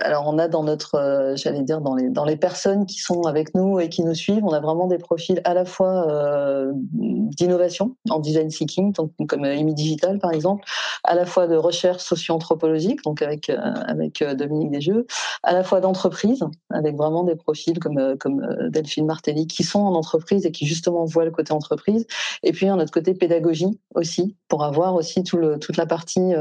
alors 0.00 0.26
on 0.26 0.38
a 0.38 0.48
dans 0.48 0.62
notre, 0.62 0.94
euh, 0.96 1.36
j'allais 1.36 1.62
dire 1.62 1.80
dans 1.80 1.94
les 1.94 2.08
dans 2.08 2.24
les 2.24 2.36
personnes 2.36 2.86
qui 2.86 2.98
sont 2.98 3.22
avec 3.22 3.54
nous 3.54 3.80
et 3.80 3.88
qui 3.88 4.02
nous 4.02 4.14
suivent, 4.14 4.44
on 4.44 4.52
a 4.52 4.60
vraiment 4.60 4.86
des 4.86 4.98
profils 4.98 5.40
à 5.44 5.54
la 5.54 5.64
fois 5.64 6.10
euh, 6.10 6.72
d'innovation 6.74 7.96
en 8.10 8.18
design 8.18 8.48
thinking, 8.48 8.92
donc, 8.92 9.12
comme 9.28 9.44
Emi 9.44 9.74
Digital 9.74 10.18
par 10.18 10.32
exemple, 10.32 10.64
à 11.04 11.14
la 11.14 11.26
fois 11.26 11.46
de 11.46 11.56
recherche 11.56 12.02
socio-anthropologique, 12.02 13.02
donc 13.04 13.22
avec 13.22 13.50
euh, 13.50 13.56
avec 13.86 14.22
Dominique 14.36 14.70
Desjeux, 14.70 15.06
à 15.42 15.52
la 15.52 15.62
fois 15.62 15.80
d'entreprise, 15.80 16.44
avec 16.70 16.96
vraiment 16.96 17.24
des 17.24 17.36
profils 17.36 17.78
comme 17.78 18.16
comme 18.18 18.46
Delphine 18.68 19.06
Martelly 19.06 19.46
qui 19.46 19.64
sont 19.64 19.80
en 19.80 19.94
entreprise 19.94 20.46
et 20.46 20.52
qui 20.52 20.66
justement 20.66 21.04
voient 21.04 21.24
le 21.24 21.30
côté 21.30 21.52
entreprise, 21.52 22.06
et 22.42 22.52
puis 22.52 22.68
un 22.68 22.78
autre 22.78 22.92
côté 22.92 23.14
pédagogie 23.14 23.78
aussi 23.94 24.36
pour 24.48 24.64
avoir 24.64 24.94
aussi 24.94 25.22
tout 25.22 25.36
le, 25.36 25.58
toute 25.58 25.76
la 25.76 25.86
partie 25.86 26.32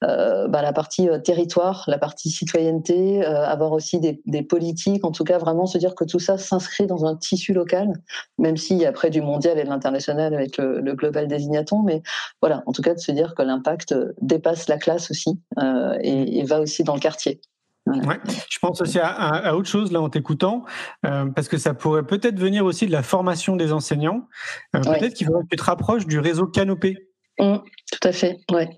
bah, 0.00 0.62
la 0.62 0.72
partie 0.72 1.08
territoire, 1.24 1.84
la 1.86 1.98
partie 1.98 2.30
citoyenneté 2.30 2.87
euh, 2.94 3.46
avoir 3.46 3.72
aussi 3.72 4.00
des, 4.00 4.42
politiques, 4.42 5.04
en 5.04 5.10
tout 5.10 5.24
cas 5.24 5.38
vraiment 5.38 5.66
se 5.66 5.78
dire 5.78 5.94
que 5.94 6.04
tout 6.04 6.18
ça 6.18 6.38
s'inscrit 6.38 6.86
dans 6.86 7.04
un 7.04 7.16
tissu 7.16 7.52
local, 7.52 7.92
même 8.38 8.56
s'il 8.56 8.78
y 8.78 8.86
a 8.86 8.88
après 8.88 9.10
du 9.10 9.20
mondial 9.20 9.58
et 9.58 9.64
de 9.64 9.68
l'international 9.68 10.34
avec 10.34 10.56
le, 10.58 10.94
global 10.94 11.28
désignaton, 11.28 11.82
mais 11.82 12.02
voilà, 12.40 12.62
en 12.66 12.72
tout 12.72 12.82
cas 12.82 12.94
de 12.94 12.98
se 12.98 13.12
dire 13.12 13.34
que 13.34 13.42
l'impact 13.42 13.94
dépasse 14.20 14.68
la 14.68 14.78
classe 14.78 15.10
aussi 15.10 15.38
euh, 15.58 15.96
et, 16.00 16.44
va 16.44 16.60
aussi 16.60 16.84
dans 16.84 16.94
le 16.94 17.00
quartier. 17.00 17.40
Ouais. 17.86 18.18
Je 18.50 18.58
pense 18.58 18.82
aussi 18.82 18.98
à, 19.00 19.56
autre 19.56 19.68
chose 19.68 19.92
là 19.92 20.00
en 20.00 20.10
t'écoutant, 20.10 20.64
euh, 21.06 21.26
parce 21.26 21.48
que 21.48 21.56
ça 21.56 21.72
pourrait 21.72 22.04
peut-être 22.04 22.38
venir 22.38 22.64
aussi 22.64 22.86
de 22.86 22.92
la 22.92 23.02
formation 23.02 23.56
des 23.56 23.72
enseignants. 23.72 24.28
Peut-être 24.72 25.14
qu'il 25.14 25.26
faudrait 25.26 25.42
que 25.44 25.48
tu 25.50 25.56
te 25.56 25.64
rapproches 25.64 26.06
du 26.06 26.18
réseau 26.18 26.46
Canopé. 26.46 27.07
Mmh, 27.40 27.58
tout 27.92 28.08
à 28.08 28.12
fait, 28.12 28.40
ouais. 28.50 28.68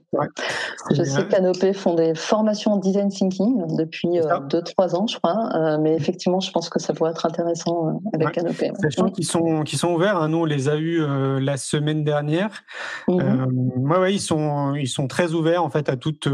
Je 0.91 1.03
sais 1.03 1.25
que 1.25 1.31
Canopé 1.31 1.73
font 1.73 1.95
des 1.95 2.15
formations 2.15 2.73
en 2.73 2.77
design 2.77 3.09
thinking 3.09 3.77
depuis 3.77 4.09
2-3 4.09 4.21
euh, 4.21 4.97
ans, 4.97 5.07
je 5.07 5.17
crois. 5.17 5.49
Euh, 5.55 5.79
mais 5.81 5.95
effectivement, 5.95 6.41
je 6.41 6.51
pense 6.51 6.69
que 6.69 6.79
ça 6.79 6.93
pourrait 6.93 7.13
être 7.13 7.25
intéressant 7.25 7.89
euh, 7.89 7.93
avec 8.13 8.33
Canopé. 8.33 8.71
Sachant 8.83 9.07
mmh. 9.07 9.65
qu'ils 9.65 9.79
sont, 9.79 9.95
ouverts, 9.95 10.19
hein, 10.19 10.29
nous 10.29 10.39
on 10.39 10.45
les 10.45 10.69
a 10.69 10.77
eus 10.77 11.01
la 11.41 11.57
semaine 11.57 12.05
dernière. 12.05 12.63
Mmh. 13.09 13.91
ouais, 13.91 14.15
ils, 14.15 14.21
sont, 14.21 14.75
ils 14.75 14.89
sont 14.89 15.09
très 15.09 15.33
ouverts 15.33 15.65
en 15.65 15.71
fait 15.71 15.89
à 15.89 15.97
toute 15.97 16.29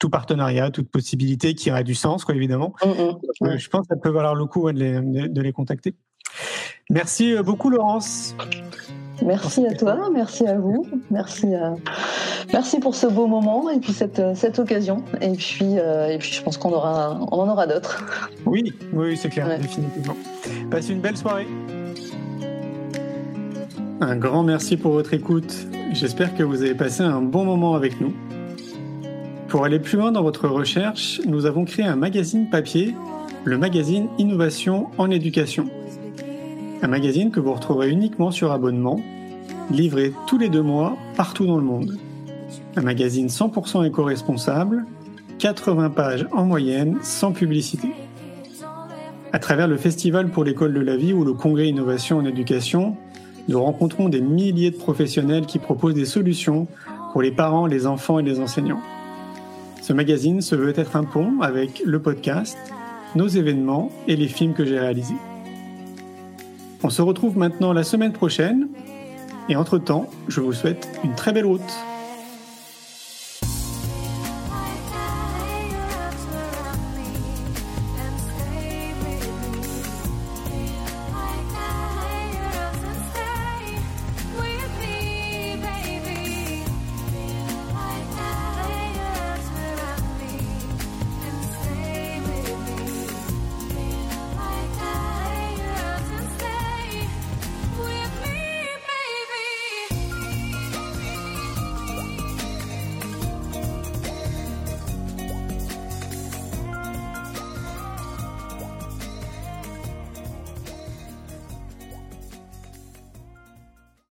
tout 0.00 0.10
partenariat, 0.10 0.70
toute 0.70 0.90
possibilité 0.90 1.54
qui 1.54 1.70
aurait 1.70 1.84
du 1.84 1.94
sens, 1.94 2.24
quoi, 2.24 2.34
évidemment. 2.34 2.74
je 2.82 3.68
pense 3.68 3.82
que 3.82 3.94
ça 3.94 3.96
peut 3.96 4.10
valoir 4.10 4.34
le 4.34 4.46
coup 4.46 4.70
de, 4.70 4.78
les, 4.78 5.28
de, 5.28 5.40
les, 5.40 5.52
contacter. 5.52 5.94
Merci 6.90 7.36
beaucoup, 7.42 7.70
Laurence. 7.70 8.34
Merci 9.24 9.66
à 9.66 9.72
toi, 9.72 10.10
merci 10.12 10.46
à 10.46 10.58
vous, 10.58 10.86
merci, 11.10 11.54
à... 11.54 11.74
merci 12.52 12.78
pour 12.78 12.94
ce 12.94 13.06
beau 13.06 13.26
moment 13.26 13.70
et 13.70 13.78
puis 13.78 13.94
cette, 13.94 14.20
cette 14.34 14.58
occasion. 14.58 15.02
Et 15.22 15.32
puis, 15.32 15.78
euh, 15.78 16.10
et 16.10 16.18
puis 16.18 16.30
je 16.30 16.42
pense 16.42 16.58
qu'on 16.58 16.72
aura, 16.72 17.18
on 17.32 17.38
en 17.38 17.48
aura 17.48 17.66
d'autres. 17.66 18.04
Oui, 18.44 18.74
oui, 18.92 19.16
c'est 19.16 19.30
clair, 19.30 19.58
définitivement. 19.58 20.16
Passez 20.70 20.92
une 20.92 21.00
belle 21.00 21.16
soirée. 21.16 21.46
Un 24.02 24.16
grand 24.16 24.42
merci 24.42 24.76
pour 24.76 24.92
votre 24.92 25.14
écoute. 25.14 25.54
J'espère 25.92 26.34
que 26.34 26.42
vous 26.42 26.60
avez 26.60 26.74
passé 26.74 27.02
un 27.02 27.22
bon 27.22 27.44
moment 27.44 27.74
avec 27.74 28.00
nous. 28.02 28.12
Pour 29.48 29.64
aller 29.64 29.78
plus 29.78 29.96
loin 29.96 30.12
dans 30.12 30.22
votre 30.22 30.48
recherche, 30.48 31.22
nous 31.26 31.46
avons 31.46 31.64
créé 31.64 31.86
un 31.86 31.96
magazine 31.96 32.50
papier, 32.50 32.94
le 33.44 33.56
magazine 33.56 34.08
Innovation 34.18 34.88
en 34.98 35.10
éducation 35.10 35.70
un 36.84 36.88
magazine 36.88 37.30
que 37.30 37.40
vous 37.40 37.54
retrouverez 37.54 37.88
uniquement 37.88 38.30
sur 38.30 38.52
abonnement, 38.52 39.00
livré 39.70 40.12
tous 40.26 40.36
les 40.36 40.50
deux 40.50 40.62
mois 40.62 40.98
partout 41.16 41.46
dans 41.46 41.56
le 41.56 41.62
monde. 41.62 41.96
Un 42.76 42.82
magazine 42.82 43.28
100% 43.28 43.86
éco-responsable, 43.86 44.84
80 45.38 45.88
pages 45.90 46.26
en 46.30 46.44
moyenne, 46.44 46.98
sans 47.00 47.32
publicité. 47.32 47.88
À 49.32 49.38
travers 49.38 49.66
le 49.66 49.78
Festival 49.78 50.28
pour 50.28 50.44
l'école 50.44 50.74
de 50.74 50.80
la 50.80 50.96
vie 50.96 51.14
ou 51.14 51.24
le 51.24 51.32
Congrès 51.32 51.68
Innovation 51.68 52.18
en 52.18 52.26
éducation, 52.26 52.96
nous 53.48 53.62
rencontrons 53.62 54.10
des 54.10 54.20
milliers 54.20 54.70
de 54.70 54.76
professionnels 54.76 55.46
qui 55.46 55.58
proposent 55.58 55.94
des 55.94 56.04
solutions 56.04 56.68
pour 57.12 57.22
les 57.22 57.32
parents, 57.32 57.64
les 57.66 57.86
enfants 57.86 58.18
et 58.18 58.22
les 58.22 58.40
enseignants. 58.40 58.82
Ce 59.80 59.94
magazine 59.94 60.42
se 60.42 60.54
veut 60.54 60.78
être 60.78 60.96
un 60.96 61.04
pont 61.04 61.40
avec 61.40 61.82
le 61.86 61.98
podcast, 62.02 62.58
nos 63.16 63.28
événements 63.28 63.90
et 64.06 64.16
les 64.16 64.28
films 64.28 64.52
que 64.52 64.66
j'ai 64.66 64.78
réalisés. 64.78 65.14
On 66.84 66.90
se 66.90 67.00
retrouve 67.00 67.38
maintenant 67.38 67.72
la 67.72 67.82
semaine 67.82 68.12
prochaine 68.12 68.68
et 69.48 69.56
entre-temps, 69.56 70.10
je 70.28 70.42
vous 70.42 70.52
souhaite 70.52 70.86
une 71.02 71.14
très 71.14 71.32
belle 71.32 71.46
route. 71.46 71.62